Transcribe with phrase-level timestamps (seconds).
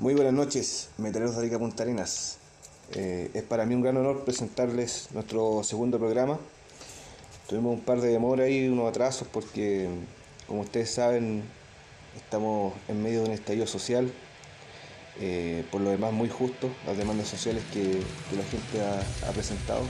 [0.00, 2.38] Muy buenas noches, metaleros de Arica Punta Arenas.
[2.94, 6.38] Eh, es para mí un gran honor presentarles nuestro segundo programa.
[7.48, 9.88] Tuvimos un par de demoras y unos atrasos porque,
[10.46, 11.42] como ustedes saben,
[12.16, 14.08] estamos en medio de un estallido social,
[15.20, 19.82] eh, por lo demás muy justo, las demandas sociales que, la gente ha, ha, presentado.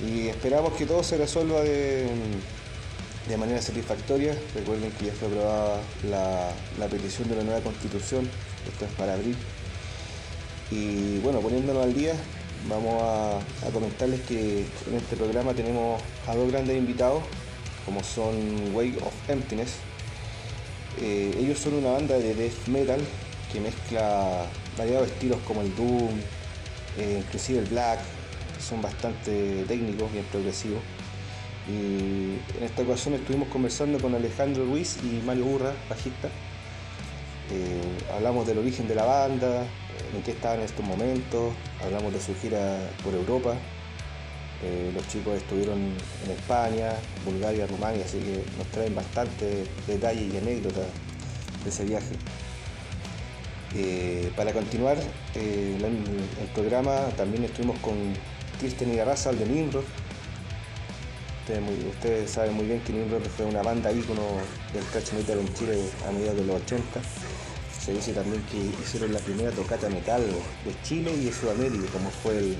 [0.00, 2.08] Y esperamos que todo se resuelva de,
[3.28, 4.34] de manera satisfactoria.
[4.54, 8.26] Recuerden que ya fue aprobada la, la petición de la nueva constitución
[8.68, 9.36] esto es para abril.
[10.70, 12.14] Y bueno, poniéndonos al día,
[12.68, 17.22] vamos a, comentarles que en este programa tenemos a dos grandes invitados,
[17.84, 19.74] como son Wake of Emptiness.
[21.00, 23.00] Eh, ellos son una banda de death metal
[23.52, 24.46] que mezcla
[24.76, 26.18] variados estilos como el doom,
[26.98, 28.00] eh, inclusive el black,
[28.58, 30.80] son bastante técnicos, bien progresivos.
[31.68, 36.28] Y en esta ocasión estuvimos conversando con Alejandro Ruiz y Mario Burra, bajista,
[37.50, 37.80] eh,
[38.14, 39.66] hablamos del origen de la banda,
[40.14, 41.52] en qué estaban en estos momentos,
[41.84, 43.54] hablamos de su gira por Europa.
[44.62, 45.78] Eh, los chicos estuvieron
[46.24, 46.92] en España,
[47.24, 50.86] Bulgaria, Rumania, así que nos traen bastantes detalles y anécdotas
[51.62, 52.14] de ese viaje.
[53.74, 54.96] Eh, para continuar
[55.34, 55.76] el,
[56.54, 57.94] programa también estuvimos con
[58.58, 59.84] Kirsten y Arrasal de Nimrod.
[61.46, 64.22] Ustedes, muy, saben muy bien que Nimrod fue una banda ícono
[64.72, 67.00] del thrash metal en Chile a mediados de los 80
[67.86, 72.10] se dice también que hicieron la primera tocata metal de Chile y de Sudamérica, como
[72.10, 72.56] fue el,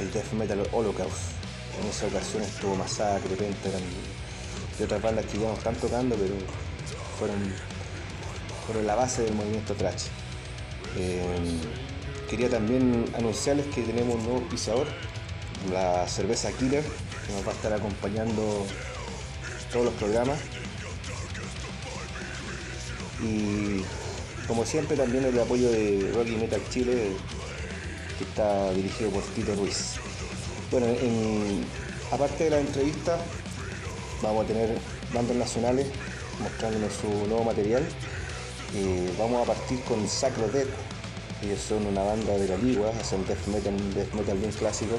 [0.00, 1.16] el Death Metal Holocaust.
[1.80, 3.80] En esa ocasión estuvo Masacre, Pentagram
[4.78, 6.34] y otras bandas que ya no están tocando, pero
[7.18, 10.08] fueron, la base del movimiento trash.
[10.98, 11.22] Eh,
[12.28, 14.88] quería también anunciarles que tenemos un nuevo pisador,
[15.72, 16.84] la cerveza Killer,
[17.34, 18.66] nos va a estar acompañando
[19.72, 20.38] todos los programas.
[23.22, 23.82] Y
[24.46, 27.12] como siempre también el apoyo de Rocky Metal Chile
[28.16, 29.94] que está dirigido por Tito Ruiz.
[30.70, 31.64] Bueno, en,
[32.10, 33.18] aparte de la entrevista
[34.22, 34.76] vamos a tener
[35.12, 35.86] bandas nacionales
[36.40, 37.82] mostrándonos su nuevo material.
[38.74, 40.68] Eh, vamos a partir con Sacro Death,
[41.42, 44.98] ellos son una banda de la Ligua, hacen death metal, death metal bien clásico.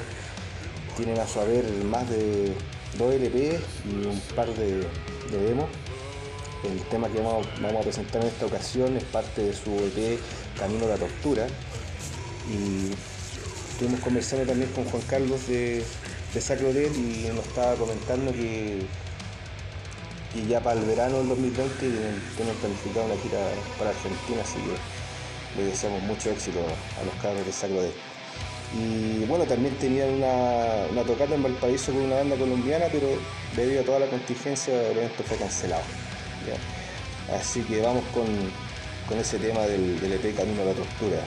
[1.00, 2.52] Tienen a su haber más de
[2.98, 4.80] dos LP y un par de,
[5.30, 5.66] de demos
[6.64, 10.18] el tema que vamos, a presentar en esta ocasión es parte de su EP
[10.58, 11.46] Camino a la Tortura.
[12.50, 12.92] Y
[13.72, 15.82] estuvimos conversando también con Juan Carlos de,
[16.34, 18.82] de Sacro Dead y nos estaba comentando que,
[20.34, 23.38] que, ya para el verano del 2020 tienen planificado una gira
[23.78, 28.09] para Argentina, así que le deseamos mucho éxito a los cabros de Sacro Dead.
[28.72, 33.08] Y bueno, también tenían una, una tocata en Valparaíso con una banda colombiana, pero
[33.56, 35.82] debido a toda la contingencia el evento fue cancelado.
[37.34, 38.26] Así que vamos con,
[39.08, 41.18] con ese tema del, del, EP Camino a la Tortura.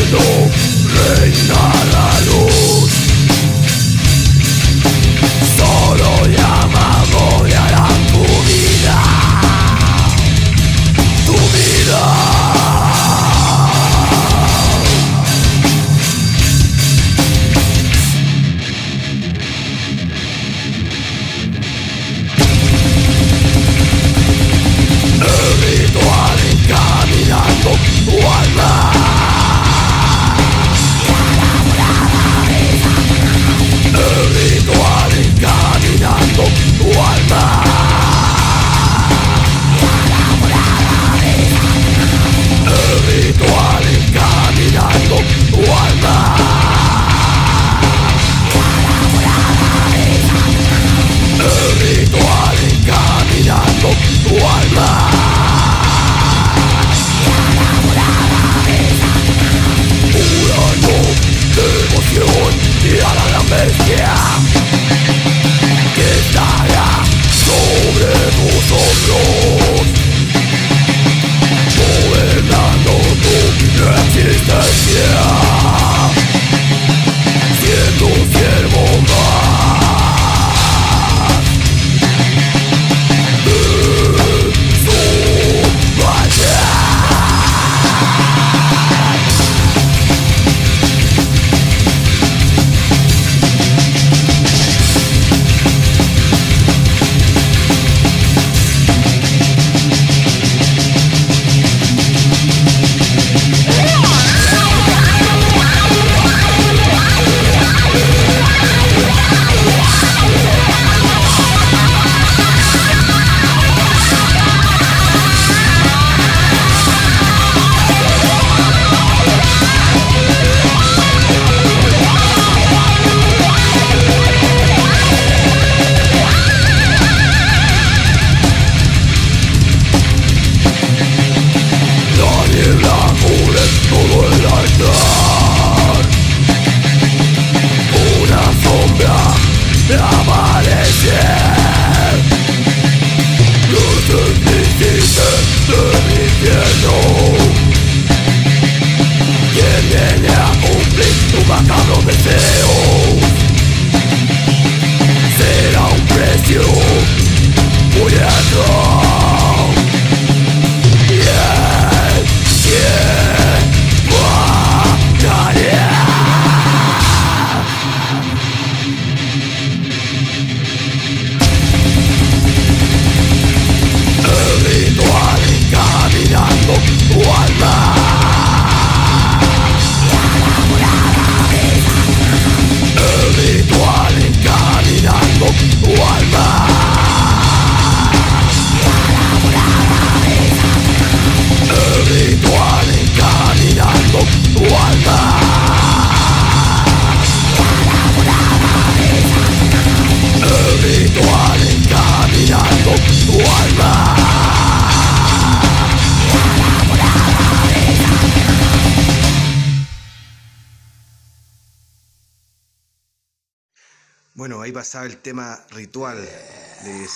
[0.00, 0.50] Donde no
[1.14, 2.49] reina la luz.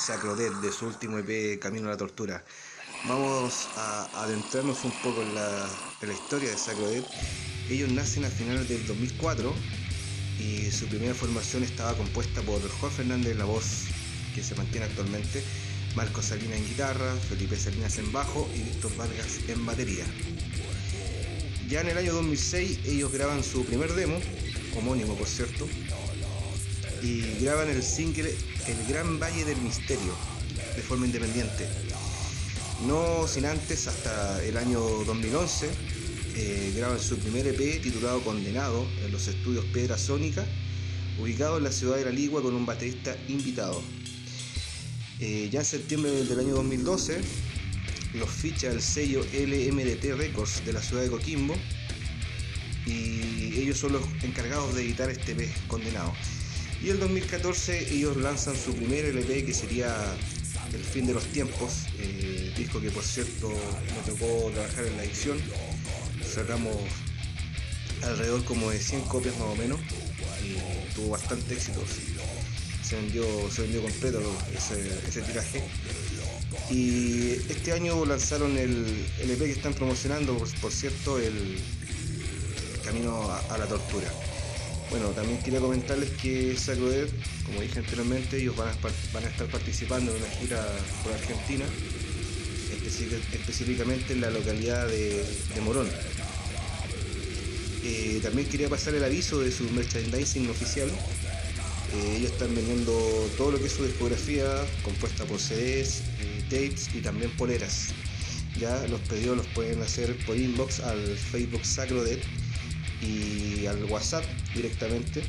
[0.04, 2.44] De Sacro Death, de su último EP Camino a la Tortura.
[3.08, 5.66] Vamos a adentrarnos un poco en la,
[6.12, 7.06] historia de Sacro Death.
[7.70, 9.54] Ellos nacen a finales del 2004
[10.38, 13.84] y su primera formación estaba compuesta por Juan Fernández en la voz,
[14.34, 15.42] que se mantiene actualmente,
[15.94, 20.04] Marco Salinas en guitarra, Felipe Salinas en bajo y Víctor Vargas en batería.
[21.68, 24.18] Ya en el año 2006 ellos graban su primer demo,
[24.76, 25.66] homónimo por cierto,
[27.04, 28.34] y graban el single
[28.66, 30.14] El Gran Valle del Misterio
[30.74, 31.68] de forma independiente.
[32.86, 35.68] No sin antes, hasta el año 2011,
[36.36, 40.46] eh, graban su primer EP titulado Condenado en los estudios Piedra Sónica,
[41.20, 43.82] ubicado en la ciudad de La Ligua con un baterista invitado.
[45.20, 47.20] Eh, ya en septiembre del año 2012
[48.14, 51.54] los ficha el sello LMDT Records de la ciudad de Coquimbo
[52.86, 56.14] y ellos son los encargados de editar este EP Condenado.
[56.84, 59.96] Y el 2014 ellos lanzan su primer LP que sería
[60.70, 65.04] El fin de los tiempos, eh, disco que por cierto me tocó trabajar en la
[65.04, 65.38] edición.
[66.22, 66.76] Sacamos
[68.02, 69.80] alrededor como de 100 copias más o menos
[70.44, 71.82] y tuvo bastante éxito.
[72.82, 74.20] Se vendió, se vendió completo
[74.54, 75.62] ese, tiraje.
[76.70, 78.84] Y este año lanzaron el
[79.22, 81.58] LP que están promocionando, por, cierto, el
[82.84, 84.12] Camino a la Tortura.
[84.94, 87.10] Bueno, también quería comentarles que Sacro Death,
[87.46, 90.64] como dije anteriormente, ellos van a, estar participando en una gira
[91.02, 91.64] por Argentina,
[93.32, 95.24] específicamente en la localidad de,
[95.64, 95.88] Morón.
[97.82, 100.88] Eh, también quería pasar el aviso de su merchandising oficial.
[100.88, 102.92] Eh, ellos están vendiendo
[103.36, 104.46] todo lo que es su discografía,
[104.84, 107.88] compuesta por CDs, eh, tapes y también poleras.
[108.60, 112.22] Ya los pedidos los pueden hacer por inbox al Facebook Sacro Death
[113.04, 115.22] y al WhatsApp directamente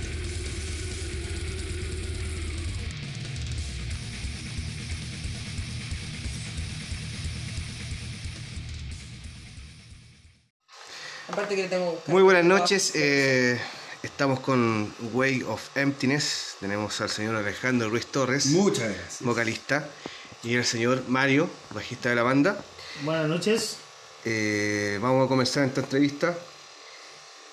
[11.37, 12.13] Aparte que le tengo que buscar.
[12.15, 12.93] Muy buenas noches.
[12.95, 13.61] eh,
[14.03, 16.57] estamos con Way of Emptiness.
[16.61, 19.17] Tenemos al señor Alejandro Ruiz Torres, Muchas gracias.
[19.21, 19.87] vocalista,
[20.43, 22.57] y el señor Mario, bajista de la banda.
[23.03, 23.77] Buenas noches.
[24.25, 26.35] Eh, vamos a comenzar esta entrevista.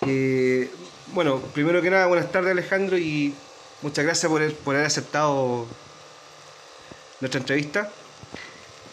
[0.07, 0.71] Eh,
[1.07, 3.33] bueno, primero que nada, buenas tardes Alejandro y
[3.81, 5.67] muchas gracias por, el- por haber aceptado
[7.19, 7.91] nuestra entrevista.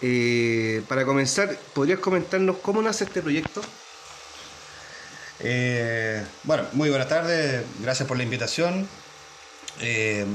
[0.02, 3.62] Eh, para comenzar, ¿podrías comentarnos cómo nace este proyecto?
[5.42, 8.86] Eh, bueno, muy buenas tardes, gracias por la invitación.
[9.80, 10.26] Eh,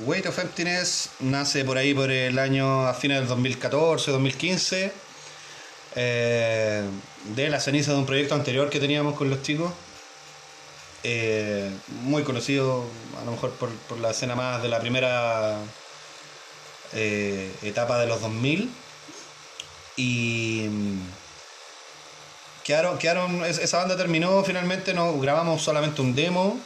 [0.00, 4.92] Weight of Emptiness nace por ahí por el año a fines del 2014, 2015,
[5.94, 6.82] eh,
[7.36, 9.72] de la ceniza de un proyecto anterior que teníamos con los chicos,
[11.04, 11.70] eh,
[12.02, 12.86] muy conocido
[13.20, 15.58] a lo mejor por, por la escena más de la primera
[16.92, 18.70] eh, etapa de los 2000
[19.96, 20.68] y
[22.64, 26.58] quedaron, quedaron, es- esa banda terminó finalmente, no grabamos solamente un demo,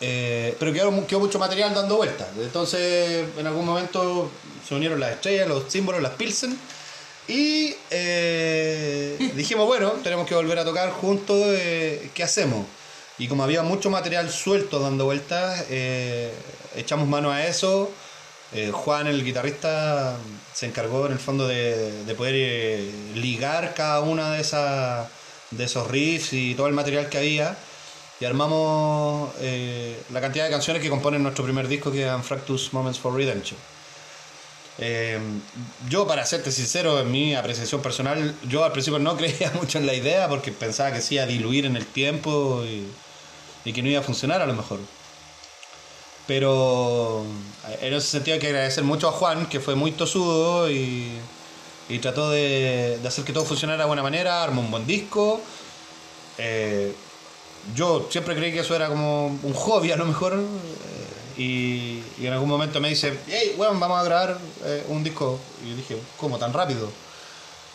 [0.00, 2.28] eh, pero quedó, mu- quedó mucho material dando vueltas.
[2.38, 4.30] Entonces, en algún momento
[4.66, 6.58] se unieron las estrellas, los símbolos, las Pilsen.
[7.28, 12.66] Y eh, dijimos, bueno, tenemos que volver a tocar juntos, eh, ¿qué hacemos?
[13.18, 15.64] Y como había mucho material suelto dando vueltas,
[16.74, 17.90] echamos mano a eso.
[18.52, 20.16] Eh, Juan, el guitarrista,
[20.52, 25.08] se encargó en el fondo de, de poder eh, ligar cada una de, esas,
[25.50, 27.56] de esos riffs y todo el material que había.
[28.20, 32.72] Y armamos eh, la cantidad de canciones que componen nuestro primer disco, que es Fractus
[32.72, 33.58] Moments for Redemption.
[35.88, 39.86] Yo, para serte sincero, en mi apreciación personal, yo al principio no creía mucho en
[39.86, 42.62] la idea porque pensaba que se iba a diluir en el tiempo
[43.64, 44.80] y que no iba a funcionar a lo mejor.
[46.30, 47.24] Pero
[47.66, 51.18] eh, en ese sentido hay que agradecer mucho a Juan, que fue muy tosudo y,
[52.00, 55.40] trató de, hacer que todo funcionara de buena manera, armó un buen disco.
[56.38, 56.94] Eh,
[57.74, 60.34] yo siempre creí que eso era como un hobby a lo mejor.
[61.36, 64.38] eh, y, en algún momento me dice, hey, weón, vamos a grabar
[64.86, 65.36] un disco.
[65.64, 66.88] Y yo dije, ¿cómo tan rápido?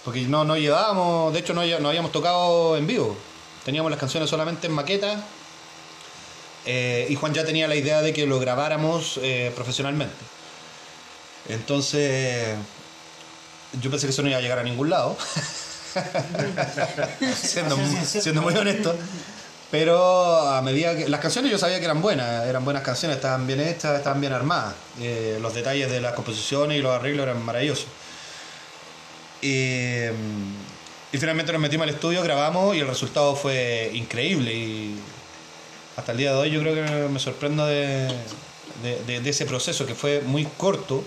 [0.06, 3.18] Porque no, no llevábamos, de hecho no, no habíamos tocado en vivo.
[3.66, 5.26] Teníamos las canciones solamente en maqueta.
[6.66, 10.16] Eh, y Juan ya tenía la idea de que lo grabáramos eh, profesionalmente.
[11.50, 12.56] Entonces,
[13.82, 15.18] yo pensé que eso no iba a llegar a ningún lado.
[17.36, 18.96] siendo, mu- siendo muy honesto.
[19.72, 21.10] Pero a medida que.
[21.10, 24.34] Las canciones yo sabía que eran buenas, eran buenas canciones, estaban bien hechas, estaban bien
[24.34, 24.74] armadas.
[25.00, 27.88] Eh, los detalles de las composiciones y los arreglos eran maravillosos.
[29.42, 30.06] Y,
[31.12, 34.92] finalmente nos metimos al estudio, grabamos y el resultado fue increíble.
[35.98, 38.08] Hasta el día de hoy yo creo que me sorprendo de,
[38.84, 41.04] de- de- de ese proceso que fue muy corto.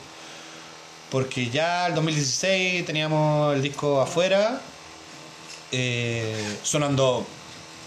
[1.11, 4.61] Porque ya el 2016 teníamos el disco afuera,
[5.73, 7.27] eh, sonando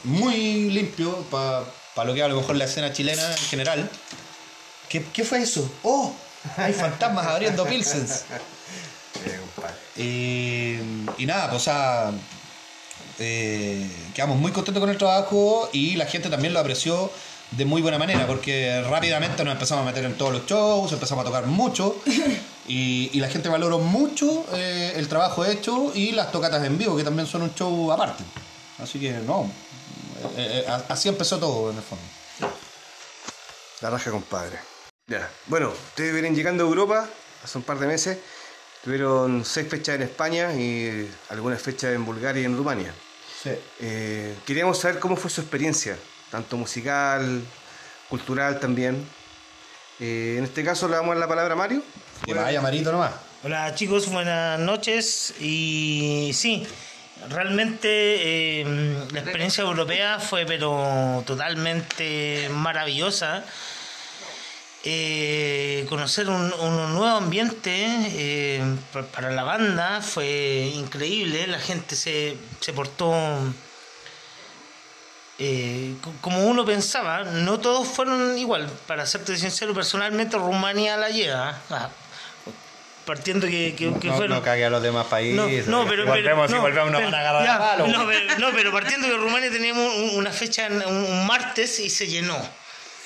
[0.04, 1.64] muy limpio para
[2.08, 3.90] lo que a lo mejor la escena chilena en general.
[4.90, 5.72] ¿Qué, qué fue eso?
[5.84, 6.14] ¡Oh!
[6.58, 8.24] Hay fantasmas abriendo Pilsens.
[9.98, 10.78] Y,
[11.18, 12.12] y nada, pues o sea,
[13.22, 17.12] eh, quedamos muy contentos con el trabajo y la gente también lo apreció
[17.52, 21.24] de muy buena manera porque rápidamente nos empezamos a meter en todos los shows, empezamos
[21.24, 21.98] a tocar mucho
[22.68, 27.04] y, la gente valoró mucho eh, el trabajo hecho y las tocatas en vivo que
[27.04, 28.24] también son un show aparte.
[28.80, 29.52] Así que no,
[30.38, 32.04] eh, eh, así empezó todo en el fondo.
[33.82, 34.60] La raja, compadre.
[35.08, 35.30] Ya.
[35.48, 37.10] Bueno, ustedes vienen llegando a Europa
[37.44, 38.18] hace un par de meses.
[38.84, 42.94] Tuvieron seis fechas en España y algunas fechas en Bulgaria y en Rumania.
[43.42, 43.50] Sí.
[43.80, 45.98] Eh, queríamos saber cómo fue su experiencia,
[46.30, 47.42] tanto musical,
[48.08, 49.04] cultural también.
[50.00, 51.82] Eh, en este caso le damos la palabra a Mario.
[52.24, 53.14] Que vaya Marito nomás.
[53.44, 55.34] Hola chicos, buenas noches.
[55.40, 56.68] Y sí,
[57.30, 63.44] realmente eh, la experiencia europea fue pero totalmente maravillosa.
[64.84, 71.46] Eh, conocer un, un nuevo ambiente eh, pa- para la banda fue increíble.
[71.46, 73.14] La gente se, se portó
[75.40, 77.24] eh, co- como uno pensaba.
[77.24, 78.70] No todos fueron igual.
[78.88, 81.60] Para serte sincero, personalmente Rumania la lleva.
[81.70, 81.90] Ah,
[83.06, 84.38] partiendo que, que, que no, fueron...
[84.38, 85.68] no cague a los demás países.
[85.68, 87.88] No, no, pero, volvemos, si no, volvemos nos pero- van a agarrar ya, a palo.
[87.88, 91.80] no, pero, no, pero partiendo que Rumania teníamos un- una fecha en- un, un martes
[91.80, 92.38] y se llenó.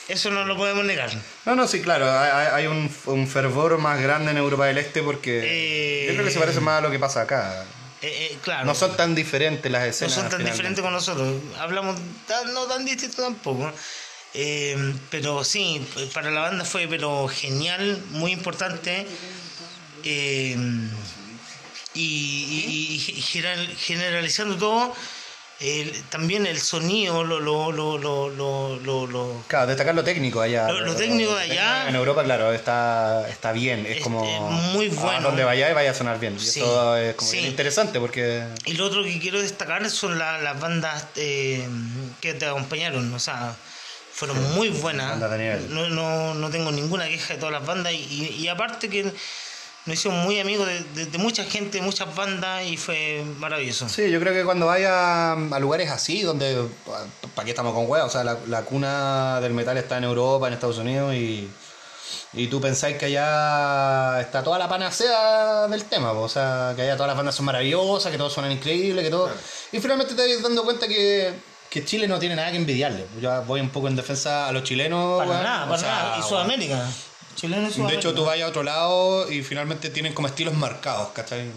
[0.08, 1.10] Eso no lo podemos negar.
[1.46, 5.02] No, no, sí, claro, hay, hay- un, un fervor más grande en Europa del Este
[5.02, 7.66] porque Eh, yo creo que se parece más a lo que pasa acá.
[8.02, 8.66] Eh, eh, claro.
[8.66, 10.14] No son tan diferentes las no escenas.
[10.14, 10.52] son tan finalmente.
[10.52, 11.42] diferentes con nosotros.
[11.58, 13.72] Hablamos tan- no tan distinto tampoco.
[14.36, 15.84] Eh, pero sí,
[16.14, 19.08] para la banda fue pero genial, muy importante.
[20.04, 20.56] Eh,
[21.96, 24.94] y, y- y general- generalizando todo,
[25.60, 30.70] el- también el sonido, lo, lo, lo, lo, lo, Claro, destacar lo técnico allá.
[30.70, 33.86] Lo- técnico de allá- En Europa, claro, está, está bien.
[33.86, 34.24] Es Es- como.
[34.26, 34.42] es
[34.74, 35.22] muy A bueno.
[35.22, 36.36] donde vayáis vaya a sonar bien.
[36.36, 37.40] Y Sí, eso es como sí.
[37.40, 38.44] interesante porque.
[38.66, 41.68] Y lo otro que quiero destacar son la- las bandas eh,
[42.22, 43.56] que te acompañaron, o sea,
[44.12, 45.18] fueron muy buenas.
[45.70, 49.12] No, no, no tengo ninguna queja de todas las bandas y, y aparte que
[49.86, 53.88] nos hicimos muy amigos de, de- de mucha gente, muchas bandas y fue maravilloso.
[53.90, 56.68] Sí, yo creo que cuando vaya a lugares así, donde.
[57.36, 58.10] ¿Para qué estamos con huevos?
[58.10, 61.50] O sea, la, la cuna del metal está en Europa, en Estados Unidos y.
[62.34, 66.22] Y tú pensáis que allá está toda la panacea del tema, po.
[66.22, 69.30] o sea, que allá todas las bandas son maravillosas, que todos suenan increíbles, que todo.
[69.72, 71.34] Y finalmente te vas dando cuenta que,
[71.70, 73.06] que Chile no tiene nada que envidiarle.
[73.22, 75.18] Yo voy un poco en defensa a los chilenos.
[75.26, 76.18] Para nada, O para sea, nada.
[76.20, 76.86] Y Sudamérica.
[77.36, 81.10] Chileno y de hecho, tú vas a otro lado y finalmente tienen como estilos marcados,
[81.10, 81.52] ¿cachai?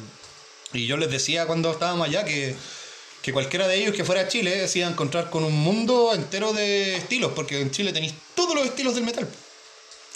[0.73, 2.55] Y yo les decía cuando estábamos allá que,
[3.23, 6.13] que cualquiera de ellos que fuera a Chile se iba a encontrar con un mundo
[6.15, 9.29] entero de estilos, porque en Chile tenéis todos los estilos del metal.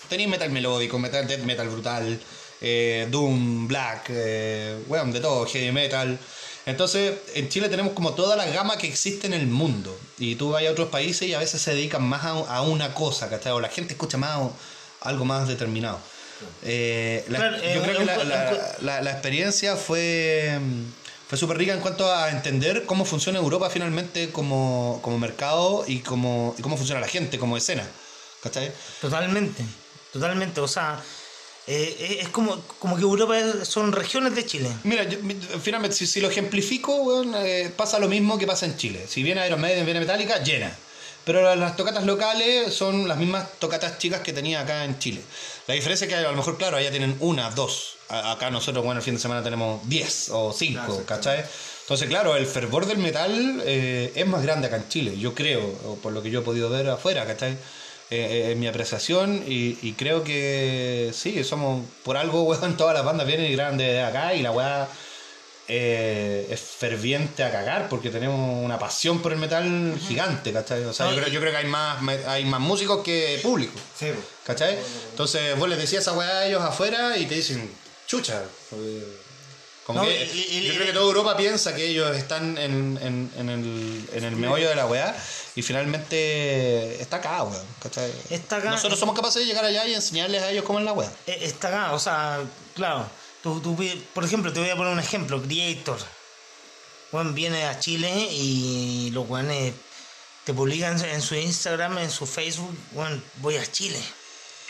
[0.09, 2.21] Tenéis metal melódico, metal death metal brutal,
[2.61, 6.19] eh, doom, black, eh, weón, de todo, heavy metal.
[6.66, 9.99] Entonces, en Chile tenemos como toda la gama que existe en el mundo.
[10.19, 12.95] Y tú vas a otros países y a veces se dedican más a, a una
[12.95, 13.52] cosa, ¿cachai?
[13.52, 14.38] O la gente escucha más
[15.04, 15.99] algo más determinado.
[16.62, 20.59] Eh, la- Claro, eh, yo creo que la, la- experiencia fue,
[21.28, 26.00] fue súper rica en cuanto a entender cómo funciona Europa finalmente como, como mercado y
[26.00, 27.87] cómo, y cómo funciona la gente como escena.
[28.42, 28.73] ¿Cachai?
[29.00, 29.64] Totalmente,
[30.12, 30.61] totalmente.
[30.61, 31.00] O sea,
[31.68, 34.68] eh, es como, como que Europa son regiones de Chile.
[34.82, 35.18] Mira, yo-
[35.62, 39.07] finalmente, si, si lo ejemplifico, eh, pasa lo mismo que pasa en Chile.
[39.09, 40.76] Si viene Iron Maiden, viene Metallica, llena.
[41.24, 45.20] Pero las tocatas locales son las mismas tocatas chicas que tenía acá en Chile.
[45.66, 47.96] La diferencia es que a lo mejor, claro, allá tienen una, dos.
[48.08, 51.44] Acá nosotros, bueno, el fin de semana tenemos 10 o 5, ¿cachai?
[51.82, 55.62] Entonces, claro, el fervor del metal eh, es más grande acá en Chile, yo creo,
[55.87, 57.52] o por lo que yo he podido ver afuera, ¿cachai?
[57.52, 57.56] Eh,
[58.11, 63.04] eh, en mi apreciación y, y creo que sí, somos por algo, weón, todas las
[63.04, 64.88] bandas vienen y graban de acá y la weá
[65.68, 70.85] eh, es ferviente a cagar porque tenemos una pasión por el metal gigante, ¿cachai?
[70.85, 73.72] O sea, yo creo, y- yo creo que hay más, hay más músicos que público,
[74.44, 74.79] ¿cachai?
[75.11, 77.70] Entonces vos les decías esa weá a ellos afuera y te dicen,
[78.07, 78.42] chucha.
[79.87, 82.96] Como No, que, y- y- yo creo que toda Europa piensa que ellos están en,
[83.03, 85.12] en, en el, en el meollo de la weá
[85.57, 87.66] y finalmente está acá, weón.
[88.31, 88.70] Está acá.
[88.70, 91.11] Nosotros somos capaces de llegar allá y enseñarles a ellos cómo es la weá.
[91.27, 92.40] Eh, Está acá, o sea,
[92.77, 93.07] claro.
[93.42, 93.76] Tú, tú
[94.14, 95.42] por ejemplo, te voy a poner un ejemplo.
[95.42, 95.98] Creator.
[97.11, 99.74] Juan viene a Chile y los guanes
[100.44, 104.00] te publican en su Instagram, en su Facebook, Juan, voy a Chile.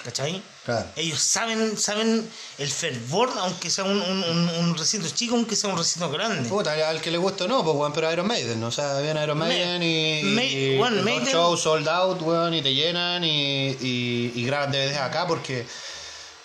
[0.04, 0.42] ¿Cachai?
[0.64, 0.88] Claro.
[0.96, 5.70] Ellos saben, saben el fervor, aunque sea un, un, un- un recinto chico, aunque sea
[5.70, 6.48] un recinto grande.
[6.48, 8.66] Puta, al que le guste o no, pues weón, pero Iron Maiden, ¿no?
[8.66, 12.52] o sea, viene Iron Maiden y, Ma- y, weón, los Maiden- shows sold out, weón,
[12.52, 15.64] y te llenan y, y, y graban DVDs acá porque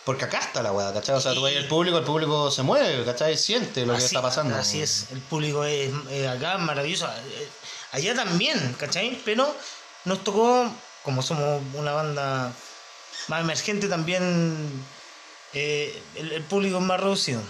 [0.08, 1.16] porque acá está la weá, ¿cachai?
[1.18, 3.38] O sea, tú ves el público, el público se mueve, ¿cachai?
[3.38, 4.56] Siente lo que está pasando.
[4.56, 7.08] Así es, el público es, es acá maravilloso.
[7.08, 7.50] Eh,
[7.92, 9.22] Allá también, ¿cachai?
[9.26, 9.54] Pero
[10.06, 10.72] nos tocó,
[11.04, 12.54] como somos una banda
[13.28, 14.86] más emergente, también
[15.54, 17.42] eh, el, el público es más reducido.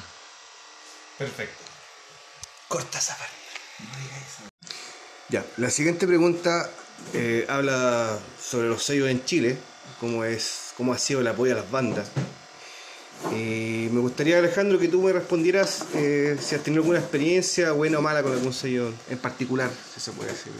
[1.19, 1.63] Perfecto.
[2.67, 3.33] Corta esa pared.
[5.29, 6.71] Ya, la siguiente pregunta
[7.13, 9.59] eh, habla sobre los sellos en Chile,
[9.99, 12.07] cómo es, cómo ha sido el apoyo a las bandas.
[13.31, 17.97] Y me gustaría, Alejandro, que tú me respondieras eh, si has tenido alguna experiencia buena
[17.99, 20.51] o mala con algún sello en particular, si se puede decir.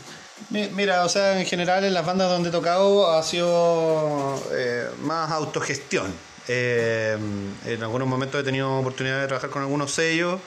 [0.50, 4.88] Mi- Mira, o sea, en general en las bandas donde he tocado ha sido eh,
[5.02, 6.12] más autogestión.
[6.48, 7.18] Eh,
[7.66, 10.40] en algunos momentos he tenido oportunidad de trabajar con algunos sellos.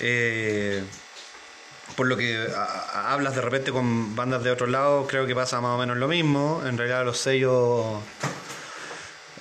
[0.00, 0.82] eh,
[1.96, 2.48] por lo que
[2.94, 6.08] hablas de repente con bandas de otros lados, creo que pasa más o menos lo
[6.08, 6.62] mismo.
[6.66, 7.98] En realidad los sellos...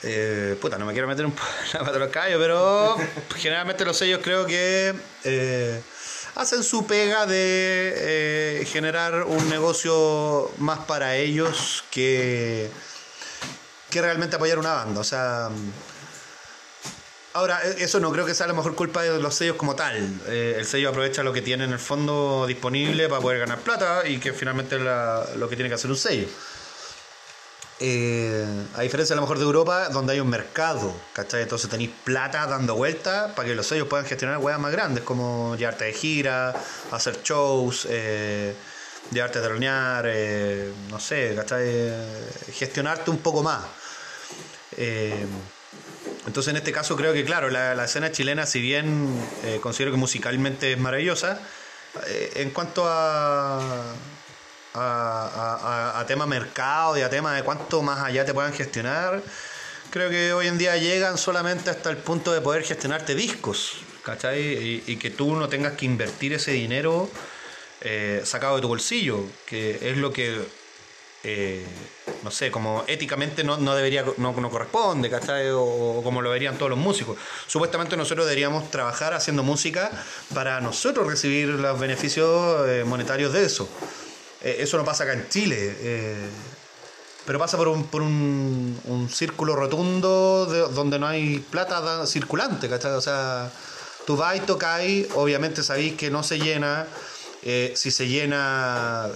[0.03, 1.33] eh, puta, no me quiero meter un
[1.93, 2.95] de los callos, pero
[3.37, 5.81] generalmente los sellos creo que eh,
[6.35, 12.69] hacen su pega de eh, generar un negocio más para ellos que,
[13.89, 15.01] que realmente apoyar una banda.
[15.01, 15.49] O sea,
[17.33, 19.75] ahora, e- eso no creo que sea a lo mejor culpa de los sellos como
[19.75, 19.97] tal.
[20.27, 24.07] Eh, el sello aprovecha lo que tiene en el fondo disponible para poder ganar plata
[24.07, 24.81] y que finalmente es
[25.37, 26.27] lo que tiene que hacer un sello.
[27.83, 31.41] Eh, a diferencia a lo mejor de Europa, donde hay un mercado, ¿cachai?
[31.41, 35.55] Entonces tenéis plata dando vueltas para que los sellos puedan gestionar huevas más grandes, como
[35.55, 36.53] llevarte de gira,
[36.91, 38.53] hacer shows, eh,
[39.09, 41.91] llevarte a tronear, eh, no sé, ¿cachai?
[42.53, 43.63] Gestionarte un poco más.
[44.77, 45.25] Eh,
[46.27, 49.09] entonces en este caso creo que, claro, la, escena chilena, si bien
[49.59, 51.39] considero que musicalmente es maravillosa,
[52.35, 53.95] en cuanto a,
[54.73, 59.21] a, a- a- tema mercado y a tema de cuánto más allá te puedan gestionar,
[59.89, 64.83] creo que hoy en día llegan solamente hasta el punto de poder gestionarte discos, ¿cachai?
[64.87, 67.09] Y, que tú no tengas que invertir ese dinero
[67.81, 70.39] eh, sacado de tu bolsillo, que es lo que
[71.23, 71.63] eh,
[72.23, 75.49] no sé, como éticamente no, no debería, no, corresponde, ¿cachai?
[75.49, 77.17] O, o como lo verían todos los músicos.
[77.47, 79.91] Supuestamente nosotros deberíamos trabajar haciendo música
[80.33, 83.69] para nosotros recibir los beneficios eh, monetarios de eso.
[84.43, 85.57] Eh, eso no pasa acá en Chile.
[85.79, 86.29] eh,
[87.25, 92.67] pero pasa por un, por un, un círculo rotundo de- donde no hay plata circulante,
[92.67, 92.91] ¿cachai?
[92.93, 93.51] O sea,
[94.07, 96.87] tú vas y tocáis, obviamente sabéis que no se llena.
[97.43, 99.09] eh, si se llena,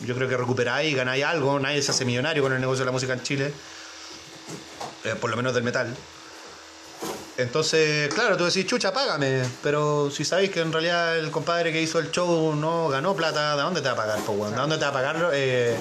[0.00, 1.58] yo creo que recuperáis y ganáis algo.
[1.58, 3.52] Nadie se hace millonario con el negocio de la música en Chile,
[5.20, 5.92] por lo menos del metal.
[7.38, 9.42] Entonces, claro, tú decís, chucha, págame.
[9.62, 13.56] Pero si sabéis que en realidad el compadre que hizo el show no ganó plata,
[13.56, 14.52] ¿de dónde te va a pagar, po, weón?
[14.52, 15.30] ¿De dónde te va a pagar?
[15.32, 15.76] Eh,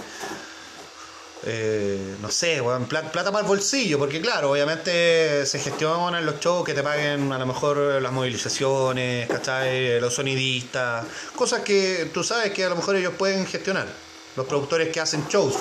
[1.44, 6.40] eh, no sé, weón, pla- plata para el bolsillo, porque claro, obviamente se gestionan los
[6.40, 10.00] shows que te paguen a lo mejor las movilizaciones, ¿cachai?
[10.00, 11.04] Los sonidistas,
[11.36, 13.88] cosas que tú sabes que a lo mejor ellos pueden gestionar,
[14.36, 15.56] los productores que hacen shows.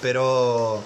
[0.00, 0.82] Pero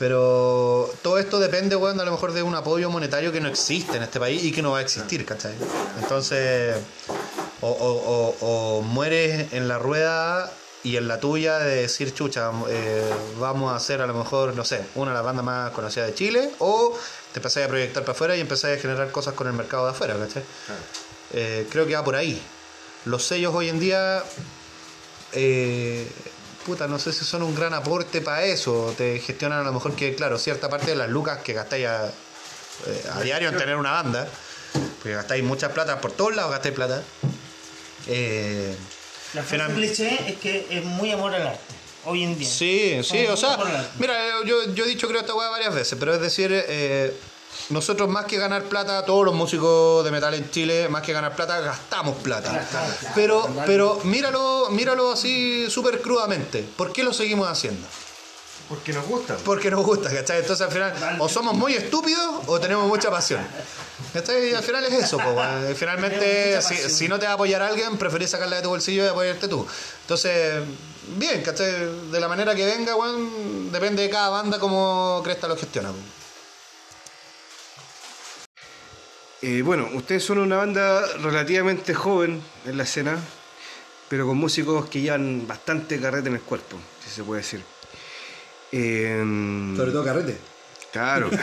[0.00, 3.98] pero todo esto depende, weón, a lo mejor de un apoyo monetario que no existe
[3.98, 5.52] en este país y que no va a existir, ¿cachai?
[5.98, 6.74] Entonces,
[7.60, 10.50] o, o- o- o mueres en la rueda
[10.82, 14.64] y en la tuya de decir, chucha, eh, vamos a hacer a lo mejor, no
[14.64, 16.98] sé, una de las bandas más conocidas de Chile, o
[17.34, 19.90] te empezáis a proyectar para afuera y empezáis a generar cosas con el mercado de
[19.90, 20.42] afuera, ¿cachai?
[21.34, 22.40] Eh, creo que va por ahí.
[23.04, 24.24] Los sellos hoy en día
[25.34, 26.10] eh,
[26.70, 28.94] puta, no sé si son un gran aporte para eso.
[28.96, 32.06] Te gestionan a lo mejor que, claro, cierta parte de las lucas que gastáis a,
[32.06, 34.28] eh, a diario en tener una banda,
[34.98, 37.02] porque gastáis muchas plata, por todos lados gastáis plata.
[38.06, 38.72] Eh,
[39.34, 41.60] La frase Final- cliché es que es muy amor al arte,
[42.04, 42.48] hoy en día.
[42.48, 43.58] Sí, sí, o sea,
[43.98, 44.14] mira,
[44.46, 47.12] yo, yo he dicho creo esta weá varias veces, pero es decir, eh,
[47.70, 51.36] nosotros más que ganar plata, todos los músicos de metal en Chile, más que ganar
[51.36, 52.66] plata, gastamos plata.
[53.14, 56.66] Pero, pero míralo, míralo así súper crudamente.
[56.76, 57.86] ¿Por qué lo seguimos haciendo?
[58.68, 59.36] Porque nos gusta.
[59.44, 60.38] Porque nos gusta, ¿cachai?
[60.40, 63.40] Entonces al final, o somos muy estúpidos o tenemos mucha pasión.
[64.12, 64.50] ¿Cachai?
[64.50, 65.34] Y al final es eso, po.
[65.76, 69.08] Finalmente, si, si no te va a apoyar alguien, preferís sacarla de tu bolsillo y
[69.08, 69.66] apoyarte tú.
[70.02, 70.62] Entonces,
[71.16, 71.72] bien, ¿cachai?
[72.10, 75.90] De la manera que venga, weón, depende de cada banda cómo Cresta lo gestiona.
[75.90, 75.96] po.
[79.42, 83.16] Eh, bueno, ustedes son una banda relativamente joven en la escena,
[84.08, 87.62] pero con músicos que llevan bastante carrete en el cuerpo, si se puede decir.
[88.70, 89.22] Eh,
[89.76, 90.36] Sobre todo carrete.
[90.92, 91.30] Claro.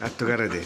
[0.00, 0.64] Harto carrete.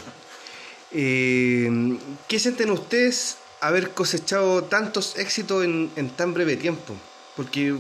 [0.93, 6.95] Eh, ¿Qué sienten ustedes haber cosechado tantos éxitos en, en tan breve tiempo?
[7.37, 7.75] Porque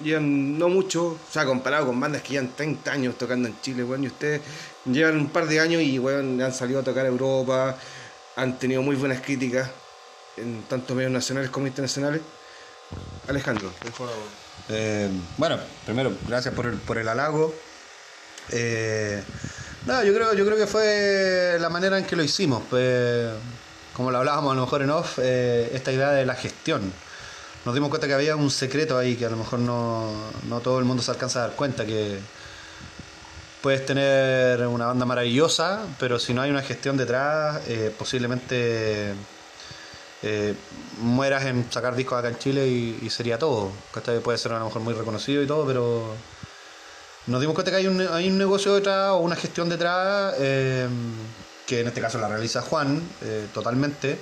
[0.00, 3.84] llevan no mucho, o sea, comparado con bandas que llevan 30 años tocando en Chile,
[3.84, 4.42] weón, y ustedes
[4.84, 7.76] llevan un par de años y, weón, han salido a tocar a Europa,
[8.36, 9.70] han tenido muy buenas críticas
[10.36, 12.20] en tanto medios nacionales como internacionales.
[13.28, 13.72] Alejandro,
[14.68, 17.54] Eh, bueno, primero, gracias por el, por el halago.
[18.50, 19.22] Eh,
[19.86, 22.62] no, yo creo, yo creo que fue la manera en que lo hicimos.
[22.68, 23.30] pues,
[23.94, 26.92] como lo hablábamos a lo mejor en off, eh, esta idea de la gestión.
[27.66, 30.12] Nos dimos cuenta que había un secreto ahí que a lo mejor no,
[30.48, 32.16] no todo el mundo se alcanza a dar cuenta, que
[33.60, 39.14] puedes tener una banda maravillosa, pero si no hay una gestión detrás, eh, posiblemente
[40.22, 40.54] eh,
[41.00, 43.72] mueras en sacar discos acá en Chile y, sería todo.
[43.92, 44.20] ¿cachai?
[44.20, 46.14] Puede ser a lo mejor muy reconocido y todo, pero
[47.26, 50.86] nos dimos cuenta que hay un, hay un negocio detrás o una gestión detrás, eh,
[51.66, 53.02] que en este caso la realiza Juan
[53.52, 54.20] totalmente,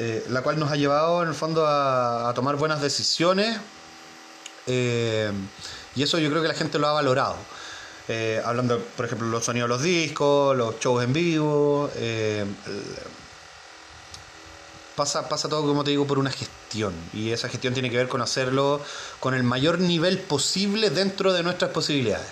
[0.00, 3.58] eh, la cual nos ha llevado en el fondo a, tomar buenas decisiones
[4.68, 5.32] eh,
[5.96, 7.34] y eso yo creo que la gente lo ha valorado.
[8.06, 11.90] Eh, hablando, por ejemplo, los sonidos de los discos, los shows en vivo,
[14.94, 16.94] pasa, pasa todo, como te digo, por una gestión.
[17.12, 18.80] Y esa gestión tiene que ver con hacerlo
[19.18, 22.28] con el mayor nivel posible dentro de nuestras posibilidades.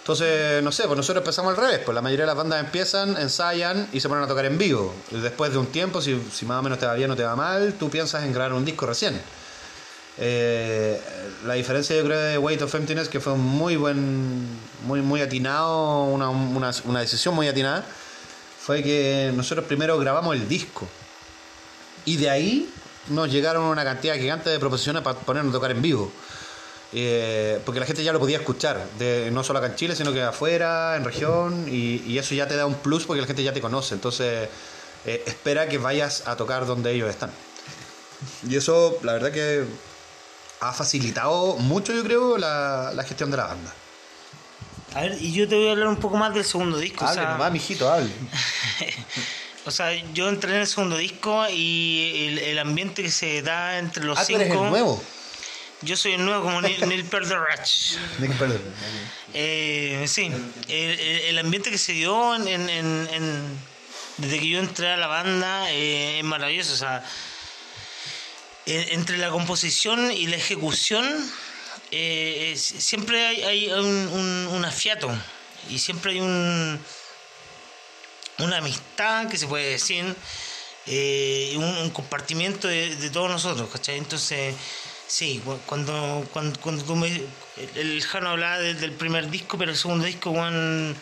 [0.00, 3.16] Entonces, no sé, pues nosotros empezamos al revés, pues la mayoría de las bandas empiezan,
[3.18, 4.94] ensayan y se ponen a tocar en vivo.
[5.10, 6.14] Después de un tiempo, si,
[6.46, 8.64] más o menos te va bien o te va mal, tú piensas en grabar un
[8.64, 9.20] disco recién.
[10.18, 11.00] Eh,
[11.46, 14.46] la diferencia yo creo de Weight of Emptiness, que fue muy buen,
[14.84, 17.84] muy, muy atinado, una, una, una decisión muy atinada,
[18.58, 20.88] fue que nosotros primero grabamos el disco.
[22.06, 22.72] Y de ahí
[23.08, 26.10] nos llegaron una cantidad gigante de proposiciones para ponernos a tocar en vivo.
[26.92, 30.12] Eh, porque la gente ya lo podía escuchar, de, no solo acá en Chile, sino
[30.12, 33.42] que afuera, en región, y, y eso ya te da un plus porque la gente
[33.44, 33.94] ya te conoce.
[33.94, 34.48] Entonces,
[35.06, 37.30] eh, espera que vayas a tocar donde ellos están.
[38.48, 39.64] Y eso, la verdad que
[40.60, 43.72] ha facilitado mucho, yo creo, la, la gestión de la banda.
[44.94, 47.04] A ver, y yo te voy a hablar un poco más del segundo disco.
[47.04, 48.10] o sea, mijito, hable.
[49.66, 53.78] O sea, yo entré en el segundo disco y el, el ambiente que se da
[53.78, 54.40] entre los Ah, tú cinco.
[54.40, 55.02] eres el nuevo.
[55.82, 57.92] Yo soy el nuevo como Neil, Neil Peart de Ratch.
[58.18, 58.60] Nick, perdón.
[59.32, 60.30] Eh, sí,
[60.68, 63.58] el, ambiente que se dio en, en- en- en-
[64.18, 66.74] desde que yo entré a la banda eh, es maravilloso.
[66.74, 67.02] O sea,
[68.66, 71.06] eh, entre la composición y la ejecución
[71.92, 75.10] eh, es- siempre hay, hay un, un, un afiato
[75.70, 76.78] y siempre hay un
[78.38, 80.14] una amistad que se puede decir
[80.86, 83.98] eh, un, un compartimiento de, de todos nosotros, ¿cachai?
[83.98, 84.54] Entonces,
[85.10, 87.08] sí, cu- cuando, cuando, cuando tú me.
[87.74, 90.96] El, Jano hablaba de- del primer disco, pero el segundo disco, weón,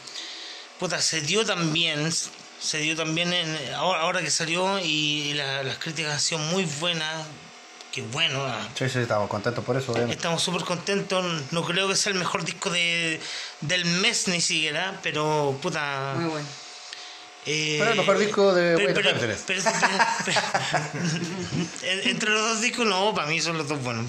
[0.80, 2.10] puta, se dio también,
[2.60, 6.64] se dio también en, ahora, ahora que salió y la- las críticas han sido muy
[6.80, 7.26] buenas,
[7.92, 10.16] que bueno, ah, Sí, sí, estamos contentos por eso, obviamente.
[10.16, 13.20] estamos súper contentos, no creo que sea el mejor disco de,
[13.60, 16.14] del mes ni siquiera, pero puta...
[16.16, 16.48] Muy bueno.
[17.48, 19.08] Eh, Pero el mejor disco de pero-
[22.04, 24.06] Entre los dos discos, no, para mí son los dos buenos.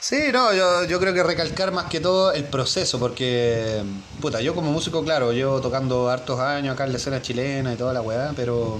[0.00, 3.82] Sí, no, yo, yo creo que recalcar más que todo el proceso, porque,
[4.20, 7.76] puta, yo como músico, claro, llevo tocando hartos años acá en la escena chilena y
[7.76, 8.78] toda la weá, pero,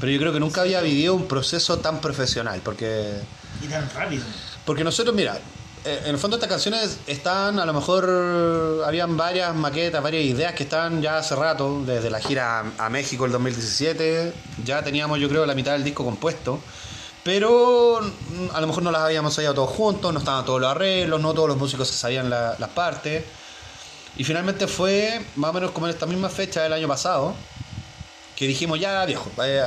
[0.00, 3.20] pero yo creo que nunca había vivido un proceso tan profesional, porque,
[3.62, 4.24] Y tan rápido.
[4.64, 5.38] porque nosotros, mira,
[5.84, 10.64] en el fondo estas canciones están, a lo mejor, habían varias maquetas, varias ideas que
[10.64, 14.32] estaban ya hace rato, desde la gira a México el 2017,
[14.64, 16.60] ya teníamos yo creo la mitad del disco compuesto.
[17.22, 17.98] Pero
[18.54, 21.34] a lo mejor no las habíamos ensayado todos juntos, no estaban todos los arreglos, no
[21.34, 23.24] todos los músicos se sabían la- las partes.
[24.16, 27.34] Y finalmente fue más o menos como en esta misma fecha del año pasado,
[28.36, 29.62] que dijimos ya viejo, eh,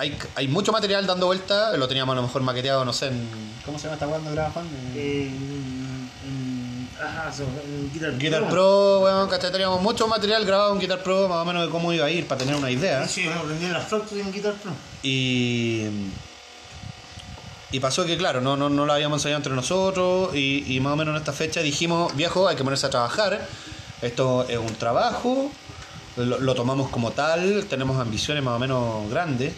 [0.00, 3.28] hay, hay mucho material dando vuelta, lo teníamos a lo mejor maqueteado, no sé, en...
[3.66, 4.66] ¿Cómo se llama esta banda graba Juan?
[7.02, 9.52] ajá, so- en Guitar, Guitar Pro, weón, ¿cachai?
[9.52, 12.26] Teníamos mucho material grabado en Guitar Pro, más o menos de cómo iba a ir,
[12.26, 13.06] para tener una idea.
[13.06, 14.72] Sí, yo aprendí las flautas en Guitar Pro.
[15.02, 15.84] Y,
[17.72, 20.92] y pasó que, claro, no, no, no lo habíamos ensayado entre nosotros y, y más
[20.94, 23.46] o menos en esta fecha dijimos, viejo, hay que ponerse a trabajar,
[24.02, 25.50] esto es un trabajo,
[26.16, 29.52] lo, lo tomamos como tal, tenemos ambiciones más o menos grandes.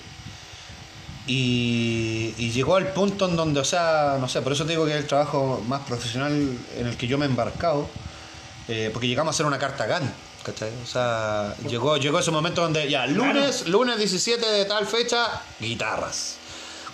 [1.27, 4.85] Y, y llegó al punto en donde, o sea, no sé, por eso te digo
[4.85, 6.33] que es el trabajo más profesional
[6.77, 7.89] en el que yo me he embarcado,
[8.69, 10.13] eh, porque llegamos a hacer una carta GAN,
[10.45, 10.71] ¿cachai?
[10.83, 16.37] O sea, llegó, llegó ese momento donde ya, lunes, lunes 17 de tal fecha, guitarras.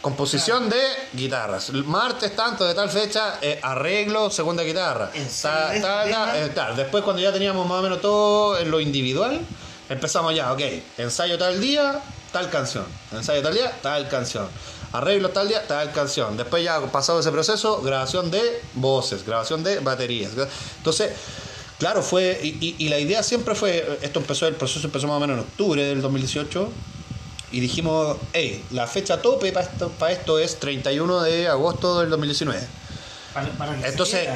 [0.02, 0.80] Composición de
[1.14, 1.70] guitarras.
[1.72, 5.10] Martes tanto de tal fecha, eh, arreglo, segunda guitarra.
[5.48, 8.78] Ta- ta- ta- eh, claro, después cuando ya teníamos más o menos todo en lo
[8.78, 9.40] individual,
[9.88, 10.60] empezamos ya, ok,
[10.98, 12.00] ensayo tal día,
[12.32, 12.84] tal canción.
[13.12, 14.48] Ensayo tal día, tal canción.
[14.92, 16.36] Arreglo tal día, tal canción.
[16.36, 20.32] Después ya pasado ese proceso, grabación de voces, grabación de baterías.
[20.78, 21.12] Entonces,
[21.78, 25.16] claro, fue, y, y- y la idea siempre fue, esto empezó, el proceso empezó más
[25.16, 26.70] o menos en octubre del 2018.
[27.50, 32.10] Y dijimos, hey, la fecha tope para esto, para esto es 31 de agosto del
[32.10, 32.60] 2019.
[33.32, 34.28] Para, para Entonces.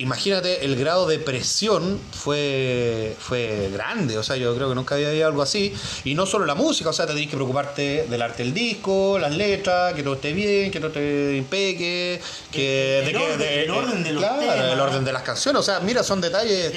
[0.00, 4.18] Imagínate, el grado de presión fue, fue grande.
[4.18, 5.72] O sea, yo creo que nunca había habido algo así.
[6.04, 9.18] Y no solo la música, o sea, te tenés que preocuparte del arte del disco,
[9.18, 13.24] las letras, que todo esté bien, que todo esté impeque, que, El- el de que-
[13.26, 14.56] orden- de- el orden de los claro, temas.
[14.72, 15.60] el orden de las canciones.
[15.60, 16.72] O sea, mira, son detalles.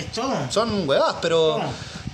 [0.50, 1.60] Son huevadas, pero.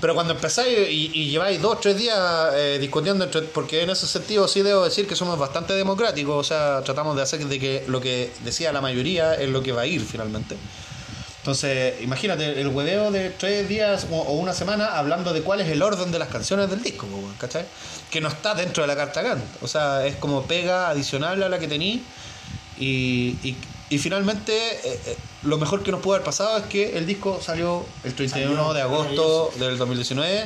[0.02, 2.18] Pero cuando empezáis y, y lleváis dos, tres días
[2.54, 6.44] eh, discutiendo, entre, porque en ese sentido sí debo decir que somos bastante democráticos, o
[6.48, 9.82] sea, tratamos de hacer de que lo que decía la mayoría es lo que va
[9.82, 10.56] a ir finalmente.
[11.50, 15.82] Entonces, imagínate el hueveo de tres días o, una semana hablando de cuál es el
[15.82, 17.08] orden de las canciones del disco,
[17.40, 17.66] ¿cachai?
[18.12, 19.44] Que no está dentro de la carta Gantt.
[19.64, 22.04] O sea, es como pega adicional a la que tení.
[22.78, 23.58] Y, y,
[23.90, 27.42] y finalmente, eh, eh, lo mejor que nos pudo haber pasado es que el disco
[27.42, 30.46] salió el 31 Salió, de agosto del 2019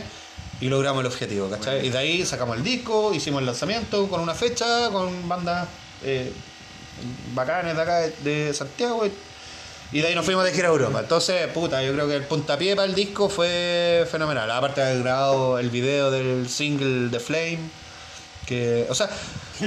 [0.62, 1.86] y logramos el objetivo, ¿cachai?
[1.86, 5.68] Y de ahí sacamos el disco, hicimos el lanzamiento con una fecha, con bandas
[6.02, 6.32] eh,
[7.36, 9.06] bacanes de acá de, de Santiago.
[9.06, 9.12] Y,
[9.94, 11.00] y de ahí nos fuimos de gira a Europa.
[11.00, 14.50] Entonces, puta, yo creo que el puntapié para el disco fue fenomenal.
[14.50, 17.60] Aparte de haber grabado el video del single The Flame.
[18.48, 19.08] Que, o sea,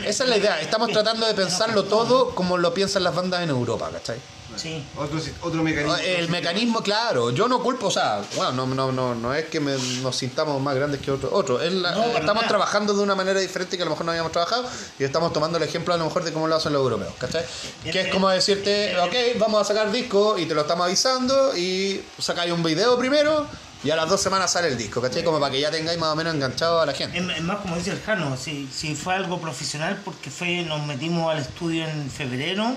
[0.04, 0.60] esa es la idea.
[0.60, 4.18] Estamos tratando de pensarlo todo como lo piensan las bandas en Europa, ¿cachai?
[4.56, 4.82] Sí.
[4.96, 5.96] Otro, otro mecanismo.
[5.96, 9.60] El mecanismo, claro, yo no culpo, o sea, bueno, no, no, no, no es que
[9.60, 11.30] me- nos sintamos más grandes que otros.
[11.34, 11.58] Otro.
[11.58, 12.48] La- No, estamos nada.
[12.48, 14.64] trabajando de una manera diferente que a lo mejor no habíamos trabajado
[14.98, 17.44] y estamos tomando el ejemplo a lo mejor de cómo lo hacen los europeos, ¿cachai?
[17.84, 22.00] Que es como decirte, ok, vamos a sacar disco y te lo estamos avisando y
[22.18, 23.46] sacáis un video primero
[23.84, 25.22] y a las dos semanas sale el disco, ¿cachai?
[25.22, 27.18] Como para que ya tengáis más o menos enganchado a la gente.
[27.18, 30.84] Es, es más como dice el Jano, si, si fue algo profesional porque fue nos
[30.86, 32.74] metimos al estudio en febrero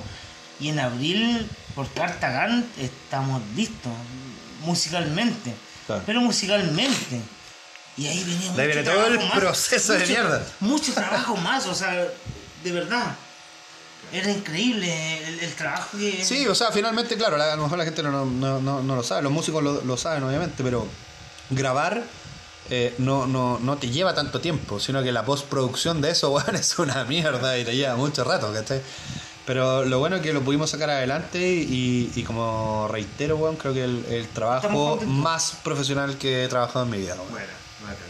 [0.60, 3.92] y en abril por carta Gantt estamos listos
[4.62, 5.54] musicalmente,
[5.88, 6.04] Claro.
[6.06, 7.22] pero musicalmente.
[7.98, 10.46] Y ahí venía ahí mucho viene todo el más, proceso de mierda.
[10.60, 11.92] Mucho trabajo más, o sea,
[12.64, 13.16] de verdad.
[14.12, 16.24] Era increíble el, el trabajo que...
[16.24, 18.96] Sí, o sea, finalmente, claro, la- a lo mejor la gente no, no, no, no
[18.96, 20.88] lo sabe, los músicos lo, lo saben obviamente, pero
[21.52, 22.02] grabar
[22.72, 26.80] eh, no, no, no te lleva tanto tiempo, sino que la postproducción de eso, es
[26.80, 28.82] una mierda y te lleva mucho rato, ¿cachai?
[29.50, 33.74] Pero lo bueno es que lo pudimos sacar adelante y, y como reitero, weón, creo
[33.74, 37.32] que el, trabajo más profesional que he trabajado en mi vida, weón.
[37.32, 37.48] Bueno,
[37.82, 38.10] bacán.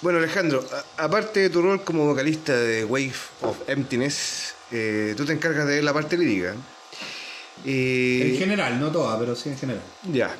[0.00, 5.26] Bueno, Alejandro, a- aparte de tu rol como vocalista de Wave of Emptiness, eh, tú
[5.26, 6.54] te encargas de la parte lírica.
[7.62, 9.82] Y En general, no toda, pero sí en general.
[10.10, 10.34] ya.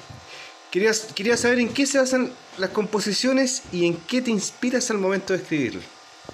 [0.70, 4.96] Quería, quería saber en qué se basan las composiciones y en qué te inspiras al
[4.96, 5.82] momento de escribir.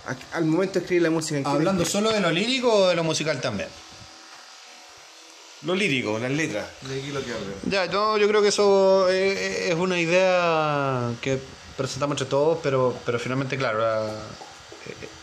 [0.06, 1.36] A- Al momento de escribir la música.
[1.38, 3.68] ¿en te ¿Hablando solo de lo lírico o de lo musical también?
[5.62, 6.68] Lo lírico, las letras.
[6.82, 7.46] De aquí lo que hablo.
[7.64, 11.40] Ya, no, yo creo que eso eh, es una idea que
[11.76, 14.12] presentamos entre todos, pero, pero finalmente, claro, la-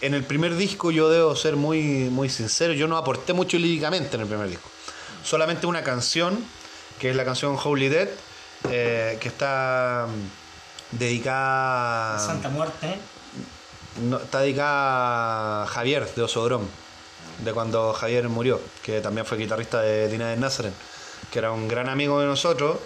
[0.02, 4.16] en el primer disco yo debo ser muy, muy sincero, yo no aporté mucho líricamente
[4.16, 4.70] en el primer disco.
[5.24, 6.38] Solamente una canción,
[7.00, 8.10] que es la canción Holy Dead,
[8.70, 12.20] eh, que está mm, dedicada...
[12.20, 13.00] Santa Muerte.
[14.02, 16.68] No, está dedicada a Javier de Osodrón,
[17.44, 20.74] de cuando Javier murió, que también fue guitarrista de Dina de Nazareth,
[21.32, 22.78] que era un gran amigo de nosotros.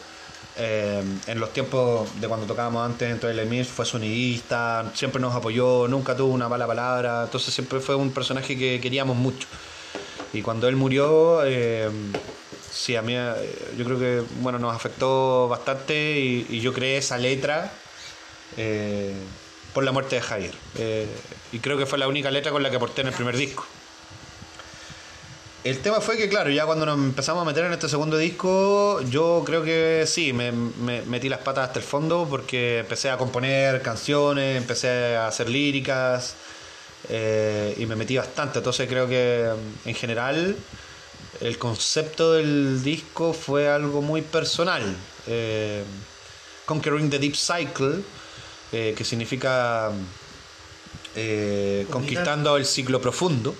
[0.57, 5.33] eh, en los tiempos de cuando tocábamos antes en Toilet Mills fue sonidista, siempre nos
[5.33, 9.47] apoyó, nunca tuvo una mala palabra, entonces siempre fue un personaje que queríamos mucho.
[10.33, 11.89] Y cuando él murió, eh,
[12.71, 17.17] sí, a mí eh, yo creo que bueno, nos afectó bastante y, yo creé esa
[17.17, 17.71] letra
[19.73, 20.53] por la muerte de Javier.
[20.77, 21.07] Eh,
[21.51, 23.65] y creo que fue la única letra con la que aporté en el primer disco.
[25.63, 29.01] El tema fue que, claro, ya cuando nos empezamos a meter en este segundo disco,
[29.09, 33.17] yo creo que sí, me, me metí las patas hasta el fondo porque empecé a
[33.17, 36.35] componer canciones, empecé a hacer líricas
[37.09, 38.59] eh, y me metí bastante.
[38.59, 39.49] Entonces creo que
[39.85, 40.55] en general
[41.41, 44.95] el concepto del disco fue algo muy personal.
[45.27, 45.83] Eh,
[46.65, 48.03] Conquering the Deep Cycle,
[48.71, 49.91] eh, que significa
[51.15, 53.55] eh, conquistando el ciclo profundo,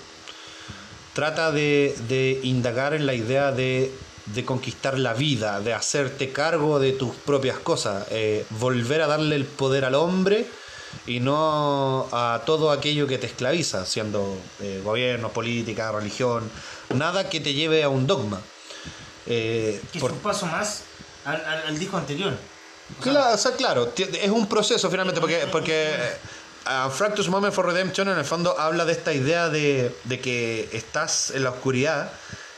[1.14, 3.92] trata de, de indagar en la idea de,
[4.26, 9.36] de conquistar la vida, de hacerte cargo de tus propias cosas, eh, volver a darle
[9.36, 10.46] el poder al hombre
[11.06, 16.50] y no a todo aquello que te esclaviza, siendo eh, gobierno, política, religión,
[16.94, 18.40] nada que te lleve a un dogma.
[19.26, 20.82] Eh, Que por- es un paso más
[21.24, 22.34] al, al- al disco anterior.
[23.00, 25.94] Claro, o sea, claro, es un proceso finalmente, porque, porque
[26.64, 30.68] a Fractus Moment for Redemption en el fondo habla de esta idea de, de que
[30.72, 32.12] estás en la oscuridad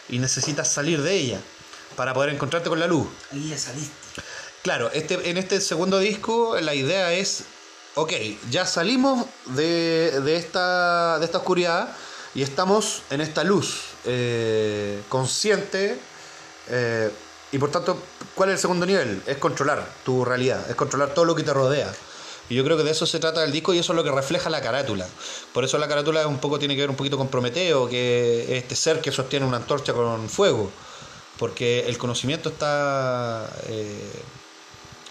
[0.09, 1.41] y necesitas salir de ella
[1.97, 3.07] para poder encontrarte con la luz.
[3.33, 3.93] Ahí ya saliste.
[4.63, 7.45] Claro, este, en este segundo disco la idea es,
[7.95, 8.13] ok,
[8.51, 11.89] ya salimos de, de esta, de esta oscuridad
[12.35, 15.99] y estamos en esta luz eh, consciente
[16.69, 17.11] eh,
[17.53, 17.99] y por tanto,
[18.35, 19.23] ¿cuál es el segundo nivel?
[19.27, 21.93] Es controlar tu realidad, es controlar todo lo que te rodea.
[22.49, 24.11] Y yo creo que de eso se trata el disco y eso es lo que
[24.11, 25.07] refleja la carátula.
[25.53, 28.63] Por eso la carátula un poco tiene que ver un poquito con Prometeo, que es
[28.63, 30.71] este ser que sostiene una antorcha con fuego.
[31.39, 34.13] Porque el conocimiento está, eh,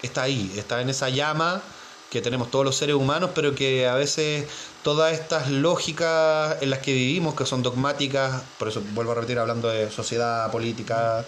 [0.02, 1.62] está ahí, está en esa llama
[2.10, 4.46] que tenemos todos los seres humanos, pero que a veces
[4.82, 9.38] todas estas lógicas en las que vivimos, que son dogmáticas, por eso vuelvo a repetir
[9.38, 11.24] hablando de sociedad, política,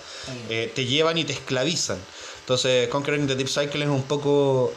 [0.48, 1.98] eh, te llevan y te esclavizan.
[2.40, 4.72] Entonces, Conquering the Deep Cycle es un poco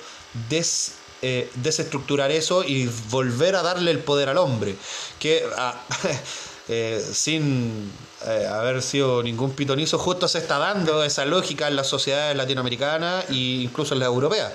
[0.49, 4.75] des, eh, desestructurar eso y volver a darle el poder al hombre.
[5.19, 5.81] Que ah,
[6.69, 7.91] eh, sin
[8.49, 13.63] haber sido ningún pitonizo, justo se está dando esa lógica en las sociedades latinoamericanas e
[13.63, 14.53] incluso en las europeas.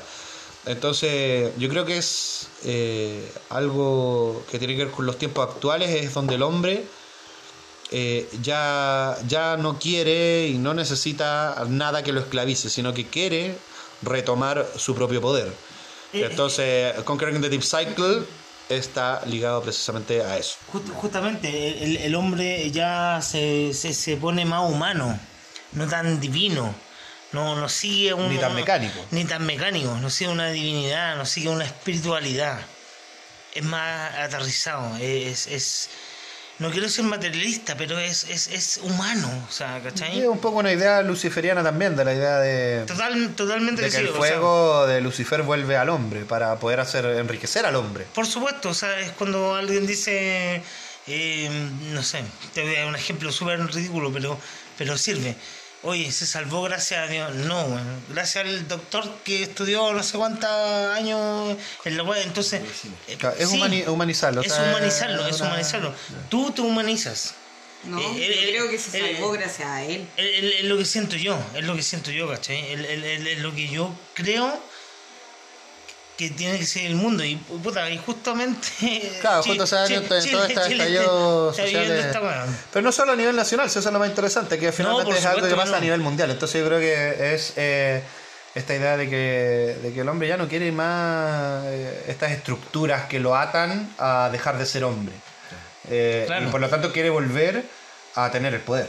[0.66, 5.90] Entonces, yo creo que es eh, algo que tiene que ver con los tiempos actuales,
[5.90, 6.84] es donde el hombre
[7.90, 13.56] eh, ya, ya no quiere y no necesita nada que lo esclavice, sino que quiere
[14.02, 15.52] retomar su propio poder.
[16.12, 18.22] Entonces, Conquering the Deep Cycle
[18.68, 20.54] está ligado precisamente a eso.
[20.72, 25.18] Just- justamente, el, el hombre ya se, se, se pone más humano,
[25.72, 26.74] no tan divino.
[27.32, 29.04] No, no sigue un, Ni tan mecánico.
[29.10, 32.60] Ni tan mecánico, no sigue una divinidad, no sigue una espiritualidad.
[33.54, 35.90] Es más aterrizado, es, es
[36.62, 40.20] no quiero ser materialista, pero es, es, es humano, o sea, ¿cachai?
[40.20, 43.96] Es un poco una idea luciferiana también, de la idea de, Total, totalmente de que
[43.96, 47.74] el sí, o sea, fuego de Lucifer vuelve al hombre para poder hacer enriquecer al
[47.76, 48.06] hombre.
[48.14, 50.62] Por supuesto, o sea, es cuando alguien dice,
[51.06, 51.50] eh,
[51.92, 52.22] no sé,
[52.54, 54.38] te voy a dar un ejemplo súper ridículo, pero,
[54.78, 55.34] pero sirve.
[55.84, 57.34] Oye, se salvó gracias a Dios.
[57.34, 62.22] No, bueno, gracias al doctor que estudió no sé cuántos años en la web.
[62.22, 62.60] Entonces,
[63.08, 65.94] eh, Claro, es humani- humanizarlo, Es humanizarlo, es una- humanizarlo.
[66.28, 67.34] Tú te humanizas.
[67.84, 70.06] No, Eh, yo eh, creo que se salvó gracias a él.
[70.16, 72.60] Es lo que siento yo, es lo que siento yo, ¿cachai?
[72.72, 74.62] Es lo que yo creo
[76.28, 77.24] que tiene que ser el mundo.
[77.24, 78.68] Y puta, y justamente.
[79.20, 82.46] Claro, justo se Chi- en todo este estallido está esta.
[82.72, 85.16] Pero no solo a nivel nacional, si eso es lo más interesante, que finalmente por
[85.16, 85.76] es algo que pasa no.
[85.76, 86.30] a nivel mundial.
[86.30, 88.02] Entonces yo creo que es eh,
[88.54, 93.06] esta idea de que, de que el hombre ya no quiere más eh, estas estructuras
[93.06, 95.14] que lo atan a dejar de ser hombre.
[95.88, 96.46] Eh, Claro.
[96.46, 97.64] Y por lo tanto quiere volver
[98.14, 98.86] a tener el poder.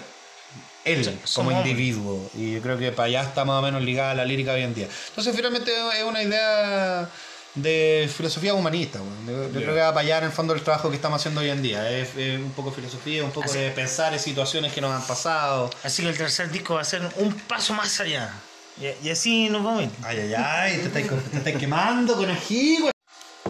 [0.86, 1.68] Él como hombres.
[1.68, 2.30] individuo.
[2.36, 4.74] Y yo creo que para allá está más o menos ligada la lírica hoy en
[4.74, 4.88] día.
[5.10, 7.10] Entonces, finalmente es una idea
[7.56, 9.00] de filosofía humanista.
[9.28, 11.42] Yo, yo creo que va para allá en el fondo el trabajo que estamos haciendo
[11.42, 11.90] hoy en día.
[11.92, 15.06] Es, es un poco filosofía, un poco Así- de pensar en situaciones que nos han
[15.06, 15.70] pasado.
[15.84, 18.34] Así que el tercer disco va a ser un paso más allá.
[18.82, 20.08] Y, y así nos vamos a.
[20.08, 22.92] Ay, ay, ay, te estáis, te estáis quemando con ají, güey.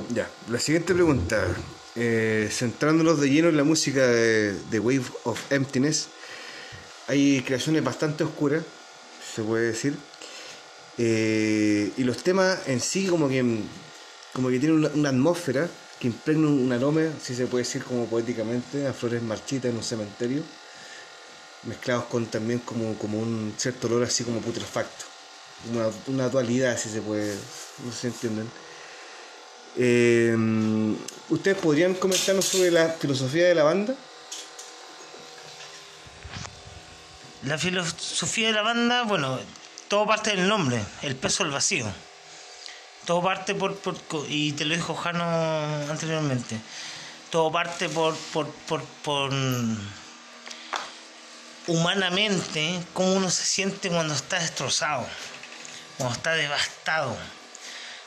[0.10, 1.48] Ya, la siguiente pregunta.
[1.96, 6.10] Eh, centrándonos de lleno en la música de, de Wave of Emptiness,
[7.08, 8.64] hay creaciones bastante oscuras,
[9.34, 9.96] se puede decir.
[10.98, 13.44] Eh, y los temas en sí como que,
[14.32, 15.68] como que tienen una, atmósfera
[16.00, 19.78] que impregna un, un aroma, si se puede decir como poéticamente, a flores marchitas en
[19.78, 20.44] un cementerio,
[21.64, 25.06] mezclados con también como, como un cierto olor así como putrefacto.
[25.72, 27.36] Una, una dualidad, si se puede,
[27.86, 28.50] no si entienden.
[29.78, 30.36] Eh,
[31.30, 33.96] ¿Ustedes podrían comentarnos sobre la filosofía de la banda?
[37.46, 39.40] La filosofía de la banda, bueno,
[39.90, 41.86] todo parte del nombre, el peso del vacío.
[43.06, 43.98] Todo parte por, por-
[44.30, 45.26] y te lo dijo Jano
[45.92, 46.58] anteriormente,
[47.30, 49.32] todo parte por, por, por, por
[51.68, 55.06] humanamente cómo uno se siente cuando está destrozado,
[55.98, 57.18] cuando está devastado,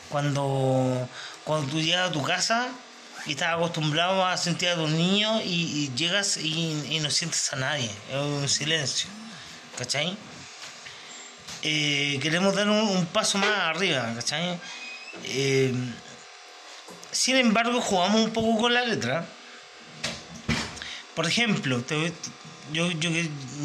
[0.09, 1.09] cuando,
[1.45, 2.69] cuando tú llegas a tu casa
[3.27, 7.57] y estás acostumbrado a sentir a tus niños y, llegas y, y no sientes a
[7.57, 9.09] nadie, es un silencio,
[9.77, 10.17] ¿cachai?
[11.63, 14.59] Eh, queremos dar un, un paso más arriba, ¿cachai?
[15.25, 15.73] Eh,
[17.11, 19.27] sin embargo, jugamos un poco con la letra.
[21.15, 22.13] Por ejemplo, te-
[22.73, 23.11] yo, yo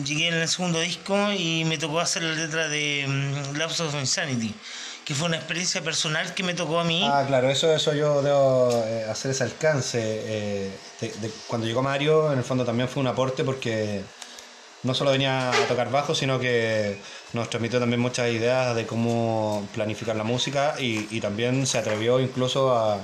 [0.05, 3.05] llegué en el segundo disco y me tocó hacer la letra de
[3.57, 4.53] Lapse of Insanity,
[5.03, 7.03] que fue una experiencia personal que me tocó a mí.
[7.05, 9.99] Ah, claro, eso, eso yo debo eh, hacer ese alcance.
[10.01, 14.01] eh, de- de- cuando llegó Mario, en el fondo también fue un aporte porque
[14.83, 16.99] no solo venía a tocar bajo, sino que
[17.33, 22.19] nos transmitió también muchas ideas de cómo planificar la música y, y también se atrevió
[22.19, 22.99] incluso a,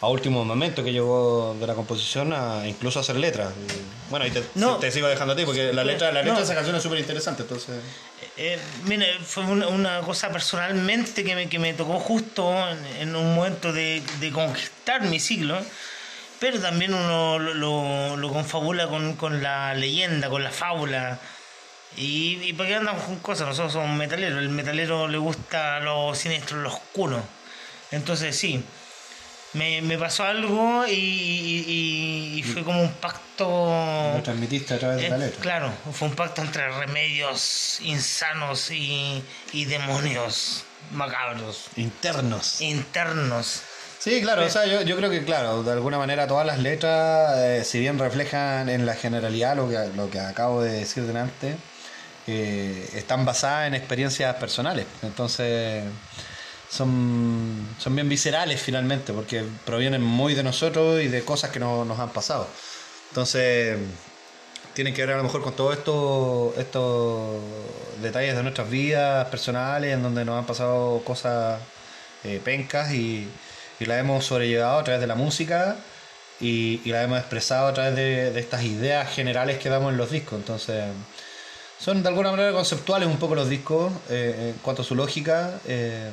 [0.00, 3.52] a último momento que llegó de la composición a incluso hacer letras.
[4.08, 4.76] Bueno, y te, No.
[4.76, 6.38] te sigo dejando a ti porque la letra, la letra No.
[6.38, 7.76] de esa canción es súper interesante, entonces...
[8.36, 13.14] Eh, mira, fue una, una cosa personalmente que me, que me tocó justo en, en
[13.16, 15.58] un momento de, de conquistar mi siglo,
[16.40, 21.18] pero también uno lo, lo- lo confabula con, con la leyenda, con la fábula.
[21.96, 26.14] Y, y para qué andamos con cosas, nosotros somos metaleros, el metalero le gusta lo
[26.14, 27.22] siniestro, lo oscuro.
[27.90, 28.62] Entonces sí,
[29.54, 30.92] me, me pasó algo y,
[32.36, 33.44] y- fue como un pacto...
[34.16, 35.40] Lo transmitiste a través de la Eh, letra.
[35.42, 39.22] Claro, fue un pacto entre remedios insanos y,
[39.52, 42.60] y demonios macabros, Internos.
[42.60, 43.62] internos.
[44.00, 47.36] Sí, claro, o sea, yo, yo creo que, claro, de alguna manera todas las letras,
[47.38, 51.56] eh, si bien reflejan en la generalidad lo que, lo que acabo de decir delante,
[52.26, 54.86] eh, están basadas en experiencias personales.
[55.02, 55.84] Entonces,
[56.70, 61.84] son, son bien viscerales finalmente, porque provienen muy de nosotros y de cosas que no-
[61.84, 62.46] nos han pasado.
[63.10, 63.78] Entonces,
[64.74, 67.42] tienen que ver a lo mejor con todos estos estos
[68.00, 71.60] detalles de nuestras vidas personales, en donde nos han pasado cosas
[72.24, 73.28] eh, pencas y,
[73.80, 75.76] y las hemos sobrellevado a través de la música
[76.40, 80.38] y, las hemos expresado a través de, estas ideas generales que damos en los discos.
[80.38, 80.84] Entonces,
[81.78, 85.60] son de alguna manera conceptuales un poco los discos eh, en cuanto a su lógica.
[85.66, 86.10] eh,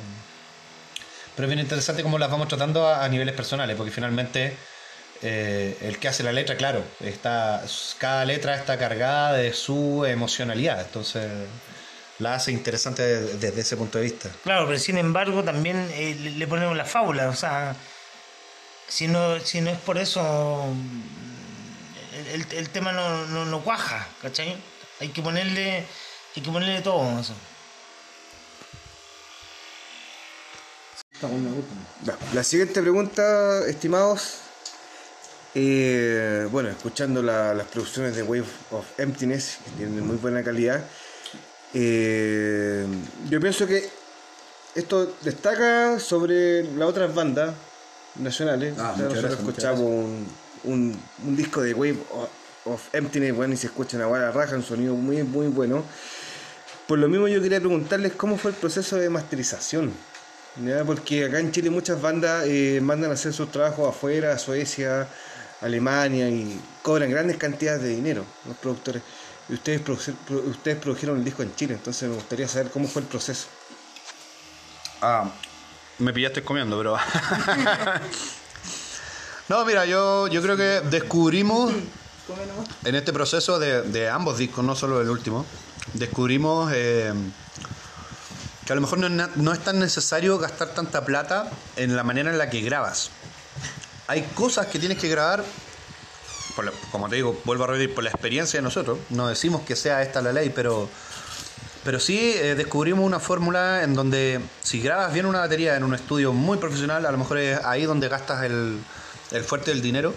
[1.36, 4.56] pero es bien interesante cómo las vamos tratando a, a niveles personales, porque finalmente
[5.22, 7.64] eh, el que hace la letra, claro, está
[7.98, 11.28] cada letra está cargada de su emocionalidad, entonces
[12.18, 14.30] la hace interesante de- desde ese punto de vista.
[14.42, 17.76] Claro, pero sin embargo también eh, le, ponemos la fábula, o sea,
[18.88, 20.66] si no, si no es por eso,
[22.32, 24.56] el, el- tema no, no, no cuaja, ¿cachai?
[25.00, 25.84] Hay que ponerle,
[26.36, 27.34] hay que ponerle todo eso.
[32.32, 34.38] La siguiente pregunta, estimados.
[35.54, 40.84] Eh, bueno, escuchando la- las producciones de Wave of Emptiness, que tienen muy buena calidad,
[41.74, 42.86] eh,
[43.28, 43.88] yo pienso que
[44.74, 47.54] esto destaca sobre las otras bandas
[48.16, 48.74] nacionales.
[48.78, 50.26] Ah, O sea, muchas nosotros gracias, escuchamos un,
[50.64, 51.98] un- un disco de Wave
[52.64, 55.84] of, Emptiness, bueno, y se escucha una buena raja, un sonido muy, muy bueno.
[56.86, 59.92] Por lo mismo yo quería preguntarles cómo fue el proceso de masterización.
[60.64, 60.84] ¿ya?
[60.84, 65.06] Porque acá en Chile muchas bandas eh, mandan a hacer sus trabajos afuera, a Suecia,
[65.60, 69.02] Alemania, y cobran grandes cantidades de dinero los productores.
[69.48, 69.82] Ustedes,
[70.28, 73.46] ustedes produjeron el disco en Chile, entonces me gustaría saber cómo fue el proceso.
[75.00, 75.30] Ah,
[75.98, 76.96] me pillaste comiendo, pero.
[79.48, 81.72] no, mira, yo, yo creo que descubrimos
[82.84, 85.46] en este proceso de, ambos discos, no solo el último,
[85.94, 87.12] descubrimos eh,
[88.66, 92.30] que a lo mejor no no es tan necesario gastar tanta plata en la manera
[92.30, 93.10] en la que grabas.
[94.08, 95.42] Hay cosas que tienes que grabar,
[96.58, 98.98] por la- como te digo, vuelvo a repetir, por la experiencia de nosotros.
[99.10, 100.88] No decimos que sea esta la ley, pero,
[101.84, 105.94] pero sí eh, descubrimos una fórmula en donde si grabas bien una batería en un
[105.94, 108.76] estudio muy profesional, a lo mejor es ahí donde gastas el,
[109.30, 110.12] el fuerte del dinero.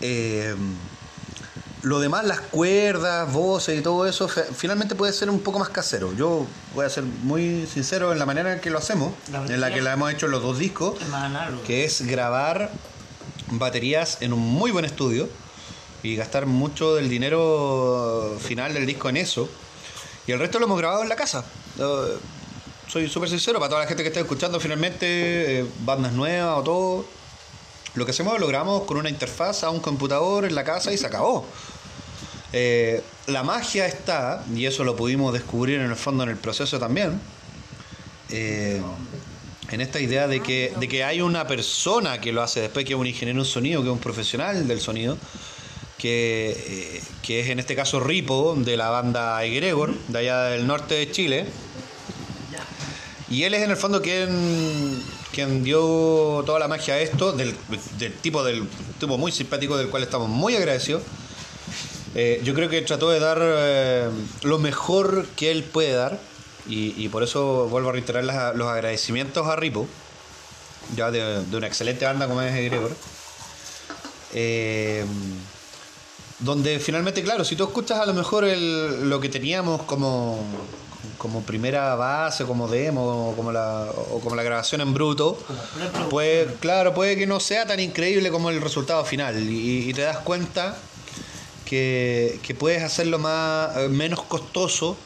[0.00, 0.54] Eh,
[1.82, 6.14] lo demás, las cuerdas, voces y todo eso, finalmente puede ser un poco más casero.
[6.16, 9.60] Yo voy a ser muy sincero en la manera en que lo hacemos, La en
[9.60, 10.98] la que la hemos hecho en los dos discos,
[11.66, 12.70] que es grabar
[13.50, 15.28] baterías en un muy buen estudio
[16.02, 19.48] y gastar mucho del dinero final del disco en eso.
[20.26, 21.44] Y el resto lo hemos grabado en la casa.
[21.78, 22.16] Eh,
[22.86, 26.62] soy súper sincero, para toda la gente que está escuchando finalmente, eh, bandas nuevas o
[26.62, 27.04] todo,
[27.94, 30.98] lo que hacemos lo grabamos con una interfaz a un computador en la casa y
[30.98, 31.46] se acabó.
[32.52, 36.78] Eh, la magia está, y eso lo pudimos descubrir en el fondo en el proceso
[36.78, 37.20] también,
[39.70, 42.94] en esta idea de que, de que hay una persona que lo hace después, que
[42.94, 45.18] es un ingeniero en sonido, que es un profesional del sonido,
[45.98, 50.66] que, eh, que es en este caso Ripo, de la banda Egregor, de allá del
[50.66, 51.46] norte de Chile.
[53.30, 55.02] Y él es en el fondo quien,
[55.32, 57.54] quien dio toda la magia a esto, del,
[57.98, 58.66] del tipo del
[58.98, 61.02] tipo muy simpático del cual estamos muy agradecidos.
[62.14, 64.08] Eh, yo creo que trató de dar eh,
[64.42, 66.18] lo mejor que él puede dar
[66.68, 69.86] y, por eso vuelvo a reiterar los agradecimientos a Ripo,
[70.94, 72.94] ya de, una excelente banda como es Gregor.
[74.34, 75.04] Eh,
[76.40, 80.38] donde finalmente, claro, si tú escuchas a lo mejor el- lo que teníamos como,
[81.16, 85.38] como primera base, como demo, como la, o como la grabación en bruto,
[86.10, 89.48] pues claro, puede que no sea tan increíble como el resultado final.
[89.50, 90.76] Y, y te das cuenta
[91.64, 94.96] que, que puedes hacerlo más, menos costoso,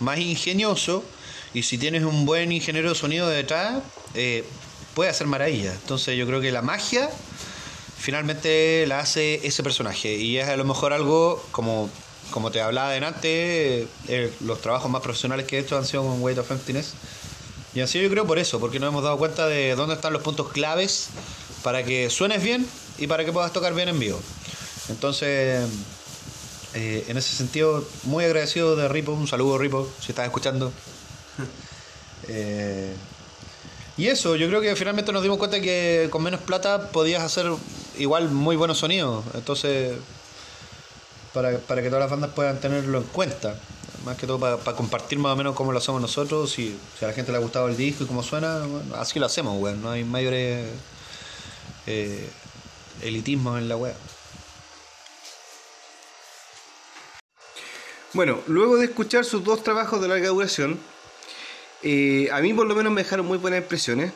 [0.00, 1.04] más ingenioso,
[1.52, 3.82] y si tienes un buen ingeniero de sonido detrás,
[4.14, 4.44] eh,
[4.94, 5.74] puede hacer maravillas.
[5.74, 7.10] Entonces yo creo que la magia
[8.04, 11.88] finalmente la hace ese personaje y es a lo mejor algo como
[12.32, 16.20] como te hablaba delante eh, los trabajos más profesionales que he hecho han sido con
[16.20, 16.92] Weight of Emptiness
[17.74, 20.20] y sido yo creo por eso porque nos hemos dado cuenta de dónde están los
[20.20, 21.08] puntos claves
[21.62, 22.66] para que suenes bien
[22.98, 24.20] y para que puedas tocar bien en vivo
[24.90, 25.66] entonces
[26.74, 30.72] eh, en ese sentido muy agradecido de Ripo un saludo Ripo si estás escuchando
[32.26, 32.94] Eh,
[33.96, 37.52] y eso, yo creo que finalmente nos dimos cuenta que con menos plata podías hacer
[37.98, 39.24] igual muy buenos sonidos.
[39.34, 39.96] Entonces,
[41.32, 43.56] para, para que todas las bandas puedan tenerlo en cuenta.
[44.04, 46.50] Más que todo para, para compartir más o menos cómo lo hacemos nosotros.
[46.50, 49.18] Si, si a la gente le ha gustado el disco y cómo suena, bueno, así
[49.18, 49.82] lo hacemos, weón.
[49.82, 50.66] No hay mayores
[51.86, 52.28] eh,
[53.02, 53.94] elitismos en la web.
[58.14, 60.78] Bueno, luego de escuchar sus dos trabajos de larga duración,
[61.82, 64.12] eh, a mí por lo menos me dejaron muy buenas impresiones.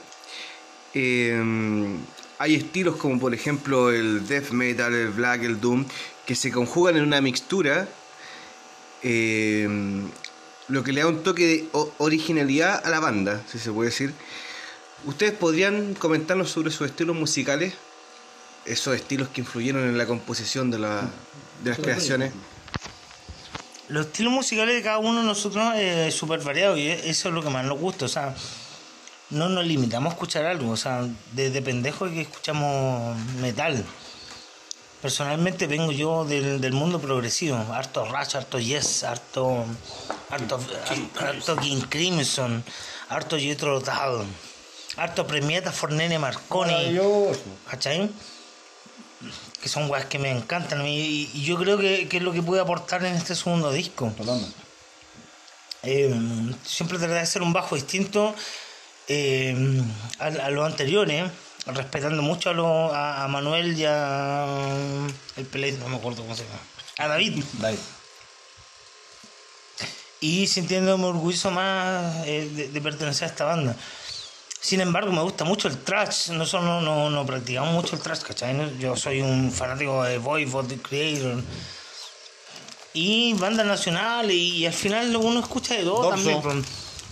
[0.94, 1.36] Eh,
[2.38, 5.84] hay estilos como por ejemplo el death metal, el black, el doom,
[6.26, 7.88] que se conjugan en una mixtura,
[9.02, 9.68] eh,
[10.68, 11.68] lo que le da un toque de
[11.98, 14.12] originalidad a la banda, si se puede decir.
[15.06, 17.74] ¿Ustedes podrían comentarnos sobre sus estilos musicales?
[18.64, 21.10] Esos estilos que influyeron en la composición de, la-
[21.64, 22.32] de las creaciones.
[23.88, 27.42] Los estilos musicales de cada uno de nosotros es súper variado y eso es lo
[27.42, 28.04] que más nos gusta.
[28.04, 28.34] O sea,
[29.30, 30.70] no nos limitamos a escuchar algo.
[30.70, 33.84] O sea, desde pendejo que escuchamos metal.
[35.00, 37.56] Personalmente vengo yo del, del mundo progresivo.
[37.72, 39.64] Harto Rush, harto Yes, harto,
[40.28, 40.60] harto,
[41.20, 42.64] harto King Crimson,
[43.08, 44.26] harto Jethro Tull,
[44.96, 46.98] harto Premiata Fornene Marconi.
[47.70, 48.10] ¿Cachai?
[49.62, 52.22] Que son weas que me encantan a mí, y, y yo creo que, que es
[52.22, 54.12] lo que pude aportar en este segundo disco.
[55.82, 56.14] Eh,
[56.64, 58.34] siempre traté de hacer un bajo distinto
[59.08, 59.54] eh,
[60.18, 61.30] a, a los anteriores,
[61.66, 64.46] respetando mucho a, lo- a, a Manuel y a
[65.36, 66.58] el Pelé, no me acuerdo cómo se llama,
[66.98, 67.42] a David.
[70.20, 73.76] Y sintiéndome orgulloso más eh, de, de pertenecer a esta banda.
[74.60, 76.30] Sin embargo, me gusta mucho el trash.
[76.30, 78.76] Nosotros no, no, no practicamos mucho el trash, ¿cachai?
[78.78, 81.42] Yo soy un fanático de Voivod, The Creator.
[82.92, 86.10] Y bandas nacionales, y, y al final uno escucha de todo Dorso.
[86.16, 86.42] también.
[86.42, 86.56] pues.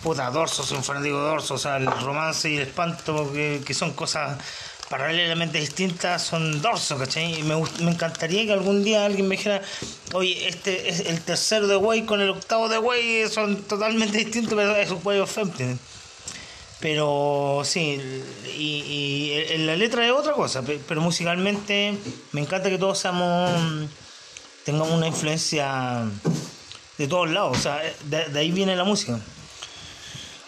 [0.03, 1.55] Puta, Dorso, soy un fanático de Dorso.
[1.55, 4.39] O sea, el romance y el espanto, que, que son cosas
[4.89, 7.39] paralelamente distintas, son Dorso, ¿cachai?
[7.41, 9.63] Y me, me encantaría que algún día alguien me dijera,
[10.13, 14.55] oye, este es el tercero de Way con el octavo de Way, son totalmente distintos,
[14.55, 15.39] pero es un Way of.
[16.81, 17.99] Pero sí,
[18.55, 21.97] y, y en la letra es otra cosa, pe- pero musicalmente
[22.33, 23.89] me encanta que todos seamos,
[24.65, 26.05] tengamos una influencia
[26.99, 29.19] de todos lados, o sea, de, ahí viene la música.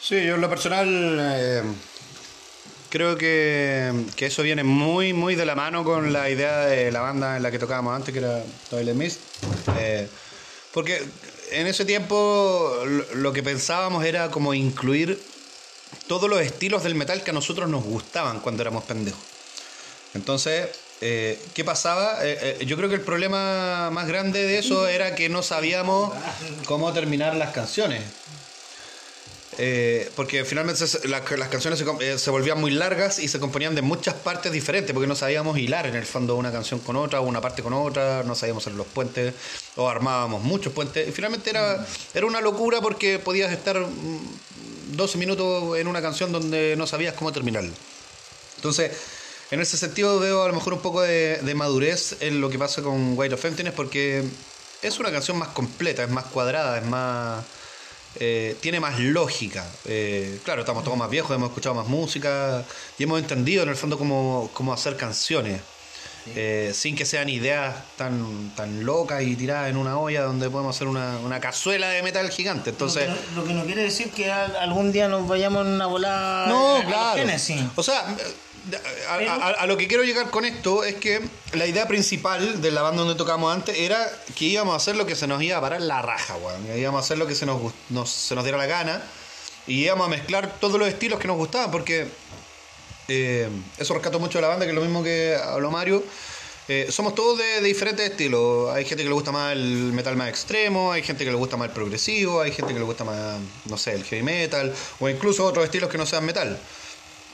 [0.00, 0.86] Sí, yo en lo personal
[1.18, 1.62] eh,
[2.90, 7.00] creo que, que eso viene muy, muy de la mano con la idea de la
[7.00, 9.20] banda en la que tocábamos antes, que era Toilet Mist.
[9.78, 10.06] Eh,
[10.74, 11.02] porque
[11.52, 12.70] en ese tiempo
[13.14, 15.18] lo que pensábamos era como incluir
[16.08, 19.20] todos los estilos del metal que a nosotros nos gustaban cuando éramos pendejos.
[20.14, 20.68] Entonces,
[21.00, 22.26] eh, ¿qué pasaba?
[22.26, 26.12] Eh, eh, yo creo que el problema más grande de eso era que no sabíamos
[26.64, 28.02] cómo terminar las canciones.
[30.14, 31.84] Porque finalmente las canciones
[32.16, 35.86] se, volvían muy largas y se componían de muchas partes diferentes, porque no sabíamos hilar
[35.86, 38.86] en el fondo una canción con otra, una parte con otra, no sabíamos hacer los
[38.86, 39.34] puentes,
[39.74, 41.08] o armábamos muchos puentes.
[41.08, 41.84] Y finalmente era,
[42.14, 44.20] era una locura porque podías estar mm,
[44.96, 47.72] 12 minutos en una canción donde no sabías cómo terminarla.
[48.56, 48.92] Entonces,
[49.50, 52.82] en ese sentido veo a lo mejor un poco de, madurez en lo que pasa
[52.82, 54.24] con White of Emptiness porque
[54.82, 57.44] es una canción más completa, es más cuadrada, es más...
[58.16, 59.66] eh, tiene más lógica.
[59.86, 62.64] Eh, claro, estamos todos más viejos, hemos escuchado más música
[62.98, 65.60] y hemos entendido en el fondo cómo, cómo hacer canciones.
[66.26, 70.76] Eh, sin que sean ideas tan, tan locas y tiradas en una olla donde podemos
[70.76, 72.70] hacer una, una cazuela de metal gigante.
[72.70, 75.66] Entonces, lo, que no, lo que no quiere decir que al- algún día nos vayamos
[75.66, 77.18] en una volada No, claro.
[77.20, 77.62] Genesis.
[77.76, 78.04] O sea,
[79.08, 81.22] a, a- a lo que quiero llegar con esto es que
[81.54, 84.06] la idea principal de la banda donde tocamos antes era
[84.36, 86.66] que íbamos a hacer lo que se nos iba a parar la raja, weón.
[86.78, 89.02] Íbamos a hacer lo que se nos, nos- se nos diera la gana
[89.66, 92.08] y íbamos a mezclar todos los estilos que nos gustaban porque
[93.08, 93.48] eh,
[93.78, 96.04] eso rescato mucho de la banda, que es lo mismo que habló Mario.
[96.70, 98.70] Eh, somos todos de, de diferentes estilos.
[98.70, 101.56] Hay gente que le gusta más el metal más extremo, hay gente que le gusta
[101.56, 105.08] más el progresivo, hay gente que le gusta más, no sé, el heavy metal, o
[105.08, 106.60] incluso otros estilos que no sean metal.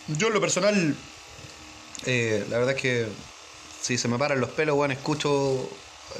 [0.06, 0.96] Yo en lo personal,
[2.06, 3.06] eh, la verdad es que
[3.82, 5.68] si se me paran los pelos, bueno, escucho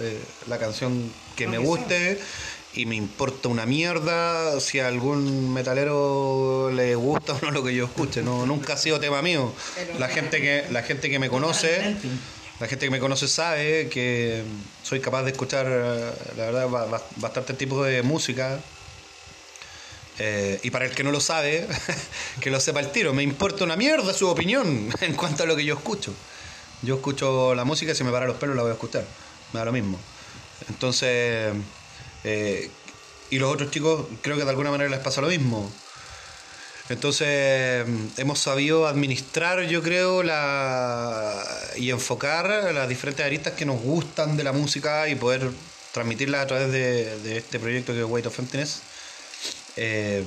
[0.01, 2.19] eh, la canción que me guste
[2.77, 7.75] y me importa una mierda si a algún metalero le gusta o no lo que
[7.75, 8.23] yo escuche.
[8.23, 9.53] No, nunca ha sido tema mío.
[9.99, 11.97] La gente que, la gente que me conoce,
[12.61, 14.43] la gente que me conoce sabe que
[14.83, 18.59] soy capaz de escuchar, eh, la verdad, ba- ba- bastante tipo de música.
[20.19, 21.67] Eh, y para el que no lo sabe,
[22.41, 23.13] que lo sepa el tiro.
[23.13, 26.13] Me importa una mierda su opinión en cuanto a lo que yo escucho.
[26.83, 29.05] Yo escucho la música y si me para los pelos la voy a escuchar.
[29.53, 29.99] Me da lo mismo.
[30.69, 31.53] Entonces,
[32.25, 32.71] eh,
[33.31, 35.71] y los otros chicos creo que de alguna manera les pasa lo mismo.
[36.91, 37.87] Entonces,
[38.19, 41.43] hemos sabido administrar, yo creo, la
[41.77, 45.51] y enfocar las diferentes aristas que nos gustan de la música y poder
[45.93, 48.83] transmitirlas a través de, de este proyecto que es Weight of Emptiness.
[49.77, 50.23] Eh,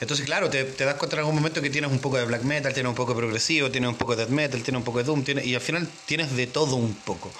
[0.00, 2.42] entonces, claro, te, te das cuenta en algún momento que tienes un poco de black
[2.42, 4.98] metal, tienes un poco de progresivo, tienes un poco de death metal, tienes un poco
[4.98, 7.32] de doom, tienes, y al final tienes de todo un poco.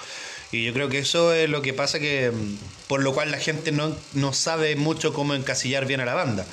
[0.51, 3.37] Y yo creo que eso es lo que pasa que, mm, por lo cual la
[3.37, 6.45] gente no, no sabe mucho cómo encasillar bien a la banda.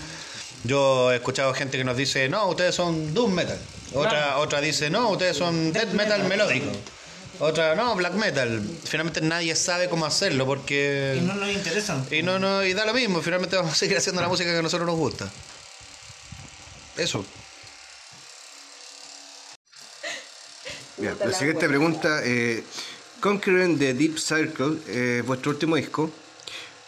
[0.65, 3.59] Yo he escuchado gente que nos dice, no, ustedes son doom metal.
[3.93, 6.67] Otra, otra dice, no, ustedes son death metal melódico.
[7.39, 8.63] Otra, no, black metal.
[8.85, 11.19] Finalmente nadie sabe cómo hacerlo porque...
[11.19, 12.07] Y no nos interesan.
[12.11, 14.59] Y no, no, y da lo mismo, finalmente vamos a seguir haciendo la música que
[14.59, 15.31] a nosotros nos gusta.
[16.97, 17.25] Eso.
[20.97, 22.63] Puta la siguiente pregunta, eh,
[23.25, 26.11] Conquering the Deep Circle, eh, vuestro último disco,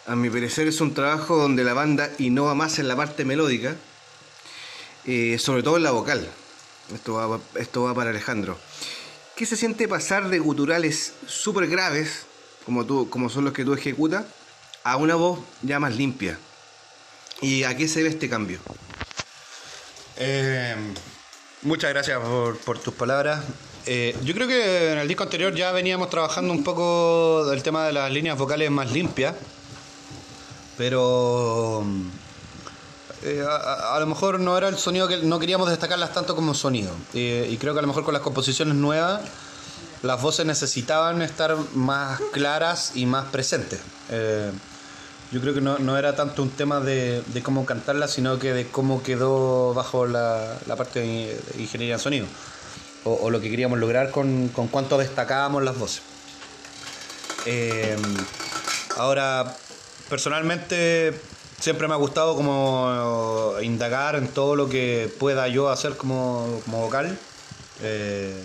[0.07, 3.75] a mi parecer es un trabajo donde la banda innova más en la parte melódica,
[5.07, 6.29] eh, sobre todo en la vocal.
[6.95, 8.59] Esto va, esto va para Alejandro.
[9.35, 12.27] ¿Qué se siente pasar de guturales súper graves,
[12.67, 14.27] como, tú, como son los que tú ejecutas,
[14.85, 16.39] a una voz ya más limpia?
[17.41, 18.59] ¿Y a qué se debe este cambio?
[20.19, 20.77] Eh,
[21.63, 23.43] muchas gracias por, por tus palabras.
[23.87, 27.87] Eh, yo creo que en el disco anterior ya veníamos trabajando un poco del tema
[27.87, 29.35] de las líneas vocales más limpias,
[30.77, 31.85] pero
[33.23, 36.91] eh, a, lo mejor no era el sonido que no queríamos destacarlas tanto como sonido.
[37.15, 39.21] Y creo que a lo mejor con las composiciones nuevas
[40.03, 43.81] las voces necesitaban estar más claras y más presentes.
[44.11, 44.51] Eh,
[45.33, 48.69] yo creo que no, no era tanto un tema de, cómo cantarla, sino que de
[48.69, 51.07] cómo quedó bajo la, la parte de
[51.55, 52.27] de ingeniería en sonido.
[53.09, 56.03] O, lo que queríamos lograr con, con cuánto destacábamos las voces.
[57.47, 57.97] Eh,
[58.97, 59.57] ahora,
[60.11, 61.19] personalmente,
[61.61, 66.81] siempre me ha gustado como indagar en todo lo que pueda yo hacer como, como
[66.81, 67.17] vocal.
[67.83, 68.45] Eh,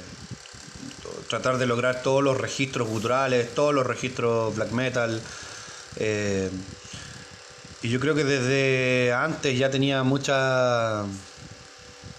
[1.28, 5.22] tratar de lograr todos los registros guturales, todos los registros black metal.
[5.97, 6.51] eh,
[7.82, 11.03] y yo creo que desde antes ya tenía mucha,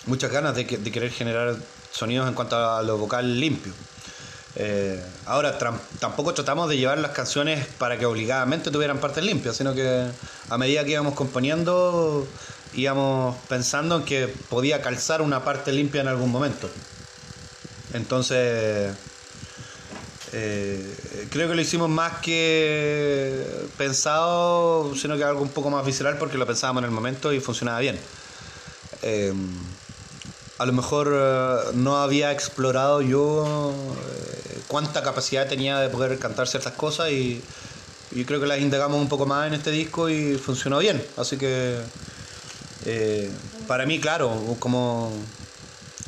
[0.06, 1.54] muchas ganas de, que- de querer generar
[1.92, 3.72] sonidos en cuanto a lo vocal limpio.
[4.54, 5.58] Eh, ahora,
[5.98, 10.06] tampoco tratamos de llevar las canciones para que obligadamente tuvieran partes limpias, sino que
[10.48, 12.26] a medida que íbamos componiendo,
[12.74, 16.68] íbamos pensando en que podía calzar una parte limpia en algún momento.
[17.94, 18.94] Entonces,
[20.34, 23.44] eh, creo que lo hicimos más que
[23.76, 27.40] pensado, sino que algo un poco más visceral porque lo pensábamos en el momento y
[27.40, 27.98] funcionaba bien.
[29.02, 29.32] Eh,
[30.62, 36.46] a lo mejor eh, no había explorado yo eh, cuánta capacidad tenía de poder cantar
[36.46, 37.42] ciertas cosas y,
[38.12, 41.04] y creo que las indagamos un poco más en este disco y funcionó bien.
[41.16, 41.80] Así que
[42.86, 43.28] eh,
[43.66, 45.12] para mí, claro, como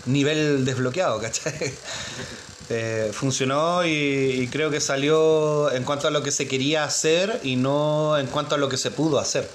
[0.06, 1.74] nivel desbloqueado, ¿cachai?
[3.12, 8.16] Funcionó y creo que salió en cuanto a lo que se quería hacer y no
[8.16, 9.48] en cuanto a lo que se pudo hacer.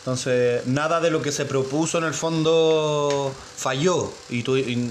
[0.00, 4.42] Entonces, nada de lo que se propuso en el fondo falló y,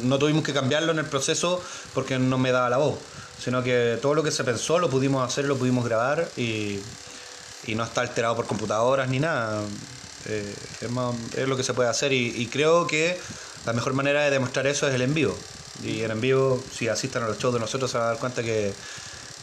[0.04, 1.64] no tuvimos que cambiarlo en el proceso
[1.96, 3.00] porque no me daba la voz,
[3.44, 6.80] sino que todo lo que se pensó lo pudimos hacer, lo pudimos grabar y,
[7.76, 9.62] no está alterado por computadoras ni nada.
[10.28, 13.20] Eh, es, lo que se puede hacer y, creo que
[13.66, 15.36] la mejor manera de demostrar eso es el en vivo.
[15.84, 18.20] Y en en vivo, si asistan a los shows de nosotros, se van a dar
[18.20, 18.74] cuenta que,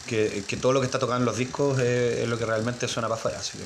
[0.07, 3.09] que, todo lo que está tocando en los discos es, es lo que realmente suena
[3.09, 3.39] para afuera.
[3.39, 3.65] Así que,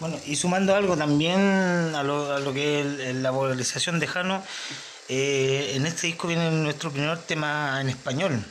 [0.00, 1.40] Bueno, y sumando algo también
[1.94, 2.80] a lo, a lo que
[3.10, 4.42] es la vocalización de Jano,
[5.08, 8.44] eh, en este disco viene nuestro primer tema en español.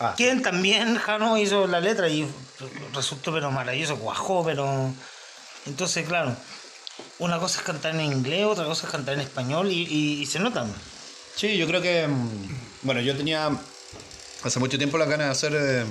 [0.00, 0.14] Ah.
[0.16, 2.26] Quien también Jano hizo la letra y
[2.94, 4.92] resultó pero maravilloso, cuajó, pero...
[5.66, 6.34] Entonces, claro,
[7.18, 10.26] una cosa es cantar en inglés, otra cosa es cantar en español y, y- y
[10.26, 10.72] se notan.
[11.36, 12.08] Sí, yo creo que.
[12.08, 13.50] mm, Bueno, yo tenía
[14.42, 15.84] hace mucho tiempo la ganas de hacer eh,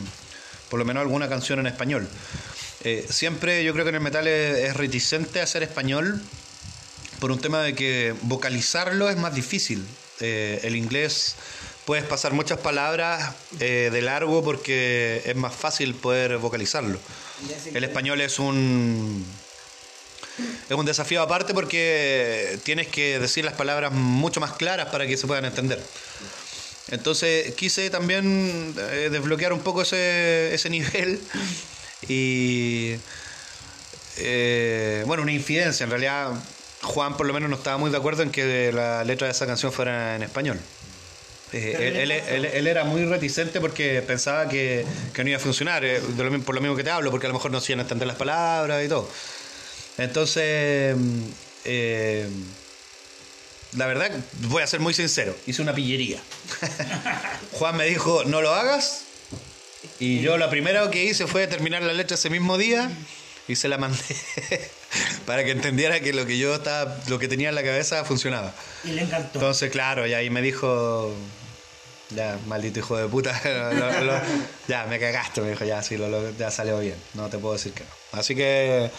[0.72, 2.10] por lo menos alguna canción en español.
[2.84, 6.22] Eh, siempre yo creo que en el metal es, reticente a hacer español
[7.20, 9.86] por un tema de que vocalizarlo es más difícil.
[10.22, 11.36] Eh, el inglés
[11.86, 17.00] puedes pasar muchas palabras eh, de largo porque es más fácil poder vocalizarlo.
[17.74, 19.26] El español es un
[20.70, 25.18] es un desafío aparte porque tienes que decir las palabras mucho más claras para que
[25.18, 25.84] se puedan entender.
[26.92, 31.20] Entonces quise también desbloquear un poco ese, ese nivel
[32.08, 32.96] y
[34.18, 35.84] eh, bueno, una infidencia.
[35.84, 36.32] En realidad
[36.82, 39.46] Juan por lo menos no estaba muy de acuerdo en que la letra de esa
[39.46, 40.60] canción fuera en español.
[41.52, 45.42] Eh, él, él- él- él era muy reticente porque pensaba que, que no iba a
[45.42, 47.60] funcionar, eh, de lo por lo mismo que te hablo, porque a lo mejor no
[47.60, 49.10] se iban a entender las palabras y todo.
[49.98, 51.22] Entonces, mm,
[51.66, 52.28] eh,
[53.78, 54.12] la verdad,
[54.48, 56.22] voy a ser muy sincero, hice una pillería.
[57.54, 59.06] Juan me dijo, no lo hagas.
[60.00, 62.90] Y yo lo primero que hice fue terminar la letra ese mismo día
[63.48, 63.98] y se la mandé
[65.26, 68.54] para que entendiera que lo que yo estaba, lo que tenía en la cabeza funcionaba.
[68.84, 69.40] Y le encantó.
[69.40, 71.14] Entonces, claro, y ahí me dijo,
[72.12, 74.22] ya, maldito hijo de puta, lo- lo-
[74.68, 77.74] ya, me cagaste, me dijo, ya, sí, lo, ya salió bien, no te puedo decir
[77.74, 78.20] que no.
[78.20, 78.90] Así que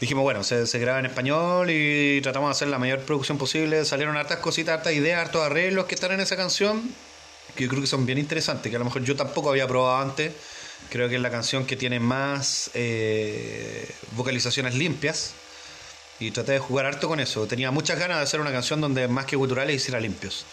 [0.00, 3.84] dijimos, bueno, se, se graba en español y tratamos de hacer la mayor producción posible.
[3.84, 6.82] Salieron hartas cositas, hartas ideas, hartos arreglos que están en esa canción,
[7.56, 9.98] que yo creo que son bien interesantes, que a lo mejor yo tampoco había probado
[10.00, 10.32] antes.
[10.90, 15.32] Creo que es la canción que tiene más eh, vocalizaciones limpias.
[16.20, 17.46] Y traté de jugar harto con eso.
[17.46, 20.44] Tenía muchas ganas de hacer una canción donde más que guturales hiciera limpios.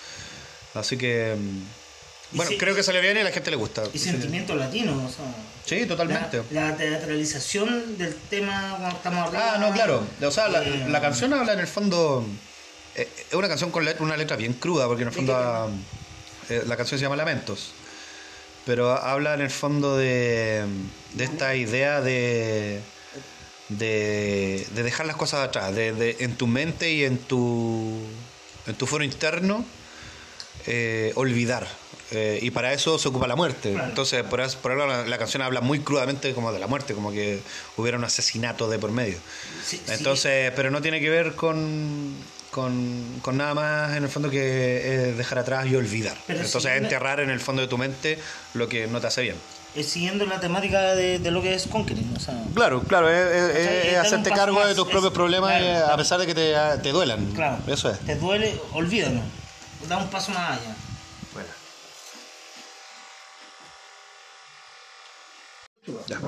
[0.74, 1.36] Así que.
[1.38, 3.84] mm, Bueno, sí- creo que salió bien y a la gente le gusta.
[3.94, 5.26] Y sentimiento latino, o sea,
[5.66, 6.42] Sí, totalmente.
[6.52, 9.52] La, la teatralización del tema cuando estamos hablando.
[9.54, 10.04] Ah, no, claro.
[10.24, 12.26] O sea, la, Eh, la canción habla en el fondo.
[12.96, 15.72] eh, Es una canción con una letra bien cruda, porque en el fondo.
[16.50, 17.72] Eh, la canción se llama Lamentos.
[18.66, 20.64] Pero habla en el fondo de,
[21.14, 22.82] de esta idea de,
[23.70, 28.00] de, de dejar las cosas atrás, de, de- en tu mente y en tu,
[28.68, 29.66] en tu foro interno
[30.68, 31.68] eh, olvidar.
[32.12, 33.74] Eh, y para eso se ocupa la muerte.
[33.74, 37.12] Entonces, por por eso la, la canción habla muy crudamente como de la muerte, como
[37.12, 37.40] que
[37.78, 39.18] hubiera un asesinato de por medio.
[39.64, 39.94] sí, sí.
[39.94, 42.16] Entonces, pero no tiene que ver con,
[42.52, 46.18] con, con nada más en el fondo que eh, dejar atrás y olvidar.
[46.28, 48.20] Pero Entonces, si- enterrar en el fondo de tu mente
[48.54, 49.36] lo que no te hace bien.
[49.76, 53.98] Eh, siguiendo la temática de, de lo que es Conquering, o sea, Claro, claro, es,
[53.98, 57.32] hacerte cargo de de tus propios problemas claro, a pesar de que te, te duelan.
[57.34, 58.00] claro, Eso es.
[58.00, 59.22] te duele, olvídalo,
[59.88, 60.76] da un paso más allá.
[66.08, 66.20] Ya.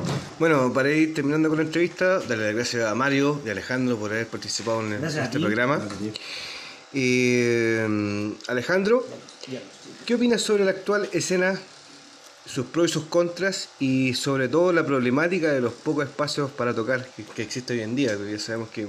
[0.41, 3.95] Bueno, para ir terminando con la entrevista, darle las gracias a Mario y a Alejandro
[3.95, 5.87] por haber participado en, este programa.
[6.91, 9.05] Y eh, Alejandro,
[10.03, 11.61] ¿qué opinas sobre la actual escena,
[12.43, 16.73] sus pros y sus contras y sobre todo la problemática de los pocos espacios para
[16.73, 18.15] tocar que, que existe hoy en día?
[18.17, 18.87] Porque ya sabemos que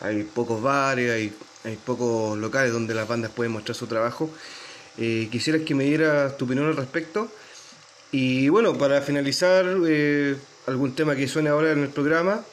[0.00, 1.32] hay pocos bares, hay,
[1.64, 4.30] hay pocos locales donde las bandas pueden mostrar su trabajo.
[4.96, 7.28] Eh, quisieras que me dieras tu opinión al respecto.
[8.12, 10.36] Y bueno, para finalizar, eh,
[10.66, 12.44] algún tema que suene ahora en el programa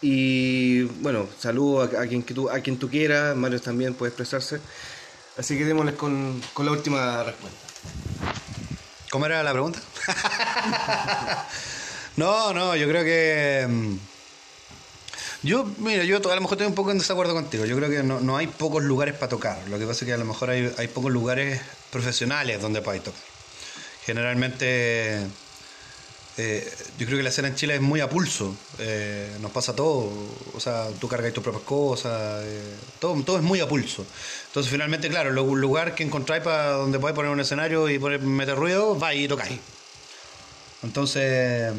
[0.00, 4.60] Y bueno, saludo a, quien, que tú, a quien tú quieras, Mario también puede expresarse.
[5.38, 7.58] Así que démosles con, con la última respuesta.
[9.10, 9.80] ¿Cómo era la pregunta?
[12.16, 13.66] no, no, yo creo que.
[13.68, 13.96] mm,
[15.42, 17.64] Yo, mira, yo a lo mejor estoy un poco en desacuerdo contigo.
[17.64, 19.58] Yo creo que no, no hay pocos lugares para tocar.
[19.68, 21.60] Lo que pasa es que a lo mejor hay, hay pocos lugares
[21.90, 23.20] profesionales donde podáis tocar.
[24.04, 25.20] Generalmente,
[26.36, 26.68] eh,
[26.98, 28.56] yo creo que la escena en Chile es muy a pulso.
[28.78, 30.10] Eh, nos pasa todo.
[30.54, 32.42] O sea, tú cargas tus propias cosas.
[32.44, 34.04] eh, todo, es muy a pulso.
[34.48, 38.20] Entonces, finalmente, claro, un lugar que encontráis para donde podáis poner un escenario y poner,
[38.20, 39.60] meter ruido, vais y tocáis.
[40.82, 41.72] Entonces,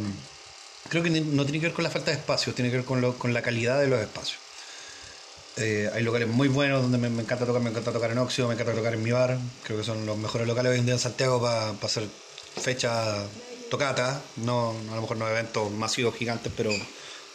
[0.89, 3.33] creo que no tiene que ver con la falta de espacios, tiene que ver con,
[3.33, 4.39] la calidad de los espacios.
[5.57, 8.55] Hay locales muy buenos donde me, me encanta tocar, me encanta tocar en Oxio, me
[8.55, 9.37] encanta tocar en mi bar.
[9.63, 12.07] Creo que son los mejores locales hoy en día en Santiago para hacer
[12.59, 13.25] fecha
[13.69, 16.71] tocata, no, a lo mejor no eventos masivos gigantes, pero,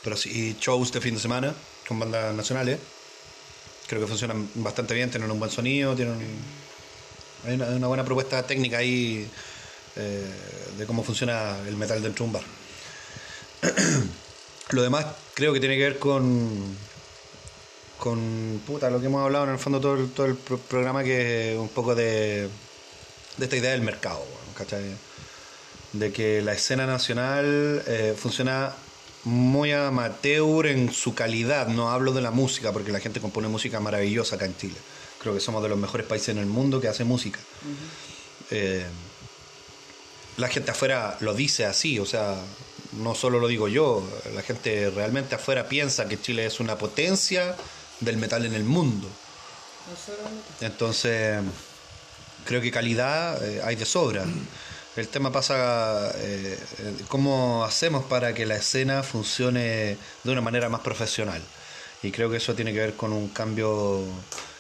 [0.02, 1.54] pero sí shows de fin de semana
[1.86, 2.78] con bandas nacionales.
[3.86, 6.16] Creo que funcionan bastante bien, tienen un buen sonido, tienen
[7.44, 9.28] hay una, buena propuesta técnica ahí
[9.96, 10.30] eh,
[10.76, 12.44] de cómo funciona el metal dentro de.
[14.70, 16.76] Lo demás creo que tiene que ver con
[17.98, 21.04] con puta, lo que hemos hablado en el fondo todo el, todo el pro- programa
[21.04, 22.48] que es un poco de,
[23.36, 24.24] de esta idea del mercado,
[24.54, 24.96] ¿cachai?
[25.92, 28.74] De que la escena nacional eh, funciona
[29.24, 33.80] muy amateur en su calidad, no hablo de la música, porque la gente compone música
[33.80, 34.76] maravillosa acá en Chile.
[35.20, 37.40] Creo que somos de los mejores países en el mundo que hace música.
[38.50, 38.86] Eh,
[40.36, 42.36] la gente afuera lo dice así, o sea,
[42.92, 44.02] no solo lo digo yo,
[44.34, 47.54] la gente realmente afuera piensa que Chile es una potencia
[48.00, 49.06] del metal en el mundo.
[50.60, 51.40] Entonces,
[52.44, 54.24] creo que calidad eh, hay de sobra.
[54.96, 60.68] El tema pasa eh, eh, cómo hacemos para que la escena funcione de una manera
[60.68, 61.40] más profesional.
[62.02, 64.02] Y creo que eso tiene que ver con un cambio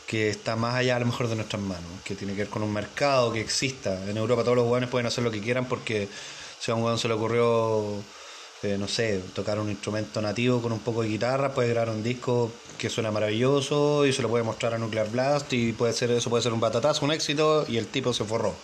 [0.06, 2.62] que está más allá a lo mejor de nuestras manos, que tiene que ver con
[2.62, 4.08] un mercado que exista.
[4.08, 6.08] En Europa todos los hueones pueden hacer lo que quieran porque
[6.60, 8.02] si a un hueón se le ocurrió,
[8.62, 12.04] eh, no sé, tocar un instrumento nativo con un poco de guitarra, puede grabar un
[12.04, 16.10] disco que suena maravilloso y se lo puede mostrar a Nuclear Blast y puede ser
[16.12, 18.54] eso puede ser un batatazo, un éxito y el tipo se forró.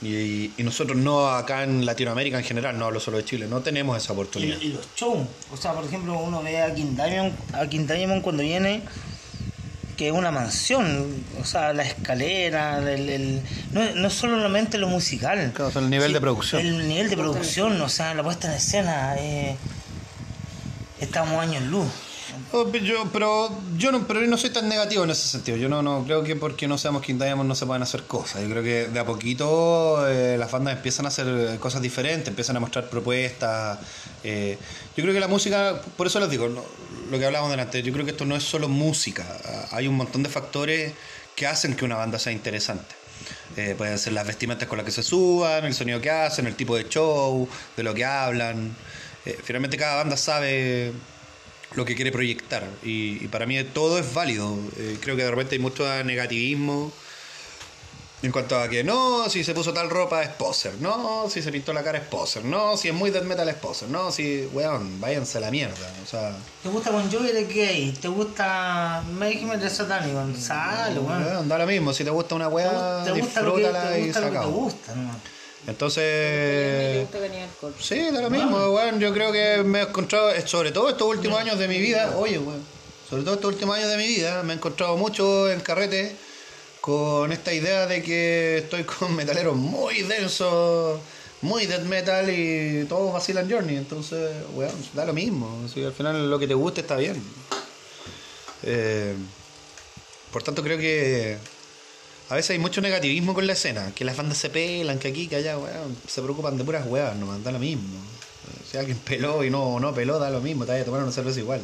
[0.00, 3.60] Y, y nosotros no acá en Latinoamérica en general, no hablo solo de Chile, no
[3.62, 4.56] tenemos esa oportunidad.
[4.60, 5.26] y los shows.
[5.52, 8.82] O sea, por ejemplo, uno ve a King Diamond, a King Diamond cuando viene,
[9.96, 11.24] que es una mansión.
[11.40, 13.42] O sea, la escalera, el, el-
[13.72, 15.50] no, no solamente lo musical.
[15.52, 16.64] Claro, o sea, el nivel de producción.
[16.64, 19.16] El nivel de producción, o sea, la puesta en escena.
[19.18, 19.56] eh,
[21.00, 21.86] estamos años luz.
[22.52, 25.56] Oh, yo, pero yo no, pero no soy tan negativo en ese sentido.
[25.56, 28.42] Yo no, no creo que porque no seamos King Diamond no se puedan hacer cosas.
[28.42, 32.28] Yo creo que de a poquito eh, las bandas empiezan a hacer eh, cosas diferentes,
[32.28, 33.78] empiezan a mostrar propuestas.
[34.24, 34.58] eh,
[34.96, 36.64] yo creo que la música, por eso les digo, no-
[37.10, 39.24] lo que hablábamos delante, yo creo que esto no es solo música.
[39.44, 40.92] Ah, Hay un montón de factores
[41.36, 42.94] que hacen que una banda sea interesante.
[43.56, 46.54] Eh, pueden ser las vestimentas con las que se suban, el sonido que hacen, el
[46.54, 48.74] tipo de show, de lo que hablan.
[49.26, 50.92] Eh, finalmente cada banda sabe
[51.72, 52.64] lo que quiere proyectar.
[52.82, 54.56] Y, y para mí todo es válido.
[54.76, 56.92] Eh, creo que de repente hay mucho negativismo
[58.20, 61.52] en cuanto a que no, si se puso tal ropa es poser, no, si se
[61.52, 64.48] pintó la cara es poser, no, si es muy death metal es poser, no, si,
[64.52, 65.92] weón, váyanse a la mierda.
[66.02, 67.92] O sea, ¿Te gusta Bon Jovi eres gay?
[67.92, 70.20] ¿Te gusta Mayhem de satánico?
[70.36, 71.48] Sale, weón.
[71.48, 75.37] da lo mismo, si te gusta una weá, disfrútala y que te gusta, ¿no?
[75.68, 77.74] Entonces, Me gusta que ni alcohol.
[77.78, 78.98] Sí, da lo mismo, weón.
[78.98, 82.16] Yo creo que me he encontrado, eh, sobre todo estos últimos años de mi vida,
[82.16, 82.62] oye, weón,
[83.08, 86.16] sobre todo estos últimos años de mi vida, me he encontrado mucho en carrete
[86.80, 91.00] con esta idea de que estoy con metaleros muy densos,
[91.42, 93.76] muy death metal y todos vacilan Journey.
[93.76, 95.68] Entonces, weón, da lo mismo.
[95.68, 97.22] Si al final lo que te guste está bien.
[98.62, 99.12] Eh,
[100.32, 101.36] por tanto, creo que
[102.30, 105.28] a veces hay mucho negativismo con la escena, que las bandas se pelan, que aquí,
[105.28, 107.98] que allá, weón, se preocupan de puras weas, no da lo mismo.
[108.70, 111.12] Si alguien peló y no, no peló, da lo mismo, te vas a tomar una
[111.12, 111.62] cerveza igual.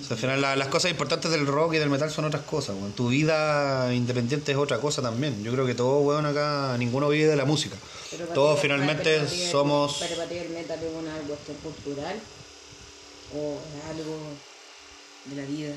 [0.00, 2.44] O sea, al final la- las cosas importantes del rock y del metal son otras
[2.44, 2.92] cosas, weón.
[2.92, 5.42] Tu vida independiente es otra cosa también.
[5.44, 7.76] Yo creo que todos, weón, acá, ninguno vive de la música.
[8.10, 9.96] Pero para Todos ti- finalmente para ti- somos...
[10.00, 12.20] Pero para ti el metal es una cuestión cultural
[13.34, 14.18] o es algo
[15.26, 15.74] de la vida.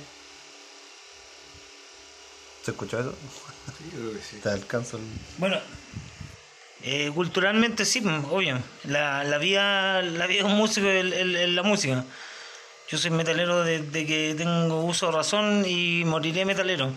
[2.64, 3.14] ¿Se escuchó eso?
[3.92, 4.38] Creo que sí.
[4.42, 5.04] Te alcanzo el...
[5.38, 5.58] Bueno,
[6.84, 8.60] eh, culturalmente sí, obvio.
[8.84, 12.04] La, la vida la vida de un músico es, es- es la música.
[12.90, 16.92] Yo soy metalero desde que tengo uso de razón y moriré metalero.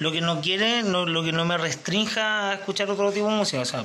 [0.00, 3.34] Lo que no quiere, no, lo que no me restrinja a escuchar otro tipo de
[3.36, 3.60] música.
[3.62, 3.84] O sea,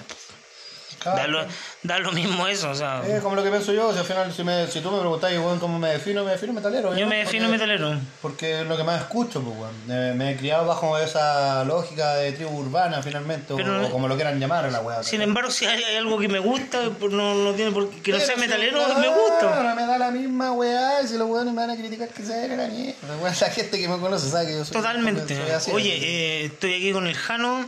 [1.04, 1.18] Claro.
[1.18, 1.45] Da, lo,
[1.84, 4.34] da lo mismo eso, o sea, Es como lo que pienso yo, si al final,
[4.34, 6.95] si, me, si tú me preguntáis, weón, cómo me defino, me defino metalero.
[6.95, 7.10] yo ¿no?
[7.10, 7.99] me defino Porque- metalero.
[8.22, 9.74] Porque es lo que más escucho, pues, weón.
[9.89, 14.08] Eh, me he criado bajo esa lógica de tribu urbana, finalmente, o- Pero- o, como
[14.08, 15.04] lo quieran llamar, la weá.
[15.04, 18.01] Sin embargo, si hay, hay algo que me gusta, pues no, no tiene por qué,
[18.01, 19.74] que no sea Pero si, metalero, weón, me gusta.
[19.76, 22.34] Me da la misma weá, y si los weones me van a criticar que se
[22.34, 22.93] den la mierda.
[23.43, 24.74] La gente que me conoce sabe que yo soy.
[24.78, 25.36] Totalmente.
[25.36, 27.66] soy así, Oye, eh, estoy aquí con el Jano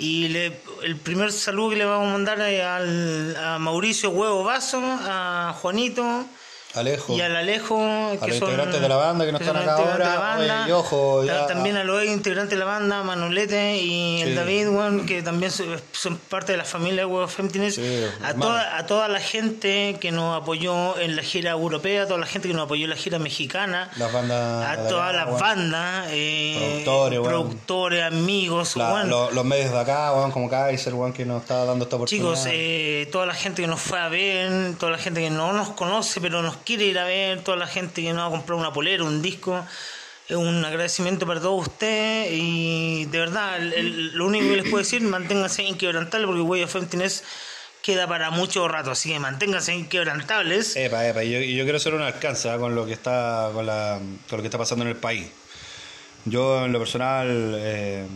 [0.00, 4.80] y le- el primer saludo que le vamos a mandar es a Mauricio Huevo Vaso,
[4.82, 6.24] a Juanito
[6.74, 7.16] Alejo.
[7.16, 9.82] y al Alejo, A los integrantes de la banda que no que están son acá
[9.82, 10.60] ahora, banda.
[10.62, 14.34] oye, y ojo, ya- También a los integrantes de la banda, Manolete y el Sí.
[14.34, 17.74] David, weón, que también son, son parte de la familia de Femtines.
[17.74, 22.06] Sí, a, toda, a toda la gente que nos apoyó en la gira europea, a
[22.06, 23.90] toda la gente que nos apoyó en la gira mexicana.
[23.96, 24.78] Las bandas.
[24.78, 25.40] A todas las weón.
[25.40, 29.08] bandas, eh, Productores, productores, amigos, La- weón.
[29.10, 32.28] lo- los medios de acá, como Kaiser, que nos está dando esta oportunidad.
[32.34, 35.52] Chicos, eh, toda la gente que nos fue a ver, toda la gente que no
[35.52, 38.60] nos conoce pero nos quiere ir a ver, toda la gente que nos ha comprado
[38.60, 39.64] una polera, un disco,
[40.28, 45.02] es un agradecimiento para todos ustedes y de verdad, lo único que les puedo decir,
[45.02, 47.24] manténganse inquebrantables porque Way of Emptiness
[47.82, 50.76] queda para mucho rato, así que manténganse inquebrantables.
[50.76, 52.58] Epa, epa, y yo, quiero hacer un alcance ¿ah?
[52.58, 53.98] con lo que está con, la,
[54.28, 55.26] con lo que está pasando en el país.
[56.26, 58.06] Yo en lo personal, eh,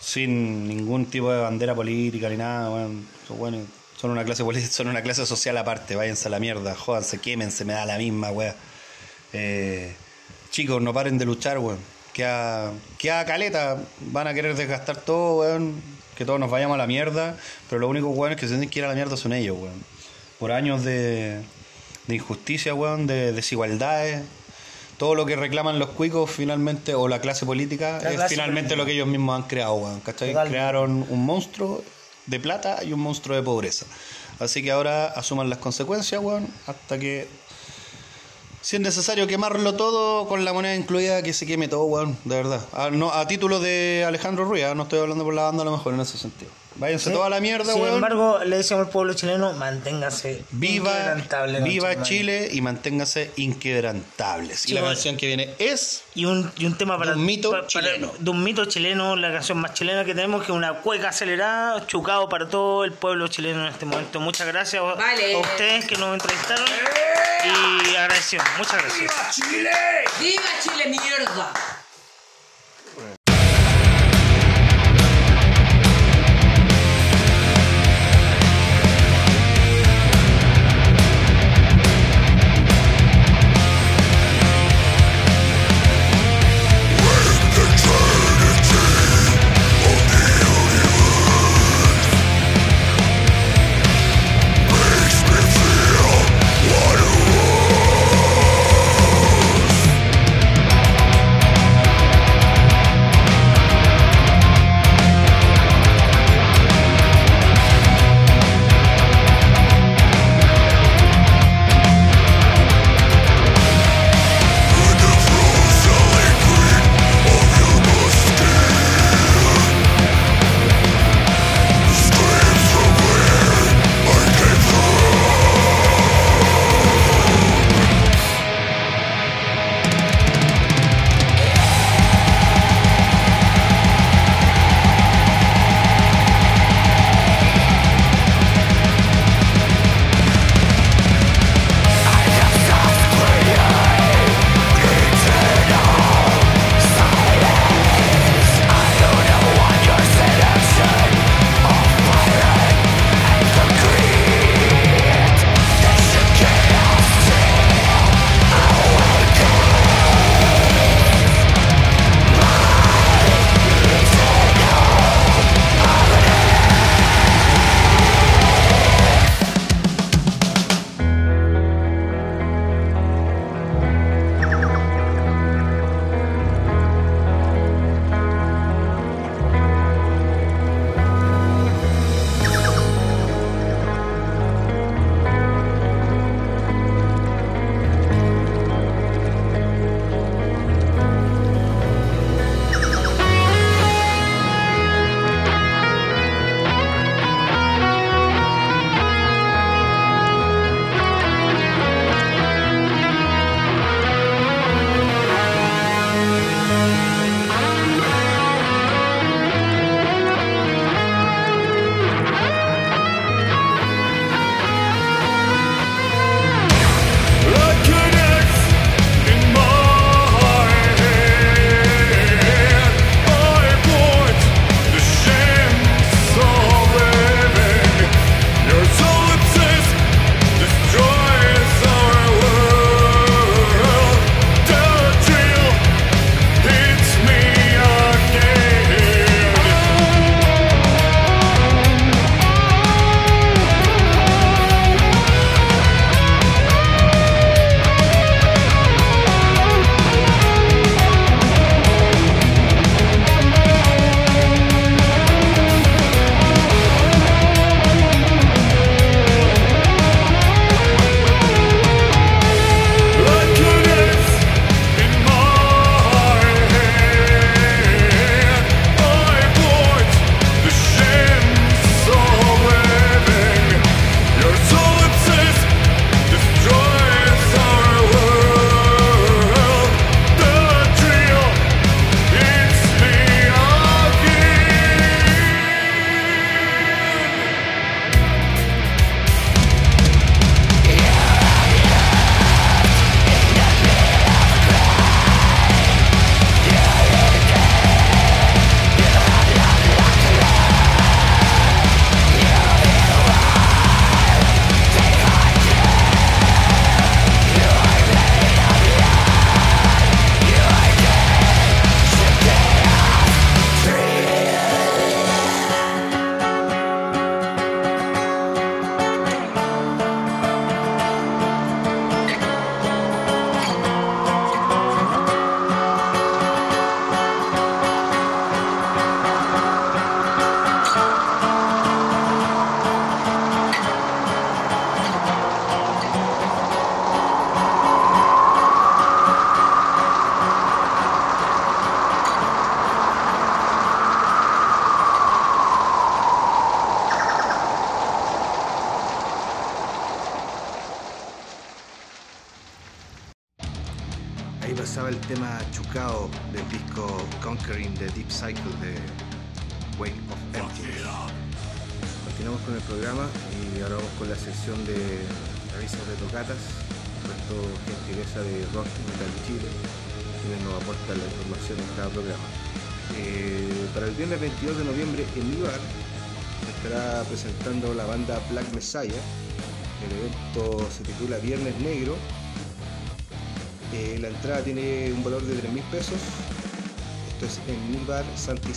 [0.00, 3.06] sin ningún tipo de bandera política ni nada, son,
[3.40, 3.66] weones-
[4.02, 7.72] son una clase son una clase social aparte, váyanse a la mierda, jódanse, quémense, me
[7.72, 8.52] da la misma, weón.
[9.32, 9.94] Eh,
[10.50, 11.78] chicos, no paren de luchar, weón.
[12.12, 15.80] Que a, que a caleta van a querer desgastar todo, weón.
[16.16, 17.36] Que todos nos vayamos a la mierda.
[17.70, 19.56] Pero lo único, weón, es que se tienen que ir a la mierda son ellos,
[19.56, 19.84] weón.
[20.40, 21.40] Por años de,
[22.08, 24.24] de injusticia, weón, de desigualdades.
[24.98, 28.70] Todo lo que reclaman los cuicos finalmente, o la clase política, La es clase finalmente
[28.70, 28.76] política.
[28.78, 30.00] lo que ellos mismos han creado, weón.
[30.00, 30.30] ¿Cachai?
[30.30, 30.58] Totalmente.
[30.58, 31.84] Crearon un monstruo
[32.26, 33.86] de plata y un monstruo de pobreza.
[34.38, 37.28] Así que ahora asuman las consecuencias, weón, hasta que
[38.60, 42.36] si es necesario quemarlo todo con la moneda incluida, que se queme todo, weón, de
[42.36, 42.64] verdad.
[42.72, 44.74] A, no, a título de Alejandro Ruiz, ¿ah?
[44.74, 46.50] no estoy hablando por la banda a lo mejor en ese sentido.
[46.76, 47.94] Váyanse toda la mierda, Sin weón.
[47.96, 51.14] embargo, le decimos al pueblo chileno, manténganse Viva,
[51.62, 52.02] viva.
[52.02, 54.68] Chile y manténgase inquebrantables.
[54.68, 57.50] y la canción que viene es Y un, y un tema para, De un mito
[57.50, 58.12] para- chileno.
[58.18, 61.86] de un mito chileno, la canción más chilena que tenemos, que es una cueca acelerada,
[61.86, 64.20] chucado para todo el pueblo chileno en este momento.
[64.20, 65.34] Muchas gracias a- Vale.
[65.34, 66.66] a ustedes que nos entrevistaron
[67.44, 68.42] y agradecido.
[68.58, 69.12] Muchas gracias.
[70.20, 71.52] ¡Viva Chile, mierda!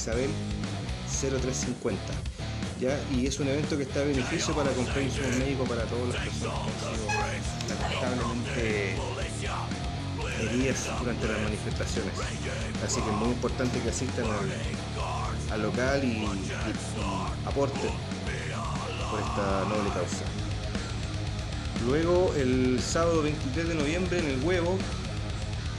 [0.05, 0.29] Isabel
[1.09, 1.97] 0350.
[2.79, 2.99] ¿ya?
[3.17, 6.23] Y es un evento que está a beneficio para comprar insumos médicos para todas las
[6.23, 7.07] personas que han sido
[7.69, 8.95] lamentablemente
[10.41, 12.13] heridas durante las manifestaciones.
[12.85, 17.89] Así que es muy importante que asistan al, al local y, y- y aporten
[19.09, 20.25] por esta noble causa.
[21.87, 24.77] Luego, el sábado 23 de noviembre en el Huevo,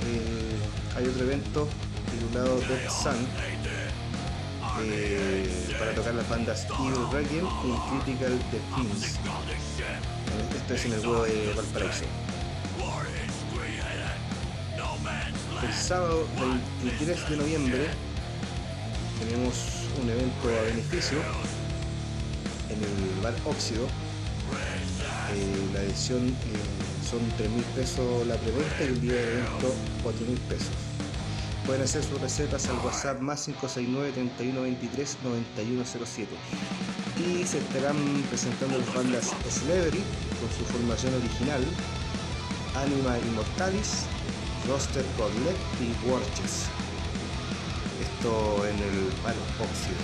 [0.05, 1.69] eh, hay otro evento
[2.11, 3.17] titulado Dead Sun
[4.83, 9.19] eh, para tocar las bandas Evil Requiem y Critical The Kings.
[10.57, 12.05] Esto es en el Huevo de Valparaíso.
[15.63, 16.27] El sábado
[16.83, 17.87] 23 de noviembre
[19.21, 19.55] tenemos
[20.03, 21.19] un evento a beneficio
[22.69, 23.87] en el bar Óxido.
[25.33, 29.75] Eh, la edición eh, son 3 mil pesos la preventa y el día de evento
[30.03, 30.86] 4 mil pesos.
[31.67, 36.31] Pueden hacer sus recetas al WhatsApp más 569 3123 9107
[37.19, 37.97] y se estarán
[38.29, 40.03] presentando las bandas Celebrity
[40.41, 41.65] con su formación original,
[42.77, 44.05] Anima Immortalis,
[44.69, 46.67] Roster Collect y Warches.
[48.01, 49.07] Esto en el
[49.59, 49.97] Óxido.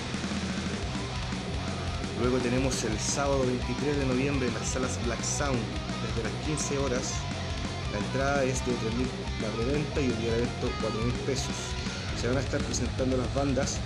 [2.21, 5.61] Luego tenemos el sábado 23 de noviembre en las salas Black Sound
[6.07, 7.13] desde las 15 horas.
[7.93, 9.07] La entrada es de 3.000
[9.43, 11.55] la preventa y el día de evento 4.000 pesos.
[12.21, 13.79] Se van a estar presentando las bandas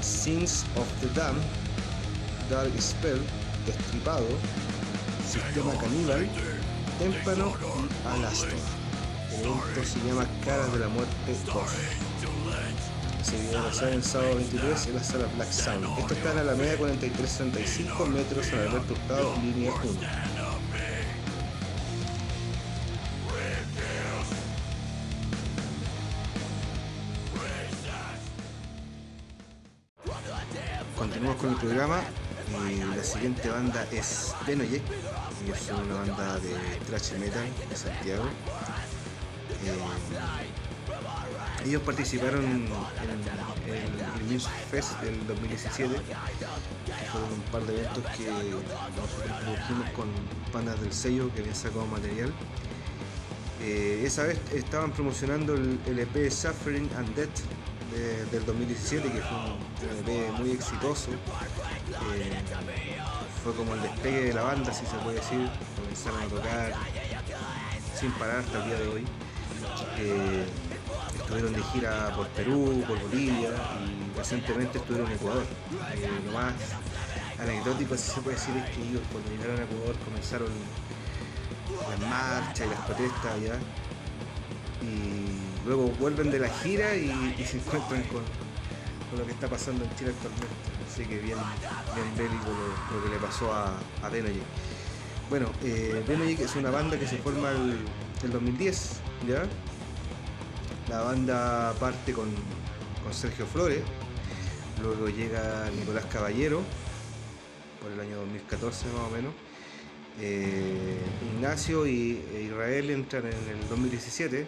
[0.00, 1.36] Sins of the Dam,
[2.50, 3.20] Dark Spell,
[3.66, 4.26] Destripado,
[5.26, 6.28] Sistema Caníbal,
[6.98, 8.48] Témpano y Alastor.
[9.32, 11.12] El evento se llama Caras de la Muerte
[11.46, 11.54] 2.
[13.22, 15.98] Se viene a realizar el sábado 23 en la sala Black Sound.
[15.98, 20.33] Esto está en Alameda 4335 metros en Alberto Hurtado, línea 1.
[31.74, 34.82] Eh, la siguiente banda es Denoyek,
[35.44, 36.54] y es una banda de
[36.86, 38.22] thrash metal de Santiago.
[39.64, 39.74] Eh,
[41.66, 42.68] ellos participaron en,
[43.66, 50.06] el Music Fest del 2017, que fueron un par de eventos que nosotros produjimos con
[50.52, 52.32] bandas del sello que habían sacado material.
[53.60, 57.40] Eh, esa vez estaban promocionando el, el EP Suffering and Death
[57.94, 61.10] de- del 2017, que fue un, EP muy exitoso.
[61.12, 62.32] Eh,
[63.42, 65.48] fue como el despegue de la banda, si se puede decir.
[65.76, 66.72] Comenzaron a tocar
[67.98, 69.04] sin parar hasta el día de hoy.
[69.98, 70.46] Eh,
[71.16, 73.50] estuvieron de gira por Perú, por Bolivia
[73.86, 75.44] y recientemente estuvieron en Ecuador.
[75.94, 76.52] Eh, lo más
[77.38, 80.48] anecdótico, si se puede decir, es que ellos cuando llegaron a Ecuador comenzaron
[81.90, 83.58] las marchas y las protestas allá
[84.82, 87.08] y luego vuelven de la gira y,
[87.44, 88.22] se encuentran con,
[89.10, 90.74] con lo que está pasando en Chile actualmente.
[90.90, 91.38] Así que bien,
[91.94, 92.50] bien bélico
[92.92, 94.42] lo, que le pasó a, a Denoyek.
[95.30, 97.78] Bueno, eh, Denoyek es una banda que se forma el,
[98.22, 99.44] el 2010, ¿ya?
[100.88, 102.28] La banda parte con,
[103.02, 103.82] con Sergio Flores,
[104.82, 106.62] luego llega Nicolás Caballero,
[107.80, 109.32] por el año 2014 más o menos.
[110.20, 110.98] Eh,
[111.34, 114.46] Ignacio y e Israel entran en el 2017,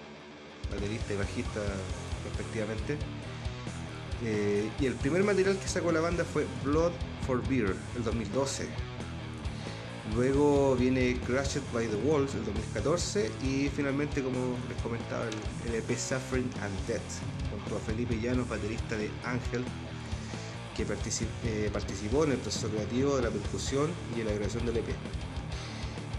[0.70, 1.60] baterista y bajista
[2.24, 2.98] respectivamente.
[4.24, 6.92] Eh, y el primer material que sacó la banda fue Blood
[7.26, 8.66] for Beer, el 2012.
[10.14, 13.30] Luego viene Crushed by the Walls, el 2014.
[13.42, 17.02] Y finalmente, como les comentaba, el, el EP Suffering and Death,
[17.50, 19.64] junto a Felipe Llanos, baterista de Ángel,
[20.76, 24.76] que eh, participó en el proceso creativo de la percusión y en la grabación del
[24.76, 24.88] EP.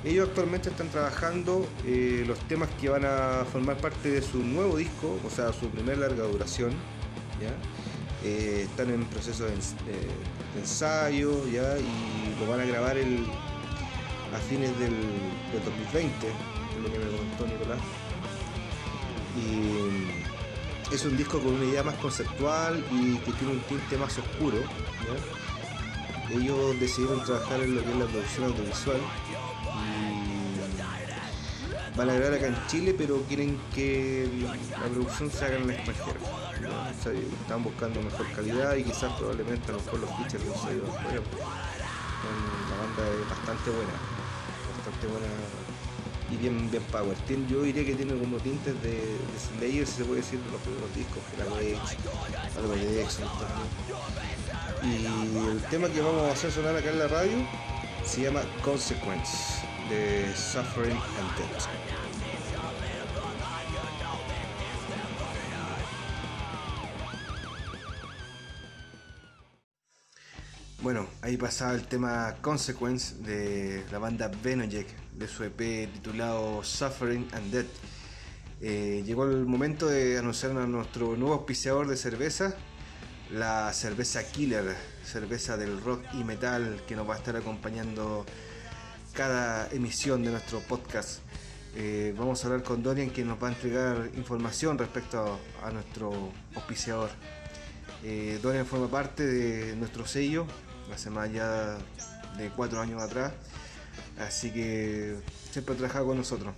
[0.03, 4.77] Ellos actualmente están trabajando eh, los temas que van a formar parte de su nuevo
[4.77, 6.71] disco, o sea, su primer larga duración.
[7.41, 7.49] ¿ya?
[8.23, 9.51] Eh, están en proceso eh,
[10.53, 11.77] de ensayo ¿ya?
[11.77, 13.25] y lo van a grabar el,
[14.33, 14.93] a fines del,
[15.51, 17.79] del 2020, es lo que me comentó Nicolás.
[19.35, 24.17] Y es un disco con una idea más conceptual y que tiene un tinte más
[24.17, 24.57] oscuro.
[26.31, 28.99] Ellos decidieron trabajar en lo que es la producción audiovisual
[31.97, 34.29] van a grabar acá en Chile, pero quieren que
[34.71, 36.19] la producción se haga en el extranjero.
[37.41, 40.77] están buscando mejor calidad y quizás probablemente a lo mejor los features afuera.
[42.69, 43.93] La banda es bastante buena,
[44.75, 45.27] bastante buena
[46.29, 47.17] y bien, bien power.
[47.49, 50.61] Yo diría que tiene como tintes de, de Slayer, si se puede decir, de los
[50.61, 51.97] primeros discos, que era Wage,
[52.57, 53.05] algo de.
[54.83, 55.05] Y
[55.49, 57.37] el tema que vamos a hacer sonar acá en la radio
[58.05, 61.67] se llama Consequence de Suffering and Death.
[70.81, 77.27] Bueno, ahí pasaba el tema Consequence de la banda Venojek de su EP titulado Suffering
[77.33, 77.67] and Death.
[78.61, 82.55] Eh, llegó el momento de anunciar a nuestro nuevo auspiciador de cerveza,
[83.31, 88.25] la cerveza Killer, cerveza del rock y metal que nos va a estar acompañando
[89.17, 91.21] cada emisión de nuestro podcast.
[91.75, 96.31] Eh, vamos a hablar con Dorian que nos va a entregar información respecto a, nuestro
[96.53, 97.09] auspiciador.
[98.03, 100.45] Eh, Dorian forma parte de nuestro sello,
[100.93, 101.79] hace más ya
[102.37, 103.33] de cuatro años atrás,
[104.19, 105.15] así que
[105.49, 106.53] siempre ha trabajado con nosotros.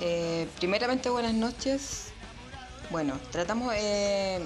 [0.00, 2.08] Eh, primeramente, buenas noches.
[2.90, 3.74] Bueno, tratamos,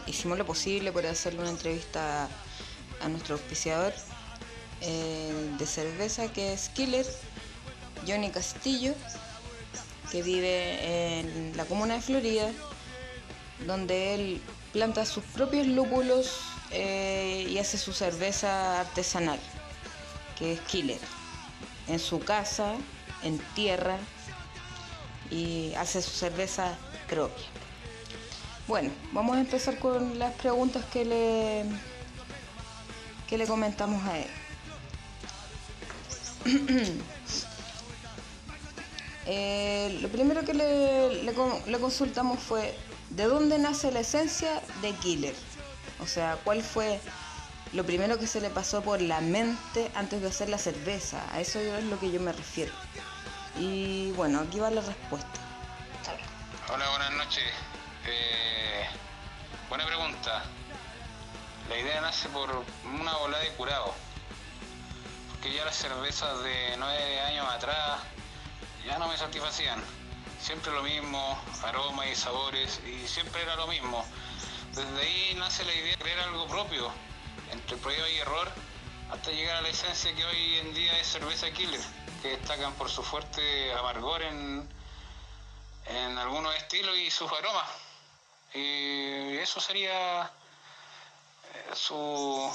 [0.06, 2.28] hicimos lo posible por hacerle una entrevista
[3.02, 3.92] a nuestro auspiciador
[4.80, 7.06] eh, de cerveza que es Killer,
[8.06, 8.94] Johnny Castillo,
[10.10, 12.50] que vive en la comuna de Florida,
[13.66, 14.42] donde él
[14.72, 16.40] planta sus propios lúpulos
[16.70, 19.38] eh, y hace su cerveza artesanal,
[20.38, 21.00] que es Killer,
[21.88, 22.74] en su casa,
[23.22, 23.98] en tierra,
[25.30, 26.76] y hace su cerveza
[27.08, 27.46] propia.
[28.66, 31.64] Bueno, vamos a empezar con las preguntas que le,
[33.28, 34.30] que le comentamos a él.
[39.26, 42.76] Eh, lo primero que le, le con- le consultamos fue
[43.10, 45.34] ¿de dónde nace la esencia de Killer?
[46.00, 47.00] O sea, ¿cuál fue
[47.72, 51.22] lo primero que se le pasó por la mente antes de hacer la cerveza?
[51.32, 52.72] A eso es lo que yo me refiero.
[53.58, 55.28] Y bueno, aquí va la respuesta.
[56.72, 57.44] Hola, buenas noches.
[58.06, 58.84] Eh,
[59.68, 60.42] buena pregunta.
[61.68, 62.48] La idea nace por
[63.00, 63.94] una bola de curado.
[65.40, 68.00] Porque ya las cervezas de nueve años atrás
[68.84, 69.82] ya no me satisfacían.
[70.38, 74.04] Siempre lo mismo, aromas y sabores, y siempre era lo mismo.
[74.74, 76.92] Desde ahí nace la idea de crear algo propio,
[77.52, 78.52] entre prueba y error,
[79.10, 81.80] hasta llegar a la esencia que hoy en día es cerveza killer,
[82.20, 84.68] que destacan por su fuerte amargor en,
[85.86, 87.66] en algunos estilos y sus aromas.
[88.52, 92.54] Y eso sería eh, su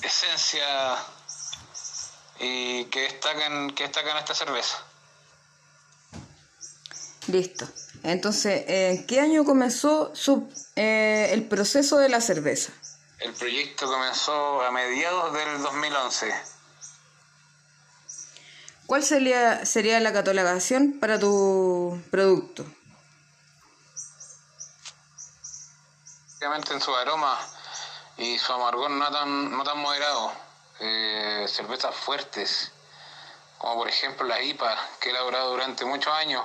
[0.00, 0.96] esencia
[2.40, 4.82] y que destacan, que destacan esta cerveza.
[7.28, 7.66] Listo.
[8.02, 12.72] Entonces, ¿en qué año comenzó su, eh, el proceso de la cerveza?
[13.18, 16.34] El proyecto comenzó a mediados del 2011.
[18.86, 22.66] ¿Cuál sería, sería la catalogación para tu producto?
[26.36, 27.38] Obviamente en su aroma
[28.18, 30.43] y su amargor no tan, no tan moderado.
[30.80, 32.72] Eh, cervezas fuertes,
[33.58, 36.42] como por ejemplo la IPA, que he elaborado durante muchos años,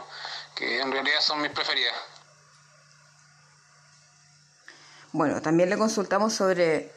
[0.56, 1.96] que en realidad son mis preferidas.
[5.12, 6.94] Bueno, también le consultamos sobre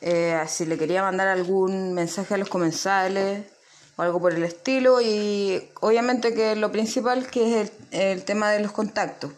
[0.00, 3.46] eh, si le quería mandar algún mensaje a los comensales
[3.96, 8.50] o algo por el estilo y obviamente que lo principal que es el, el tema
[8.50, 9.30] de los contactos.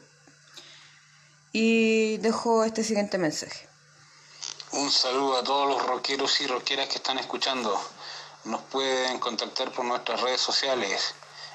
[1.52, 3.68] Y dejo este siguiente mensaje.
[4.72, 7.80] Un saludo a todos los rockeros y rockeras que están escuchando.
[8.44, 11.14] Nos pueden contactar por nuestras redes sociales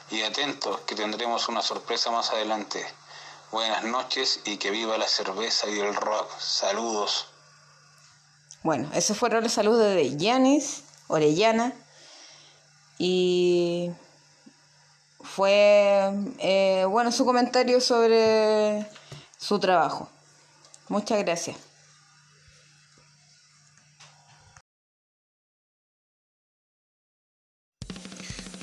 [0.09, 2.85] y atentos que tendremos una sorpresa más adelante.
[3.51, 6.29] Buenas noches y que viva la cerveza y el rock.
[6.39, 7.27] Saludos.
[8.63, 11.73] Bueno, esos fueron los saludos de Yanis Orellana
[12.97, 13.91] y
[15.21, 18.89] fue eh, bueno su comentario sobre
[19.37, 20.09] su trabajo.
[20.87, 21.70] Muchas gracias.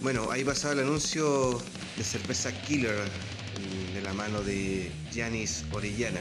[0.00, 1.60] Bueno, ahí pasaba el anuncio
[1.96, 6.20] de cerveza Killer mm, de la mano de Yanis Orellana.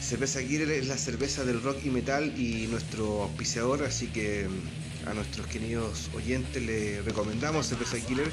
[0.00, 5.08] Cerveza Killer es la cerveza del rock y metal y nuestro auspiciador, así que mm,
[5.08, 8.32] a nuestros queridos oyentes les recomendamos cerveza Killer.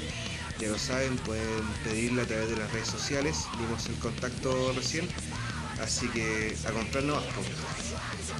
[0.58, 5.06] Ya lo saben, pueden pedirla a través de las redes sociales, vimos el contacto recién.
[5.82, 7.42] Así que a comprarnos asco.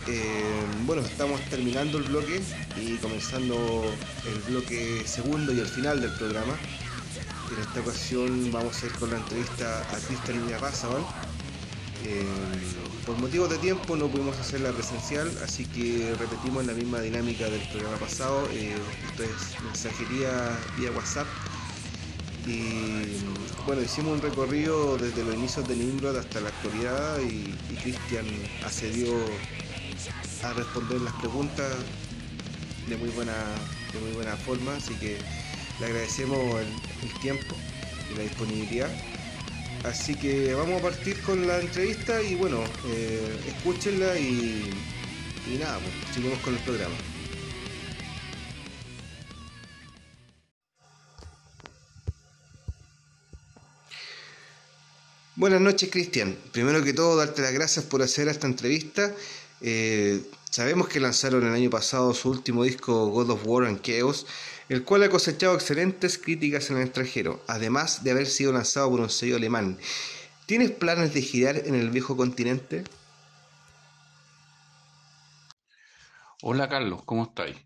[0.06, 0.43] Eh,
[0.86, 2.40] bueno, estamos terminando el bloque
[2.77, 3.85] y comenzando
[4.27, 6.55] el bloque segundo y el final del programa.
[7.52, 11.02] En esta ocasión vamos a ir con la entrevista a Cristian Iñapazabal.
[12.05, 12.24] Eh,
[13.05, 17.60] por motivos de tiempo no pudimos hacerla presencial, así que repetimos la misma dinámica del
[17.69, 18.48] programa pasado.
[18.52, 18.74] Eh,
[19.10, 21.27] esto es mensajería vía WhatsApp.
[22.47, 23.20] Y
[23.66, 28.24] bueno, hicimos un recorrido desde los inicios de Nimrod hasta la actualidad y, y Cristian
[28.65, 29.12] accedió
[30.44, 31.73] a responder las preguntas
[32.89, 33.35] de muy buena,
[33.93, 35.19] de muy buena forma, así que
[35.81, 37.55] le agradecemos el, tiempo
[38.12, 38.90] y la disponibilidad.
[39.85, 44.70] Así que vamos a partir con la entrevista y bueno, eh, escúchenla y,
[45.52, 46.94] y nada, pues, seguimos con el programa.
[55.39, 56.36] Buenas noches, Cristian.
[56.51, 59.15] Primero que todo, darte las gracias por hacer esta entrevista.
[59.60, 64.26] Eh, sabemos que lanzaron el año pasado su último disco, God of War and Chaos,
[64.68, 69.01] el cual ha cosechado excelentes críticas en el extranjero, además de haber sido lanzado por
[69.01, 69.78] un sello alemán.
[70.47, 72.85] ¿Tienes planes de girar en el viejo continente?
[76.43, 77.56] Hola Carlos, ¿cómo estáis?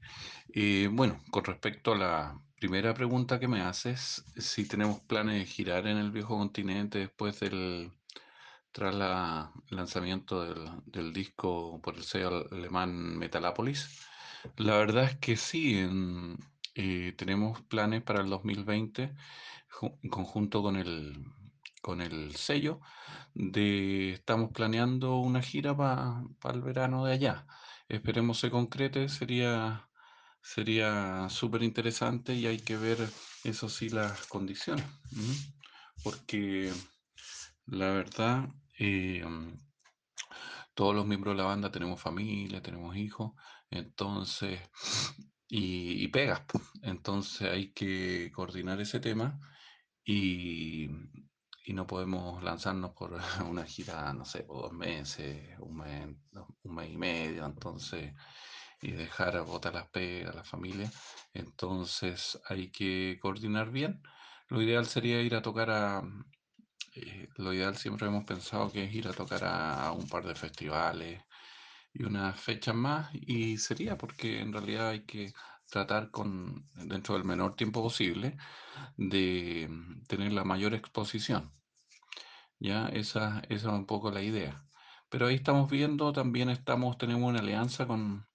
[0.54, 5.46] Eh, bueno, con respecto a la primera pregunta que me haces, si tenemos planes de
[5.46, 7.92] girar en el viejo continente después del
[8.72, 13.88] tras la- el lanzamiento del, del disco por el sello alemán Metalopolis,
[14.56, 15.86] la verdad es que sí,
[16.74, 19.14] eh, tenemos planes para el 2020
[19.70, 21.24] ju- en conjunto con el,
[21.82, 22.80] con el sello
[23.34, 27.46] de estamos planeando una gira para el verano de allá.
[27.88, 29.88] Esperemos se concrete, sería
[30.42, 32.98] sería súper interesante y hay que ver,
[33.44, 34.84] eso sí, las condiciones,
[36.02, 36.72] porque
[37.66, 38.48] la verdad,
[38.82, 39.24] eh,
[40.74, 43.32] todos los miembros de la banda tenemos familia, tenemos hijos,
[43.70, 44.60] entonces,
[45.48, 46.42] y, y pegas,
[46.82, 49.38] entonces hay que coordinar ese tema
[50.04, 50.88] y,
[51.64, 53.12] y no podemos lanzarnos por
[53.48, 56.08] una gira, no sé, por dos meses, un mes,
[56.62, 58.14] un mes y medio, entonces,
[58.80, 60.90] y dejar a botar las pegas, la familia.
[61.32, 64.02] Entonces hay que coordinar bien.
[64.48, 66.02] Lo ideal sería ir a tocar a...
[66.94, 70.34] eh, lo ideal siempre hemos pensado que es ir a tocar a, un par de
[70.34, 71.22] festivales
[71.92, 75.32] y unas fechas más y sería porque en realidad hay que
[75.70, 78.36] tratar con, dentro del menor tiempo posible,
[78.96, 81.52] de mm, tener la mayor exposición.
[82.58, 84.64] Ya, esa, esa es un poco la idea.
[85.08, 88.26] Pero ahí estamos viendo, también estamos, tenemos una alianza con,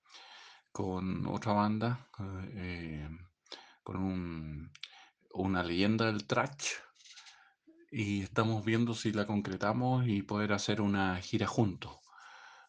[0.71, 2.09] con otra banda,
[2.53, 3.09] eh,
[3.83, 4.71] con un-
[5.33, 6.73] una leyenda del trash,
[7.91, 11.91] y estamos viendo si la concretamos y poder hacer una gira juntos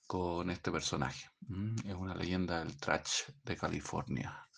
[0.07, 1.29] con este personaje.
[1.85, 4.49] Es una leyenda del trash de California,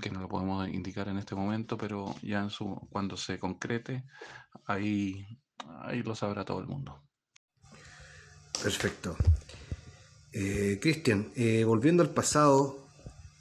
[0.00, 4.04] que no lo podemos indicar en este momento, pero ya en su, cuando se concrete,
[4.66, 5.26] ahí,
[5.82, 7.02] ahí lo sabrá todo el mundo.
[8.62, 9.16] Perfecto.
[10.32, 12.88] Eh, Cristian, eh, volviendo al pasado,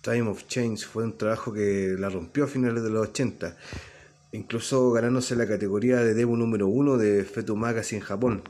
[0.02, 3.56] Time of Change fue un trabajo que la rompió a finales de los 80,
[4.34, 8.44] incluso ganándose la categoría de demo número uno de Fetu Magazine en Japón.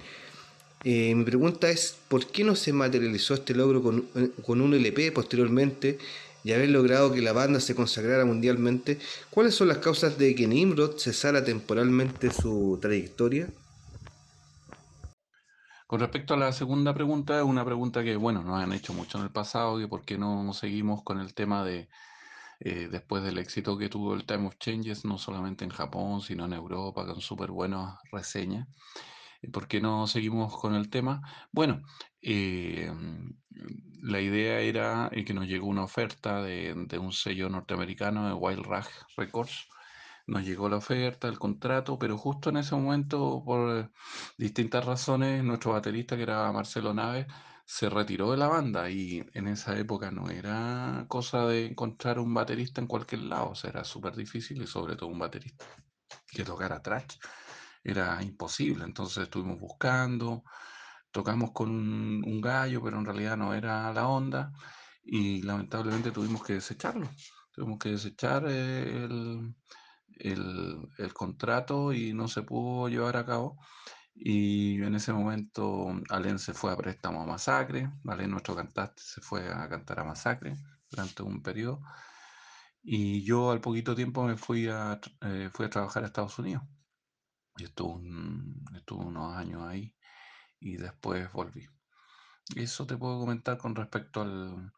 [0.84, 4.08] Eh, mi pregunta es, ¿por qué no se materializó este logro con,
[4.46, 5.98] con un LP posteriormente
[6.44, 8.98] y haber logrado que la banda se consagrara mundialmente?
[9.30, 13.48] ¿Cuáles son las causas de que Nimrod cesara temporalmente su trayectoria?
[15.86, 19.26] Con respecto a la segunda pregunta, una pregunta que, bueno, nos han hecho mucho en
[19.26, 21.88] el pasado, que por qué no seguimos con el tema de,
[22.60, 26.46] eh, después del éxito que tuvo el Time of Changes, no solamente en Japón, sino
[26.46, 28.68] en Europa, con súper buenas reseñas.
[29.42, 31.22] ¿Y ¿Por qué no seguimos con el tema?
[31.52, 31.82] Bueno,
[32.22, 32.90] eh,
[34.02, 38.34] la idea era eh, que nos llegó una oferta de, de un sello norteamericano de
[38.34, 39.68] Wild Rag Records.
[40.28, 43.90] Nos llegó la oferta, el contrato, pero justo en ese momento, por eh,
[44.38, 47.28] distintas razones, nuestro baterista, que era Marcelo Naves,
[47.66, 52.34] se retiró de la banda y en esa época no era cosa de encontrar un
[52.34, 55.66] baterista en cualquier lado, o sea, era súper difícil y sobre todo un baterista
[56.28, 57.18] que tocara trash
[57.84, 60.44] era imposible, entonces estuvimos buscando,
[61.12, 64.52] tocamos con un, un gallo, pero en realidad no era la onda
[65.04, 67.10] y lamentablemente tuvimos que desecharlo,
[67.52, 69.56] tuvimos que desechar eh, el,
[70.16, 73.58] el, el contrato y no se pudo llevar a cabo.
[74.16, 79.22] Y en ese momento Alén se fue a préstamo a Masacre, Alén nuestro cantante se
[79.22, 80.56] fue a cantar a Masacre
[80.90, 81.82] durante un periodo.
[82.82, 86.64] Y yo al poquito tiempo me fui a, eh, fui a trabajar a Estados Unidos.
[87.58, 89.96] Y estuve, un- estuve unos años ahí.
[90.60, 91.68] y después volví.
[92.56, 94.74] Eso te puedo comentar con respecto al,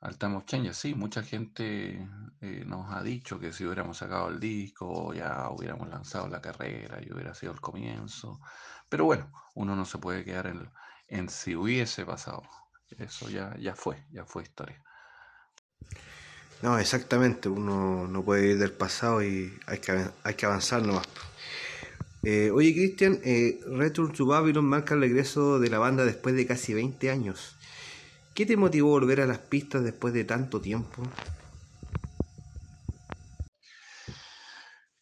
[0.00, 0.74] al Time of Change.
[0.74, 2.08] Sí, mucha gente
[2.40, 7.00] eh, nos ha dicho que si hubiéramos sacado el disco, ya hubiéramos lanzado la carrera
[7.02, 8.40] y hubiera sido el comienzo.
[8.94, 10.70] Pero bueno, uno no se puede quedar en,
[11.08, 12.44] en si hubiese pasado.
[12.96, 14.80] Eso ya, ya fue, ya fue historia.
[16.62, 21.08] No, exactamente, uno no puede ir del pasado y hay que, hay que avanzar nomás.
[22.22, 26.46] Eh, oye, Cristian, eh, Return to Babylon marca el regreso de la banda después de
[26.46, 27.56] casi 20 años.
[28.32, 31.02] ¿Qué te motivó volver a las pistas después de tanto tiempo?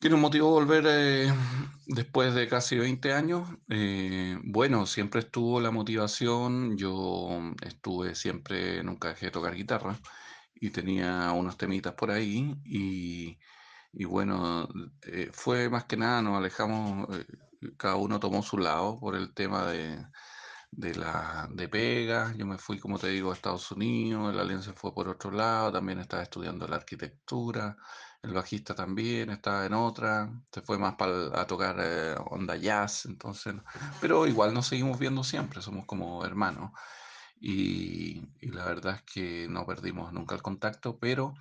[0.03, 1.33] ¿Qué nos motivó volver eh,
[1.87, 3.49] después de casi 20 años?
[3.69, 6.77] Eh, bueno, siempre estuvo la motivación.
[6.77, 7.29] Yo
[7.65, 9.97] estuve siempre, nunca dejé de tocar guitarra
[10.57, 13.39] y tenía unos temitas por ahí y,
[13.93, 14.69] y bueno,
[15.03, 17.09] eh, fue más que nada, nos alejamos,
[17.77, 20.05] cada uno tomó su lado por el tema de,
[20.73, 22.35] de la de pega.
[22.37, 25.73] Yo me fui, como te digo, a Estados Unidos, el alianza fue por otro lado,
[25.73, 27.77] también estaba estudiando la arquitectura,
[28.23, 33.07] el bajista también estaba en otra, se fue más para a tocar eh, onda jazz,
[33.07, 33.55] entonces,
[34.01, 36.73] pero igual nos seguimos viendo siempre, somos como hermanos.
[37.41, 41.35] Y, y la verdad es que no perdimos nunca el contacto, pero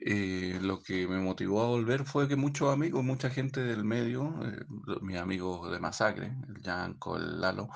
[0.00, 4.34] eh, lo que me motivó a volver fue que muchos amigos, mucha gente del medio,
[4.44, 4.64] eh,
[5.00, 7.68] mis amigos de Masacre, el Yanko, el Lalo,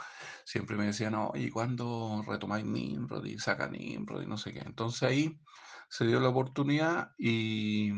[0.45, 4.61] siempre me decían, oye, ¿cuándo retomáis Nimrod y sacan Nimrod y no sé qué?
[4.61, 5.41] Entonces ahí
[5.89, 7.93] se dio la oportunidad y,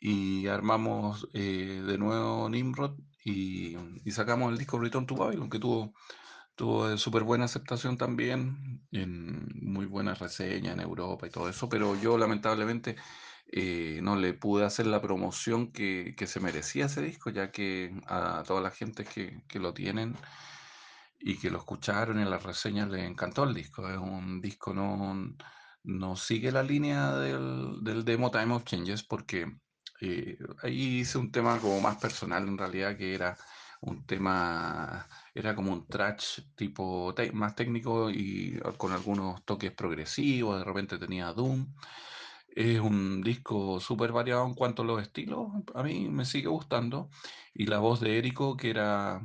[0.00, 5.58] y armamos eh, de nuevo Nimrod y, y sacamos el disco Return to Babylon, que
[5.58, 5.94] tuvo,
[6.60, 11.98] tuvo súper buena aceptación también, en muy buenas reseñas en Europa y todo eso, pero
[11.98, 12.96] yo lamentablemente
[13.50, 17.98] eh, no le pude hacer la promoción que, que se merecía ese disco, ya que
[18.06, 20.14] a toda la gente que, que lo tienen
[21.18, 23.88] y que lo escucharon en las reseñas les encantó el disco.
[23.88, 25.34] Es un disco no,
[25.84, 29.50] no sigue la línea del, del demo Time of Changes porque
[30.02, 33.34] eh, ahí hice un tema como más personal en realidad que era
[33.80, 40.64] un tema, era como un trash tipo más técnico y con algunos toques progresivos, de
[40.64, 41.74] repente tenía Doom.
[42.48, 47.10] Es un disco súper variado en cuanto a los estilos, a mí me sigue gustando.
[47.54, 49.20] Y la voz de Érico, que era,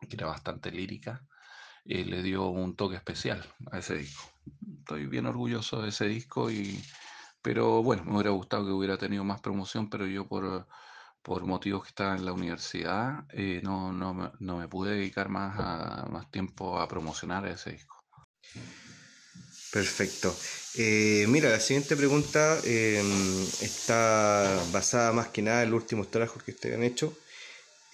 [0.00, 1.24] que era bastante lírica,
[1.84, 4.22] eh, le dio un toque especial a ese disco.
[4.80, 6.82] Estoy bien orgulloso de ese disco y,
[7.40, 10.68] pero bueno, me hubiera gustado que hubiera tenido más promoción, pero yo por,
[11.22, 15.28] por motivos que estaba en la universidad, eh, no, no, me, no me pude dedicar
[15.28, 18.02] más, a, más tiempo a promocionar ese disco.
[19.72, 20.36] Perfecto.
[20.74, 23.02] Eh, mira, la siguiente pregunta eh,
[23.62, 27.16] está basada más que nada en los últimos trabajos que ustedes han hecho.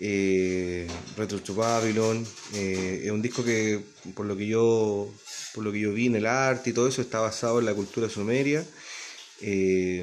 [0.01, 3.81] Eh, Retro es un disco que
[4.15, 5.09] por lo que yo
[5.55, 7.75] por lo que yo vi en el arte y todo eso está basado en la
[7.75, 8.65] cultura sumeria.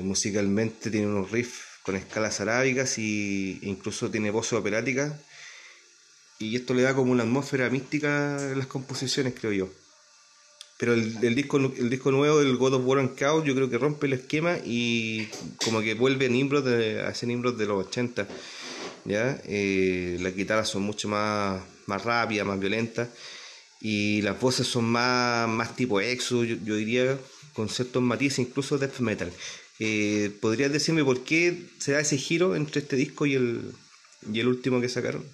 [0.02, 5.14] Musicalmente tiene unos riffs con escalas arábicas y, e incluso tiene voces operáticas.
[6.40, 9.70] Y esto le da como una atmósfera mística en las composiciones, creo yo.
[10.78, 13.78] Pero el, disco, el disco nuevo del God of War and Chaos yo creo que
[13.78, 15.30] rompe el esquema y
[15.64, 18.28] como que vuelve a Nimrod, de- a de los 80.
[19.06, 19.40] ¿ya?
[19.46, 23.08] Eh, las guitarras son mucho más, más rápidas, más violentas
[23.80, 27.18] y las voces son más, más tipo exo, yo, yo diría,
[27.54, 29.32] con ciertos matices, incluso death metal.
[29.80, 33.74] Eh, ¿Podrías decirme por qué se da ese giro entre este disco y el,
[34.32, 35.26] y el último que sacaron?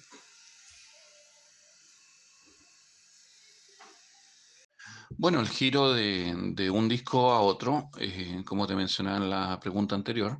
[5.16, 9.94] Bueno, el giro de, un disco a otro, eh, como te mencionaba en la pregunta
[9.94, 10.38] anterior,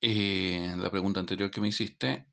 [0.00, 2.26] eh, la pregunta anterior que me hiciste,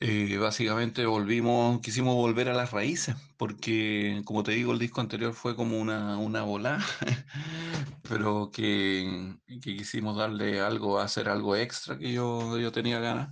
[0.00, 5.34] eh, básicamente volvimos, quisimos volver a las raíces, porque como te digo, el disco anterior
[5.34, 6.42] fue como una, una
[8.08, 13.30] pero que, que quisimos darle algo, hacer algo extra que yo, yo tenía ganas.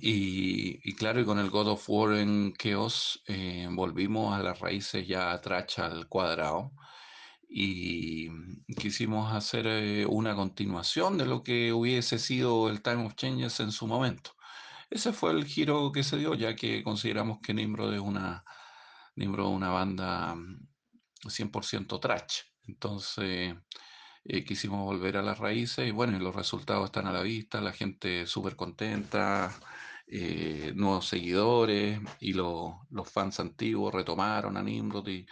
[0.00, 4.58] Y, y claro, y con el God of War en Chaos eh, volvimos a las
[4.60, 6.72] raíces ya atrás al cuadrado
[7.48, 8.28] y
[8.78, 13.72] quisimos hacer eh, una continuación de lo que hubiese sido el Time of Changes en
[13.72, 14.32] su momento.
[14.90, 18.44] Ese fue el giro que se dio, ya que consideramos que Nimrod es una,
[19.16, 20.68] Nimrod una banda mm,
[21.28, 22.40] 100% trash.
[22.64, 23.54] Entonces
[24.24, 27.60] eh, quisimos volver a las raíces y bueno, y los resultados están a la vista,
[27.60, 29.52] la gente súper contenta,
[30.08, 35.26] eh, nuevos seguidores y lo- los fans antiguos retomaron a Nimrod y,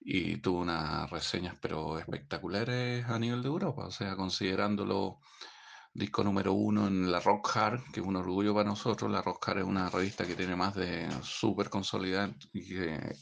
[0.00, 5.20] y tuvo unas reseñas pero espectaculares a nivel de Europa, o sea, considerándolo
[5.92, 9.10] disco número uno en la Rock Hard, que es un orgullo para nosotros.
[9.10, 13.16] La Rock Hard es una revista que tiene más de súper consolidada y que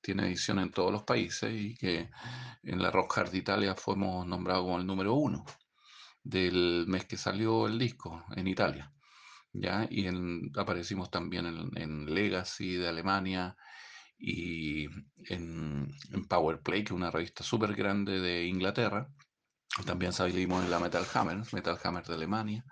[0.00, 2.10] tiene edición en todos los países y que
[2.62, 5.44] en la Rock Hard de Italia fuimos nombrados como el número uno
[6.22, 8.92] del mes que salió el disco en Italia.
[9.52, 9.86] ¿ya?
[9.90, 10.06] Y
[10.56, 13.56] aparecimos también en, en Legacy de Alemania
[14.18, 14.86] y
[15.28, 19.08] en, en Power Play, que es una revista súper grande de Inglaterra.
[19.82, 22.64] También salimos en la Metal Hammer, Metal Hammer de Alemania.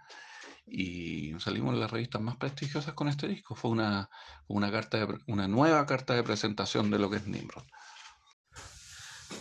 [0.64, 3.56] Y salimos en las revistas más prestigiosas con este disco.
[3.56, 4.08] Fue una,
[4.46, 7.64] una, carta una nueva carta de presentación de lo que es Nimrod.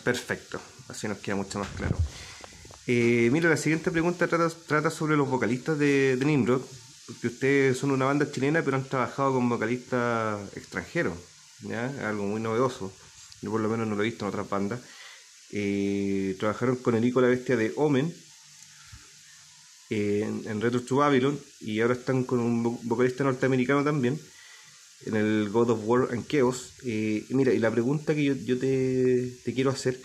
[0.04, 0.60] Perfecto,
[0.90, 1.96] así nos queda mucho más claro.
[2.88, 6.62] Eh, mira, la siguiente pregunta trata, trata sobre los vocalistas de, Nimrod,
[7.06, 11.14] porque ustedes son una banda chilena, pero han trabajado con vocalistas extranjeros,
[11.62, 11.86] ¿ya?
[12.10, 12.92] Algo muy novedoso.
[13.42, 14.80] Yo por lo menos no lo he visto en otras bandas.
[15.54, 18.14] Eh, trabajaron con Erico la Bestia de Omen
[19.90, 24.20] eh, en, Retro to Babylon y ahora están con un vo- vocalista norteamericano también
[25.06, 26.74] en el God of War and Chaos.
[26.86, 30.00] Eh, mira, y la pregunta que yo, yo te, te quiero hacer,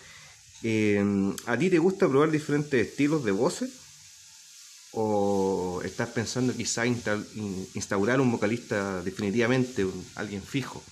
[0.62, 1.05] eh,
[1.47, 3.70] ¿a ti te gusta probar diferentes estilos de voces?
[4.93, 10.82] ¿O estás pensando quizá instaurar un vocalista definitivamente, alguien fijo?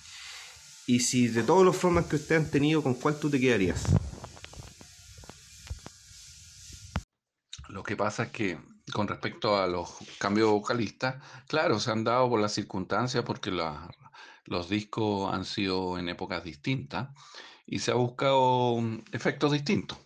[0.86, 3.80] Y si de todos los formas que ustedes han tenido, ¿con cuál tú te quedarías?
[7.68, 8.58] Lo que pasa es que
[8.92, 13.90] con respecto a los cambios vocalistas, claro, se han dado por las circunstancias, porque la-
[14.46, 17.08] los discos han sido en épocas distintas
[17.66, 19.98] y se ha buscado mm, efectos distintos,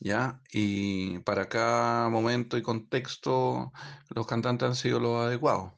[0.00, 0.42] ¿ya?
[0.52, 3.72] Y para cada momento y contexto,
[4.10, 5.72] los cantantes han sido los adecuados,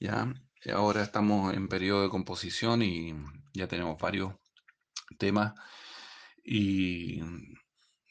[0.00, 0.32] ¿ya?
[0.64, 3.14] Y ahora estamos en periodo de composición y
[3.54, 4.34] ya tenemos varios
[5.18, 5.54] temas
[6.44, 7.20] y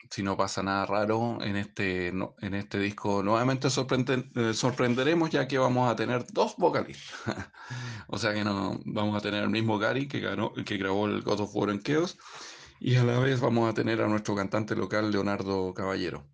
[0.09, 5.47] si no pasa nada raro en este, no- en este disco, nuevamente eh, sorprenderemos ya
[5.47, 7.15] que vamos a tener dos vocalistas.
[8.07, 11.21] o sea que no vamos a tener el mismo Gary que, ganó, que grabó el
[11.23, 12.17] God of War en Chaos
[12.79, 16.29] y a la vez vamos a tener a nuestro cantante local Leonardo Caballero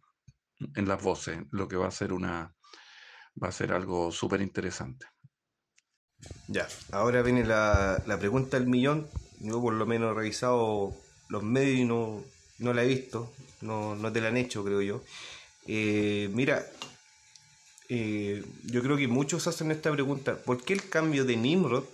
[0.75, 2.55] en las voces, lo que va a ser una
[3.41, 5.05] va a ser algo súper interesante.
[6.47, 9.13] Ya, ahora viene la, la pregunta del millón.
[9.39, 13.37] Yo por lo menos he revisado los medios y no, no la he visto.
[13.63, 15.03] No, no te la han hecho, creo yo.
[15.67, 16.65] Eh, mira,
[17.87, 20.35] eh, yo creo que muchos hacen esta pregunta.
[20.35, 21.85] ¿Por qué el cambio de Nimrod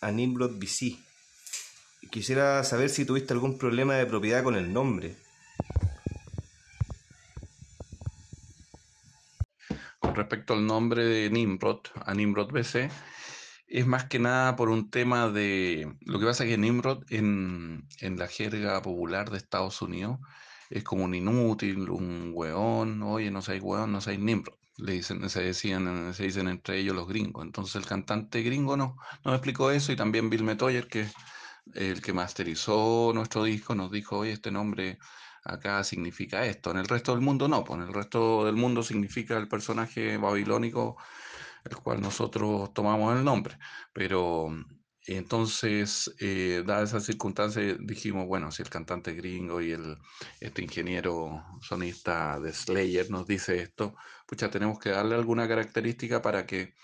[0.00, 0.96] a Nimrod BC?
[2.10, 5.16] Quisiera saber si tuviste algún problema de propiedad con el nombre.
[9.98, 12.88] Con respecto al nombre de Nimrod, a Nimrod BC,
[13.66, 15.92] es más que nada por un tema de...
[16.02, 20.20] Lo que pasa es que Nimrod en, en la jerga popular de Estados Unidos
[20.70, 24.54] es como un inútil, un weón, oye, no seas weón, no seas Nimrod.
[24.78, 27.44] Le dicen, se decían, se dicen entre ellos los gringos.
[27.44, 31.14] Entonces el cantante gringo no, nos explicó eso y también Bill Metoyer, que es
[31.74, 34.98] el que masterizó nuestro disco, nos dijo, oye, este nombre
[35.44, 36.70] acá significa esto.
[36.70, 40.16] En el resto del mundo no, pues en el resto del mundo significa el personaje
[40.16, 40.96] babilónico,
[41.64, 43.58] el cual nosotros tomamos el nombre.
[43.92, 44.48] Pero
[45.14, 49.98] entonces, eh, dada esa circunstancia, dijimos, bueno, si el cantante gringo y el,
[50.40, 53.94] este ingeniero sonista de Slayer nos dice esto,
[54.26, 56.74] pucha, tenemos que darle alguna característica para que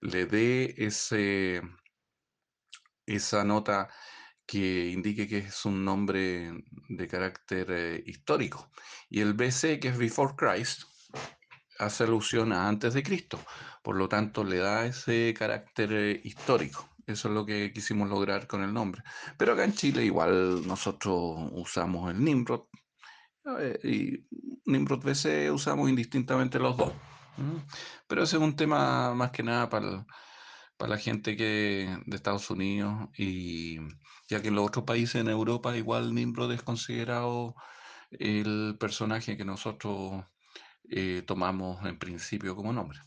[0.00, 1.60] le dé ese,
[3.06, 3.88] esa nota
[4.46, 6.52] que indique que es un nombre
[6.88, 8.70] de carácter eh, histórico.
[9.10, 10.84] Y el BC, que es Before Christ,
[11.78, 13.38] hace alusión a antes de Cristo.
[13.82, 16.95] Por lo tanto, le da ese carácter eh, histórico.
[17.06, 19.02] Eso es lo que quisimos lograr con el nombre.
[19.38, 22.62] Pero acá en Chile igual nosotros usamos el Nimrod.
[23.60, 26.92] eh, y Nimrod BC usamos indistintamente los dos.
[28.08, 30.06] Pero ese es un tema más que nada para,
[30.76, 33.78] para la gente que de Estados Unidos y
[34.28, 37.54] ya que en los otros países en Europa igual Nimrod es considerado
[38.10, 40.24] el personaje que nosotros
[40.90, 42.98] eh, tomamos en principio como nombre.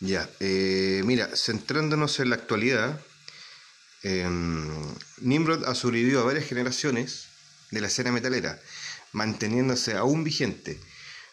[0.00, 3.00] Ya, eh, mira, centrándonos en la actualidad,
[4.02, 4.28] eh,
[5.20, 7.28] Nimrod ha sobrevivido a varias generaciones
[7.70, 8.60] de la escena metalera,
[9.12, 10.80] manteniéndose aún vigente.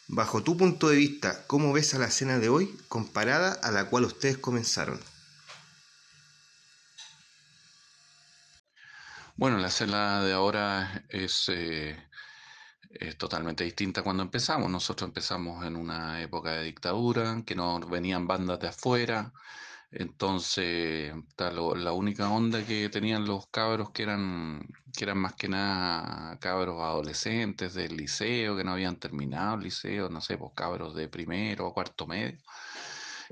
[0.07, 3.85] Bajo tu punto de vista, ¿cómo ves a la escena de hoy comparada a la
[3.85, 4.99] cual ustedes comenzaron?
[9.35, 11.97] Bueno, la escena de ahora es, eh,
[12.93, 14.69] es totalmente distinta cuando empezamos.
[14.69, 19.33] Nosotros empezamos en una época de dictadura, que nos venían bandas de afuera,
[19.91, 24.61] Entonces, la única onda que tenían los cabros que eran,
[24.95, 30.09] que eran más que nada cabros adolescentes del liceo, que no habían terminado el liceo,
[30.09, 32.39] no sé, pues cabros de primero o cuarto medio,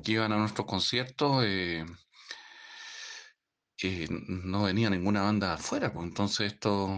[0.04, 1.86] que iban a nuestros conciertos, eh,
[3.84, 6.90] eh, no venía ninguna banda afuera, pues entonces estos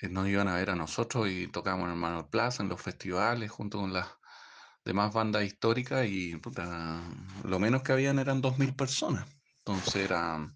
[0.00, 2.80] eh, nos iban a ver a nosotros y tocábamos en el Manuel Plaza, en los
[2.80, 4.08] festivales, junto con las
[4.84, 6.40] demás bandas históricas y
[7.44, 9.26] lo menos que habían eran 2.000 personas.
[9.58, 10.54] Entonces era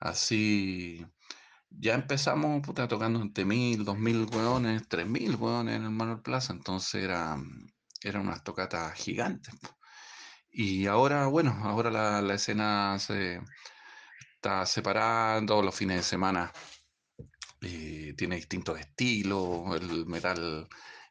[0.00, 1.06] así,
[1.70, 7.02] ya empezamos puta, tocando entre 1.000, 2.000 hueones, 3.000 hueones en el Manuel Plaza, entonces
[7.04, 7.38] era,
[8.02, 9.54] eran unas tocatas gigantes.
[10.50, 13.40] Y ahora, bueno, ahora la, la escena se
[14.38, 16.52] está separando, los fines de semana
[17.60, 20.68] eh, tiene distintos estilos, el metal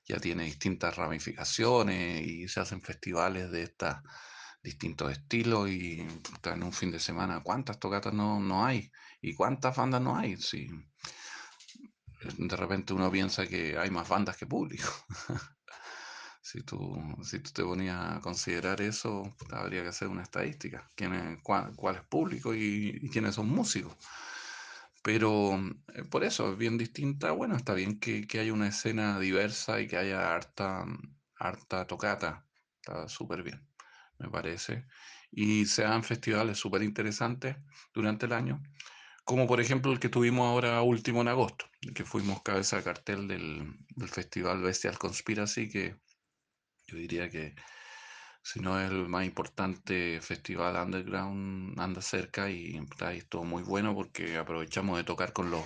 [0.08, 3.96] ya tiene distintas ramificaciones y se hacen festivales de estos
[4.64, 6.08] distintos estilos y
[6.44, 8.90] en un fin de semana cuántas tocatas no, no hay
[9.22, 10.38] y cuántas bandas no hay.
[10.38, 10.70] Sí.
[12.38, 14.90] De repente uno piensa que hay más bandas que público.
[16.50, 16.78] Si tú,
[17.24, 20.90] si tú te ponías a considerar eso, habría que hacer una estadística.
[20.96, 23.98] ¿Quién es, cuál, cuál es público y, y quiénes son músicos?
[25.04, 25.58] Pero
[25.94, 27.32] eh, por eso es bien distinta.
[27.32, 30.86] Bueno, está bien que, que haya una escena diversa y que haya harta,
[31.36, 32.48] harta tocata.
[32.82, 33.68] Está súper bien,
[34.20, 34.86] me parece.
[35.32, 37.58] Y se dan festivales súper interesantes
[37.94, 38.64] durante el año,
[39.26, 41.66] como por ejemplo el que tuvimos ahora último en agosto,
[41.96, 45.98] que fuimos cabeza de cartel del, del festival Bestial Conspiracy, que
[46.88, 47.56] yo diría que
[48.44, 53.94] si no es el más importante festival underground, anda cerca y ahí estuvo muy bueno
[53.96, 55.66] porque aprovechamos de tocar con los,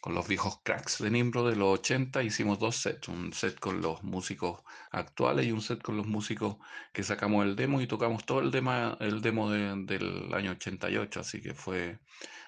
[0.00, 3.80] con los viejos cracks de Nimbro de los 80, hicimos dos sets, un set con
[3.80, 6.56] los músicos actuales y un set con los músicos
[6.92, 11.20] que sacamos el demo y tocamos todo el, dema- el demo de- del año 88,
[11.20, 11.98] así que fue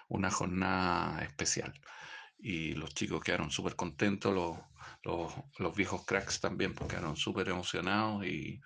[0.09, 1.74] una jornada especial.
[2.39, 4.35] Y los chicos quedaron súper contentos,
[5.05, 8.60] los, los viejos cracks también pues, quedaron súper emocionados y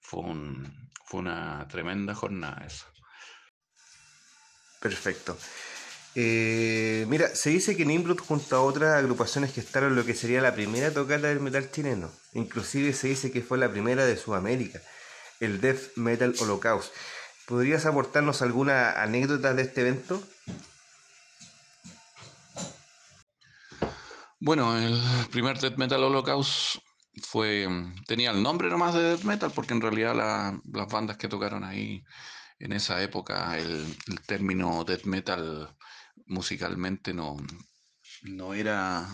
[0.00, 2.86] fue, un- fue una tremenda jornada esa.
[4.80, 5.36] Perfecto.
[6.14, 10.54] Eh, mira, se dice que Nimrod junto a otras agrupaciones gestaron lo que sería la
[10.54, 12.10] primera tocata del metal chileno.
[12.32, 14.80] Inclusive se dice que fue la primera de Sudamérica,
[15.38, 16.92] el Death Metal Holocaust.
[17.46, 20.22] ¿Podrías aportarnos alguna anécdota de este evento?
[24.40, 24.98] Bueno, el
[25.30, 26.76] primer Death Metal Holocaust
[27.22, 31.16] fue, mm, tenía el nombre nomás de Death Metal, porque en realidad la- las bandas
[31.18, 32.02] que tocaron ahí
[32.58, 35.76] en esa época, el, el término Death Metal
[36.26, 37.36] musicalmente no,
[38.22, 39.08] no era,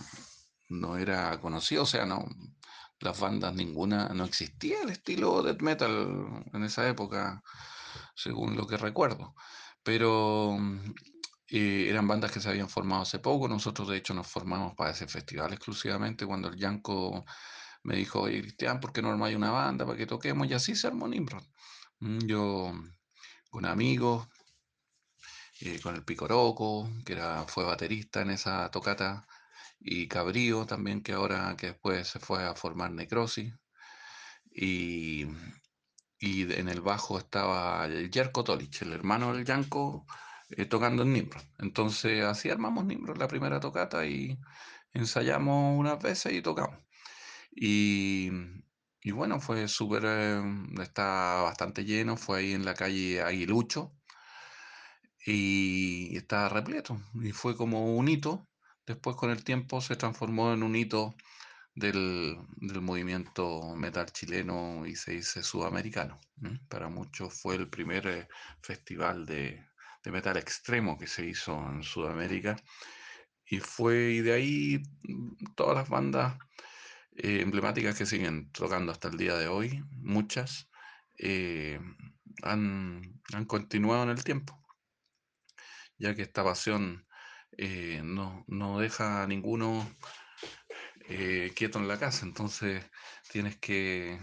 [0.68, 2.24] no era conocido, o sea, no,
[3.00, 7.42] las bandas ninguna, no existía el estilo Death Metal en esa época,
[8.14, 9.34] según lo que recuerdo.
[9.82, 10.94] Pero mm,
[11.48, 13.48] eh, eran bandas que se habían formado hace poco.
[13.48, 17.24] Nosotros, de hecho, nos formamos para ese festival exclusivamente cuando el Yanko
[17.84, 20.48] me dijo, oye, Cristian, ¿por qué no armáis una banda para que toquemos?
[20.48, 21.44] Y así se armó Nimrod.
[22.00, 22.72] Mm, Yo
[23.50, 24.28] con amigos,
[25.60, 29.26] eh, con el Picoroco, que era, fue baterista en esa tocata,
[29.80, 33.54] y Cabrío también, que ahora, que después se fue a formar Necrosis.
[34.50, 35.26] Y,
[36.18, 40.06] y en el bajo estaba el Jerko Tolich, el hermano del Yanko,
[40.50, 41.42] eh, tocando en Nimrod.
[41.58, 44.38] Entonces así armamos Nimrod la primera tocata y
[44.92, 46.78] ensayamos unas veces y tocamos.
[47.52, 48.30] Y,
[49.02, 50.42] y bueno, fue súper, eh,
[50.82, 53.92] está bastante lleno, fue ahí en la calle Aguilucho
[55.24, 57.00] y estaba repleto.
[57.22, 58.48] Y fue como un hito.
[58.86, 61.14] Después con el tiempo se transformó en un hito
[61.74, 66.20] del, del movimiento metal chileno y se dice sudamericano.
[66.68, 68.28] Para muchos fue el primer eh,
[68.62, 69.66] festival de,
[70.06, 72.54] de metal extremo que se hizo en Sudamérica.
[73.44, 76.38] Y fue y de ahí mm, todas las bandas
[77.16, 80.68] eh, emblemáticas que siguen tocando hasta el día de hoy, muchas,
[81.18, 81.80] eh,
[82.42, 84.64] han, han continuado en el tiempo,
[85.98, 87.04] ya que esta pasión
[87.58, 89.90] eh, no, no deja a ninguno
[91.54, 92.84] quieto en la casa, entonces
[93.30, 94.18] tienes que,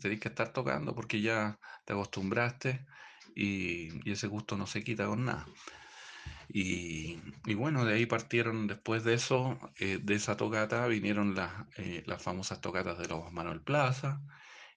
[0.00, 2.84] tenés que estar tocando porque ya te acostumbraste
[3.36, 5.46] y, ese gusto no se quita con nada.
[6.48, 11.52] Y, y bueno, de ahí partieron después de eso, eh, de esa tocata, vinieron las,
[11.76, 14.22] eh, las famosas tocatas de los Manuel Plaza,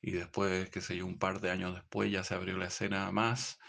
[0.01, 3.11] y después, qué sé yo, un par de años después ya se abrió la escena
[3.11, 3.59] más,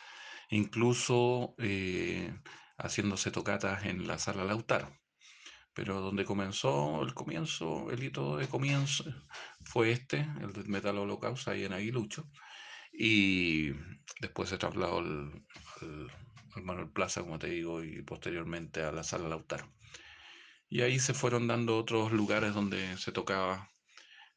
[0.51, 2.33] incluso eh,
[2.79, 4.93] haciéndose tocatas en la sala Lautaro.
[5.75, 9.05] Pero donde comenzó el comienzo, el hito de comienzo,
[9.65, 12.29] fue este, el Metal Holocaust, ahí en Aguilucho.
[13.01, 13.72] Y
[14.20, 15.32] después se trasladó al,
[15.82, 16.10] al-
[16.56, 19.72] al Manuel Plaza, como te digo, y posteriormente a la Sala Lautaro.
[20.68, 23.68] Y ahí se fueron dando otros lugares donde se tocaba.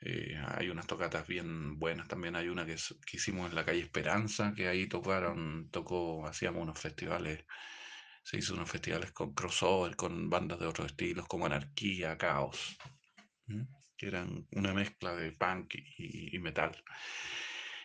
[0.02, 2.36] eh, hay unas tocatas bien buenas también.
[2.38, 2.76] Hay una que,
[3.08, 7.46] que hicimos en la calle Esperanza, que ahí tocaron, tocó, hacíamos unos festivales,
[8.24, 12.78] se hizo unos festivales con crossover, con bandas de otros estilos, como Anarquía, Caos,
[13.98, 16.76] que eran una mezcla de punk y, y metal.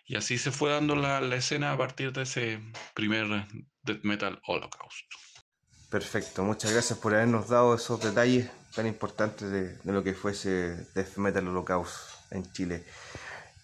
[0.09, 2.61] Y así se fue dando la, la escena a partir de ese
[2.95, 3.47] primer
[3.83, 5.05] Death Metal Holocaust.
[5.91, 10.33] Perfecto, muchas gracias por habernos dado esos detalles tan importantes de, de lo que fue
[10.33, 11.93] ese Death Metal Holocaust
[12.31, 12.85] en Chile.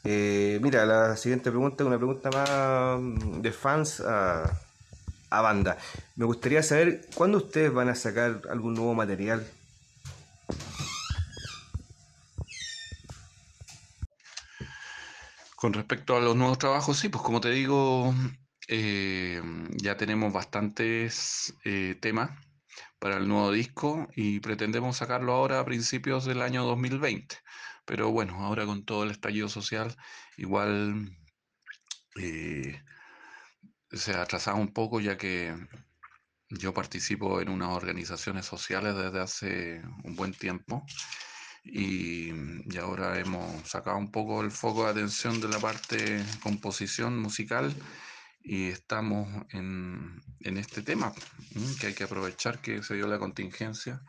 [0.04, 4.60] Eh, mira, la siguiente pregunta es una pregunta más mm, de fans a,
[5.30, 5.78] a banda.
[6.16, 9.46] Me gustaría saber cuándo ustedes van a sacar algún nuevo material.
[15.64, 18.14] Con respecto a los nuevos trabajos, sí, pues como te digo,
[18.68, 22.38] eh, ya tenemos bastantes eh, temas
[22.98, 27.38] para el nuevo disco y pretendemos sacarlo ahora a principios del año 2020.
[27.86, 29.96] Pero bueno, ahora con todo el estallido social,
[30.36, 31.16] igual
[32.16, 32.82] eh,
[33.90, 35.56] se ha atrasado un poco ya que
[36.50, 40.84] yo participo en unas organizaciones sociales desde hace un buen tiempo
[41.64, 47.18] y, y ahora hemos sacado un poco el foco de atención de la parte composición
[47.18, 47.74] musical
[48.42, 51.12] y estamos en, en este tema,
[51.80, 54.02] que hay que aprovechar que se dio la contingencia,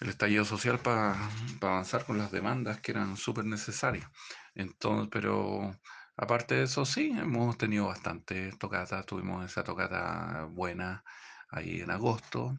[0.00, 1.16] el estallido social para
[1.60, 4.06] avanzar con las demandas que eran súper necesarias.
[4.54, 5.74] Entonces, pero
[6.16, 11.02] aparte de eso, sí, hemos tenido bastantes tocatas, tuvimos esa tocata buena
[11.52, 12.58] ahí en agosto.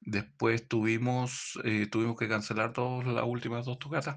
[0.00, 4.16] Después tuvimos, eh, tuvimos que cancelar todas las últimas dos tocatas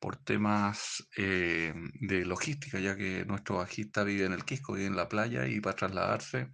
[0.00, 4.96] por temas eh, de logística, ya que nuestro bajista vive en el Quisco, vive en
[4.96, 6.50] la playa y para trasladarse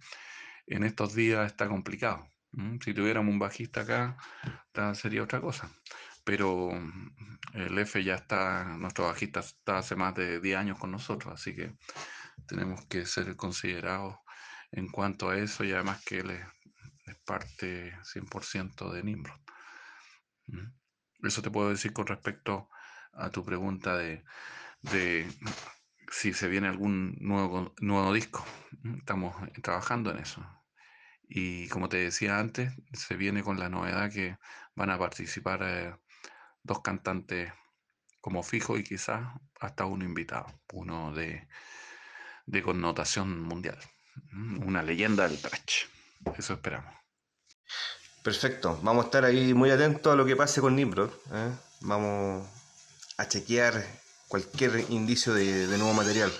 [0.67, 2.27] en estos días está complicado.
[2.83, 4.17] Si tuviéramos un bajista acá,
[4.93, 5.69] sería otra cosa.
[6.23, 6.71] Pero
[7.53, 11.55] el F ya está, nuestro bajista está hace más de 10 años con nosotros, así
[11.55, 11.73] que
[12.47, 14.15] tenemos que ser considerados
[14.71, 16.45] en cuanto a eso y además que él es,
[17.09, 19.39] es parte 100% de Nimrod.
[21.21, 22.69] Eso te puedo decir con respecto
[23.13, 24.23] a tu pregunta de,
[26.11, 28.45] si se viene algún nuevo, nuevo disco.
[28.97, 30.45] Estamos trabajando en eso.
[31.27, 34.37] Y como te decía antes, se viene con la novedad que
[34.75, 35.95] van a participar eh,
[36.63, 37.53] dos cantantes
[38.21, 39.27] como fijo y quizás
[39.59, 41.47] hasta uno invitado, uno de,
[42.45, 43.77] de connotación mundial,
[44.65, 45.85] una leyenda del thrash.
[46.37, 46.93] Eso esperamos.
[48.23, 51.09] Perfecto, vamos a estar ahí muy atentos a lo que pase con Nimrod.
[51.31, 51.51] ¿eh?
[51.81, 52.47] Vamos
[53.17, 53.85] a chequear
[54.27, 56.31] cualquier indicio de, de nuevo material.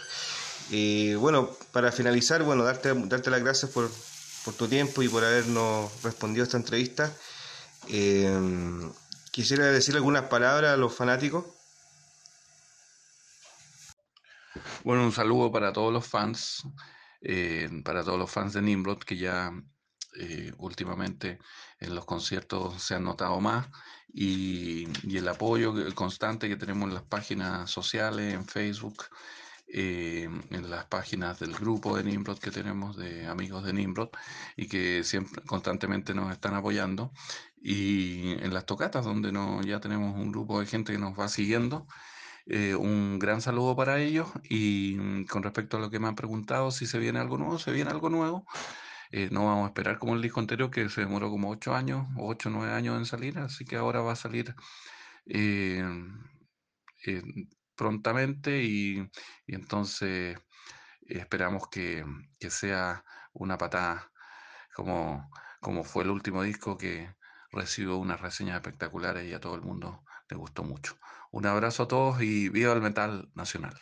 [0.70, 3.90] Y bueno, para finalizar, bueno, darte, darte las gracias por,
[4.46, 7.12] por tu tiempo y por habernos respondido a esta entrevista.
[7.88, 8.92] Eh,
[9.32, 11.46] quisiera decir algunas palabras a los fanáticos.
[14.84, 16.64] Bueno, un saludo para todos los fans,
[17.22, 19.52] eh, para todos los fans de Nimrod que ya
[20.16, 21.40] eh, últimamente
[21.80, 23.68] en los conciertos se han notado más
[24.14, 29.06] y, el apoyo constante que tenemos en las páginas sociales, en Facebook,
[29.68, 34.10] eh, en las páginas del grupo de Nimrod que tenemos de amigos de Nimrod
[34.58, 37.12] y que siempre constantemente nos están apoyando
[37.62, 41.28] y en las tocatas donde no, ya tenemos un grupo de gente que nos va
[41.28, 41.86] siguiendo.
[42.52, 46.16] Eh, un gran saludo para ellos y mm, con respecto a lo que me han
[46.16, 48.46] preguntado, si se viene algo nuevo, se viene algo nuevo.
[49.12, 52.08] Eh, no vamos a esperar como el disco anterior que se demoró como 8 años,
[52.18, 54.56] 8 o 9 años en salir, así que ahora va a salir
[55.28, 55.84] eh,
[57.76, 59.00] prontamente y,
[59.48, 60.38] y entonces
[61.02, 62.06] esperamos que,
[62.40, 63.04] que sea
[63.34, 64.12] una patada
[64.76, 65.30] como,
[65.62, 67.14] como fue el último disco que
[67.52, 70.96] recibió unas reseñas espectaculares y a todo el mundo le gustó mucho.
[71.32, 73.76] Un abrazo a todos y viva el metal nacional.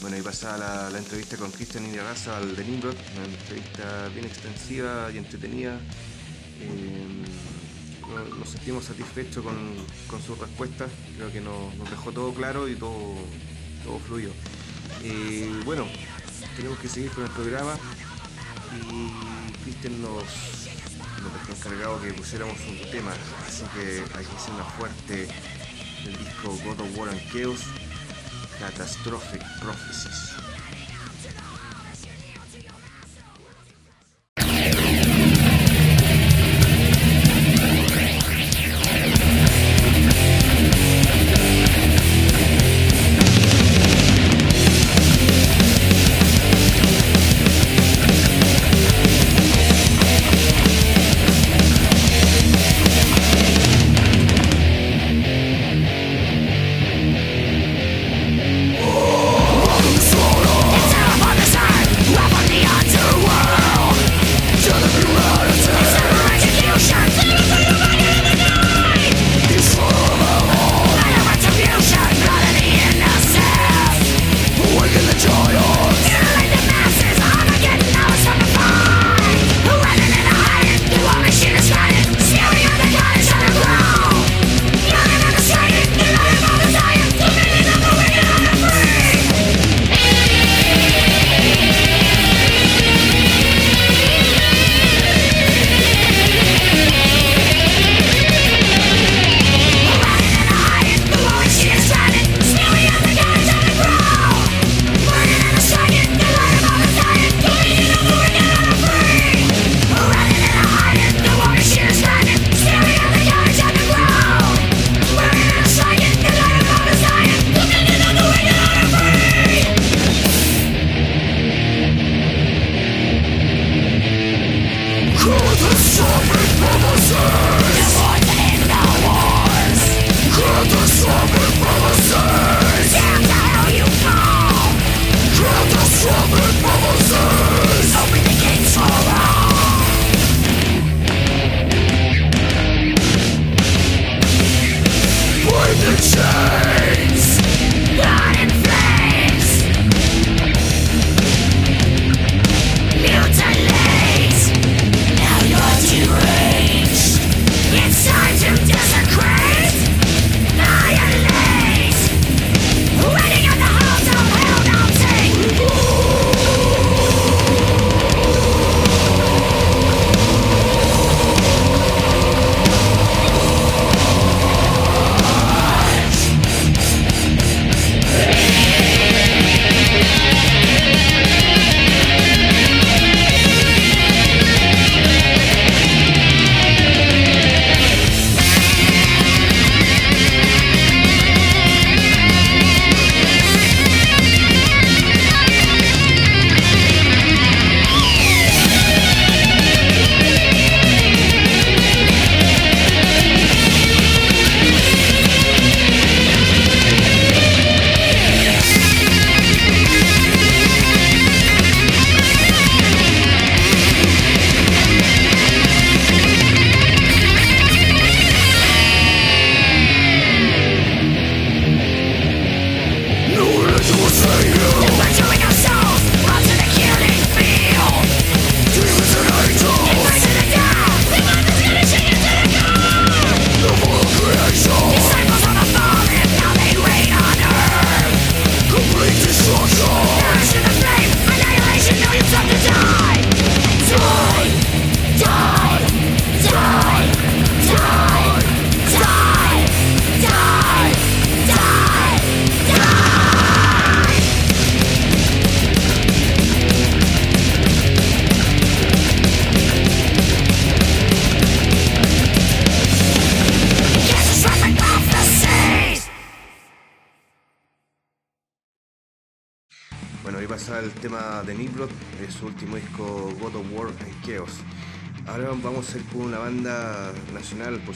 [0.00, 5.10] Bueno, ahí pasaba la, entrevista con Cristian Iriagaza al de Nimrod, una entrevista bien extensiva
[5.12, 5.78] y entretenida.
[6.60, 7.24] Eh,
[8.08, 9.56] no- nos sentimos satisfechos con,
[10.08, 13.14] con sus respuestas, creo que nos, dejó todo claro y todo,
[13.82, 14.32] todo fluido.
[15.02, 15.86] Eh, bueno,
[16.56, 17.74] tenemos que seguir con el programa
[18.90, 20.63] y Cristian nos,
[21.24, 23.12] nos dejó encargado que pusiéramos un tema,
[23.46, 25.26] así que hacer una fuerte
[26.04, 27.60] del disco God of War and Chaos
[28.58, 30.43] Catastrophic Prophecies.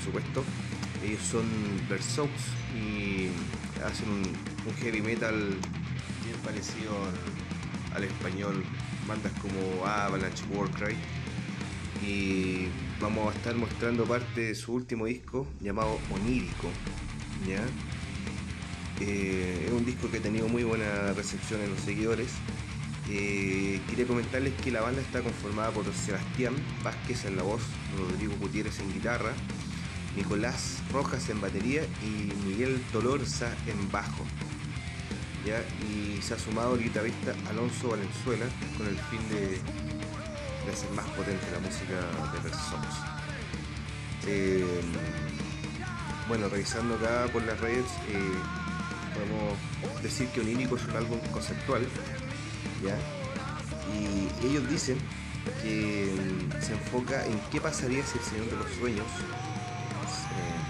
[0.09, 0.45] Supuesto.
[1.05, 1.47] Ellos son
[1.89, 2.31] Versox
[2.75, 3.29] y
[3.85, 6.93] hacen un, heavy metal bien parecido
[7.93, 8.65] al, al español.
[9.07, 10.97] Bandas como Avalanche, Warcry.
[12.07, 12.69] Y
[13.01, 16.69] vamos a estar mostrando parte de su último disco llamado Onírico.
[17.47, 17.63] ¿ya?
[19.01, 22.31] Eh, es un disco que ha tenido muy buena recepción en los seguidores.
[23.11, 27.63] Eh, quería comentarles que la banda está conformada por Sebastián Vázquez en la voz,
[27.97, 29.33] Rodrigo Gutiérrez en guitarra,
[30.19, 34.25] Nicolás Rojas en batería y Miguel Tolorza en bajo.
[35.47, 35.63] ¿ya?
[35.87, 38.47] Y se ha sumado el guitarrista Alonso Valenzuela
[38.77, 39.61] con el fin de,
[40.71, 41.95] hacer más potente la música
[42.33, 42.97] de Versos.
[44.27, 44.81] Eh,
[46.27, 48.35] bueno, revisando acá por las redes, eh,
[49.15, 51.87] podemos decir que Onírico es un álbum conceptual,
[52.85, 52.99] ¿ya?
[53.97, 54.99] Y ellos dicen
[55.63, 56.13] que
[56.61, 59.07] se enfoca en qué pasaría si el Señor de los Sueños,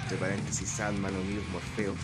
[0.09, 1.95] entre paréntesis Sandman, Unidos, Morfeo,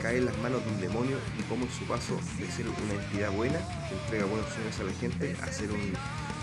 [0.00, 2.94] cae en las manos de un demonio y cómo en su paso de ser una
[2.94, 3.58] entidad buena,
[3.88, 5.92] que entrega buenos sueños a la gente, a ser un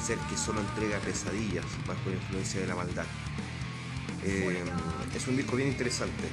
[0.05, 3.05] ser que solo entrega pesadillas bajo la influencia de la maldad.
[4.25, 4.61] Eh,
[5.15, 6.27] es un disco bien interesante.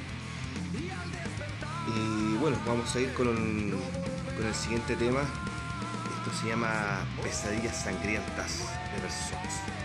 [1.94, 3.26] Y bueno, vamos a ir con,
[4.36, 5.20] con el siguiente tema.
[5.20, 9.81] Esto se llama Pesadillas Sangrientas de Versos.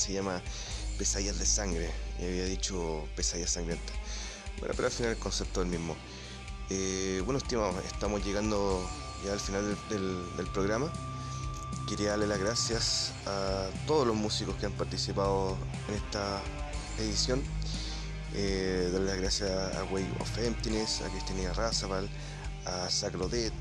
[0.00, 0.40] Se llama
[0.98, 1.90] Pesadillas de Sangre.
[2.20, 3.94] Y había dicho Pesadillas Sangrientas.
[4.58, 5.96] Bueno, pero al final el concepto es el mismo.
[6.70, 8.88] Eh, bueno, estimados, estamos llegando
[9.24, 10.90] ya al final del, del- programa.
[11.88, 15.56] Quería darle las gracias a todos los músicos que han participado
[15.88, 16.40] en esta
[16.98, 17.42] edición.
[18.34, 22.08] Eh, darle las gracias a Way of Emptiness, a Cristina Razabal,
[22.66, 23.52] a Sacro Dead,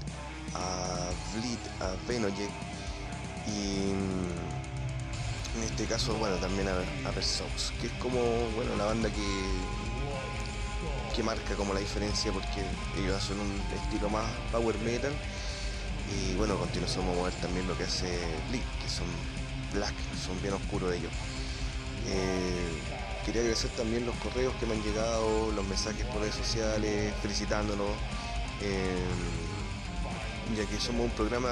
[0.54, 2.52] a Bleed, a Venojek
[3.48, 4.59] y mm,
[5.60, 6.74] en este caso, bueno, también a,
[7.08, 8.20] a Versox, que es como,
[8.56, 9.56] bueno, la banda que,
[11.16, 12.64] que marca como la diferencia porque
[12.98, 15.12] ellos hacen un estilo más power metal
[16.16, 18.08] y bueno, a continuación a ver también lo que hace
[18.50, 19.08] Bleed, que son
[19.74, 19.94] black,
[20.26, 21.12] son bien oscuros ellos.
[22.08, 22.82] Eh,
[23.26, 27.90] quería agradecer también los correos que me han llegado, los mensajes por redes sociales, felicitándonos.
[28.62, 29.06] eh,
[30.58, 31.50] ya que somos un programa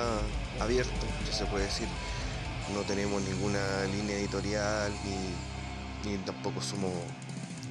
[0.59, 1.87] abierto, si se puede decir.
[2.73, 6.91] No tenemos ninguna línea editorial ni, ni tampoco somos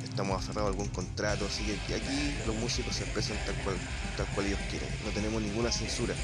[0.02, 3.76] estamos aferrados a algún contrato, así que aquí los músicos se expresan tal cual,
[4.16, 6.14] tal cual ellos quieren, no tenemos ninguna censura.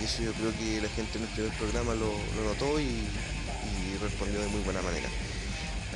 [0.00, 2.84] Y eso yo creo que la gente en el primer programa lo, lo notó y,
[2.84, 5.08] y respondió de muy buena manera.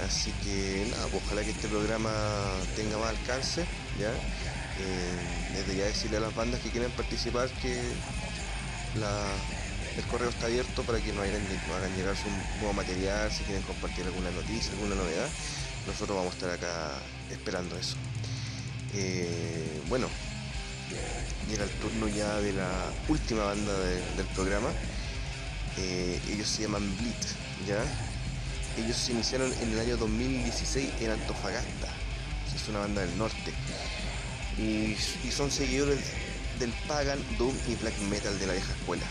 [0.06, 2.10] Así que nada, pues ojalá que este programa
[2.76, 3.64] tenga más alcance,
[3.98, 4.12] ¿ya?
[4.78, 5.18] Eh,
[5.54, 7.80] desde ya decirle a las bandas que quieren participar que
[9.00, 9.34] la-
[9.96, 12.28] el correo está abierto para que nos hagan, nos hagan llegar su
[12.58, 15.28] nuevo material, si quieren compartir alguna noticia, alguna novedad,
[15.86, 16.98] nosotros vamos a estar acá
[17.30, 17.96] esperando eso.
[18.94, 20.08] Eh, bueno,
[21.50, 22.68] llega el turno ya de la
[23.08, 24.68] última banda de- del programa.
[25.78, 27.14] Eh, ellos se llaman Bleed,
[27.66, 27.82] ¿ya?
[28.82, 31.88] Ellos se iniciaron en el año 2016 en Antofagasta.
[32.54, 33.52] Es una banda del norte.
[34.58, 34.96] Y
[35.30, 35.98] son seguidores
[36.58, 39.04] del Pagan, Doom y Black Metal de la vieja escuela.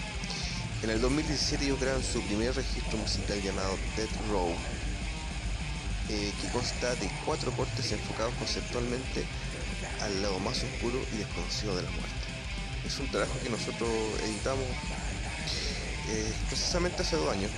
[0.84, 4.53] En el 2017 ellos crearon su primer registro musical llamado Death Row,
[6.10, 9.26] eh, que consta de cuatro cortes enfocados conceptualmente
[10.02, 12.26] al lado más oscuro y desconocido de la muerte.
[12.85, 13.89] Es un trabajo que nosotros
[14.23, 14.65] editamos
[16.10, 17.52] eh, precisamente hace dos años.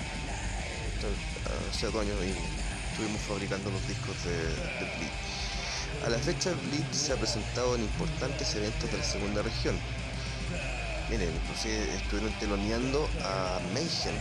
[1.69, 2.15] Hace dos años
[2.91, 6.05] estuvimos fabricando los discos de, de Bleed.
[6.05, 9.77] A la fecha Bleed se ha presentado en importantes eventos de la segunda región.
[11.09, 14.15] Miren, inclusive estuvieron teloneando a Mayhem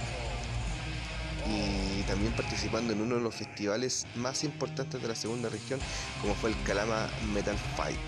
[1.48, 5.80] y también participando en uno de los festivales más importantes de la segunda región,
[6.20, 7.98] como fue el Calama Metal Fight,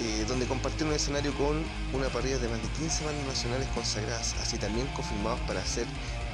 [0.00, 1.62] eh, donde compartieron un escenario con
[1.92, 5.86] una parrilla de más de 15 bandas nacionales consagradas, así también confirmados para ser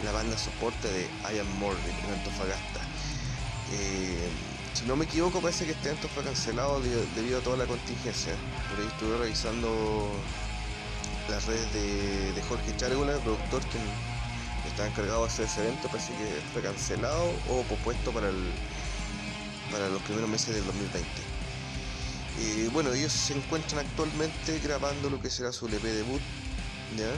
[0.04, 1.02] la banda soporte de
[1.32, 2.80] I Am en Antofagasta.
[3.72, 4.28] Eh,
[4.74, 8.32] si no me equivoco, parece que este evento fue cancelado debido, a toda la contingencia.
[8.70, 10.12] Por ahí estuve revisando
[11.28, 13.78] las redes de, de Jorge Chárgola, el productor que
[14.68, 18.50] estaba encargado de hacer ese evento, parece que fue cancelado o pospuesto para, el,
[19.70, 21.06] para los primeros meses del 2020.
[22.40, 26.20] Eh, bueno, ellos se encuentran actualmente grabando lo que será su LP debut,
[26.96, 27.10] ¿ya?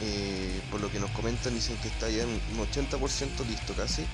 [0.00, 4.06] Eh, por lo que nos comentan, dicen que está ya en un 80% listo casi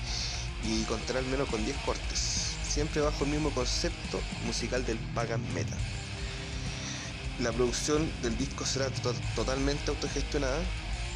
[0.63, 5.41] y contará al menos con 10 cortes, siempre bajo el mismo concepto musical del pagan
[5.53, 5.77] metal.
[7.39, 10.63] La producción del disco será to- totalmente autogestionada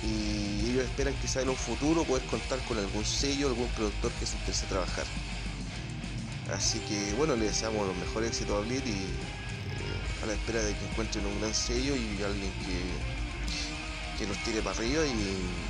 [0.03, 4.25] y ellos esperan quizá en un futuro poder contar con algún sello, algún productor que
[4.25, 5.05] se interese a trabajar.
[6.53, 10.61] Así que bueno, le deseamos los mejores éxitos a Bleed y eh, a la espera
[10.63, 15.09] de que encuentren un gran sello y alguien que, que los tire para arriba y,
[15.11, 15.69] y-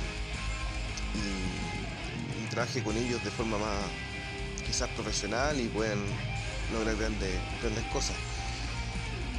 [2.50, 3.78] trabaje con ellos de forma más
[4.66, 6.04] quizás profesional y puedan
[6.72, 8.16] lograr grandes cosas.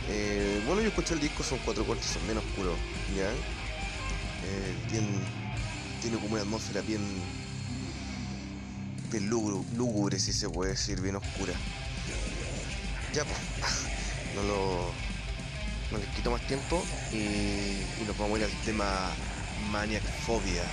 [0.07, 2.78] Eh, bueno, yo escuché el disco, son cuatro cortes, son bien oscuros,
[3.15, 3.32] ¿ya?
[4.44, 5.19] Eh, tiene,
[6.02, 7.02] tiene como una atmósfera bien,
[9.11, 11.53] bien lúgubre, si se puede decir, bien oscura.
[13.14, 13.40] Ya, pues,
[14.36, 14.91] no lo,
[15.91, 19.11] no les quito más tiempo y, y nos vamos a ir al tema
[19.72, 20.64] Maniac Phobia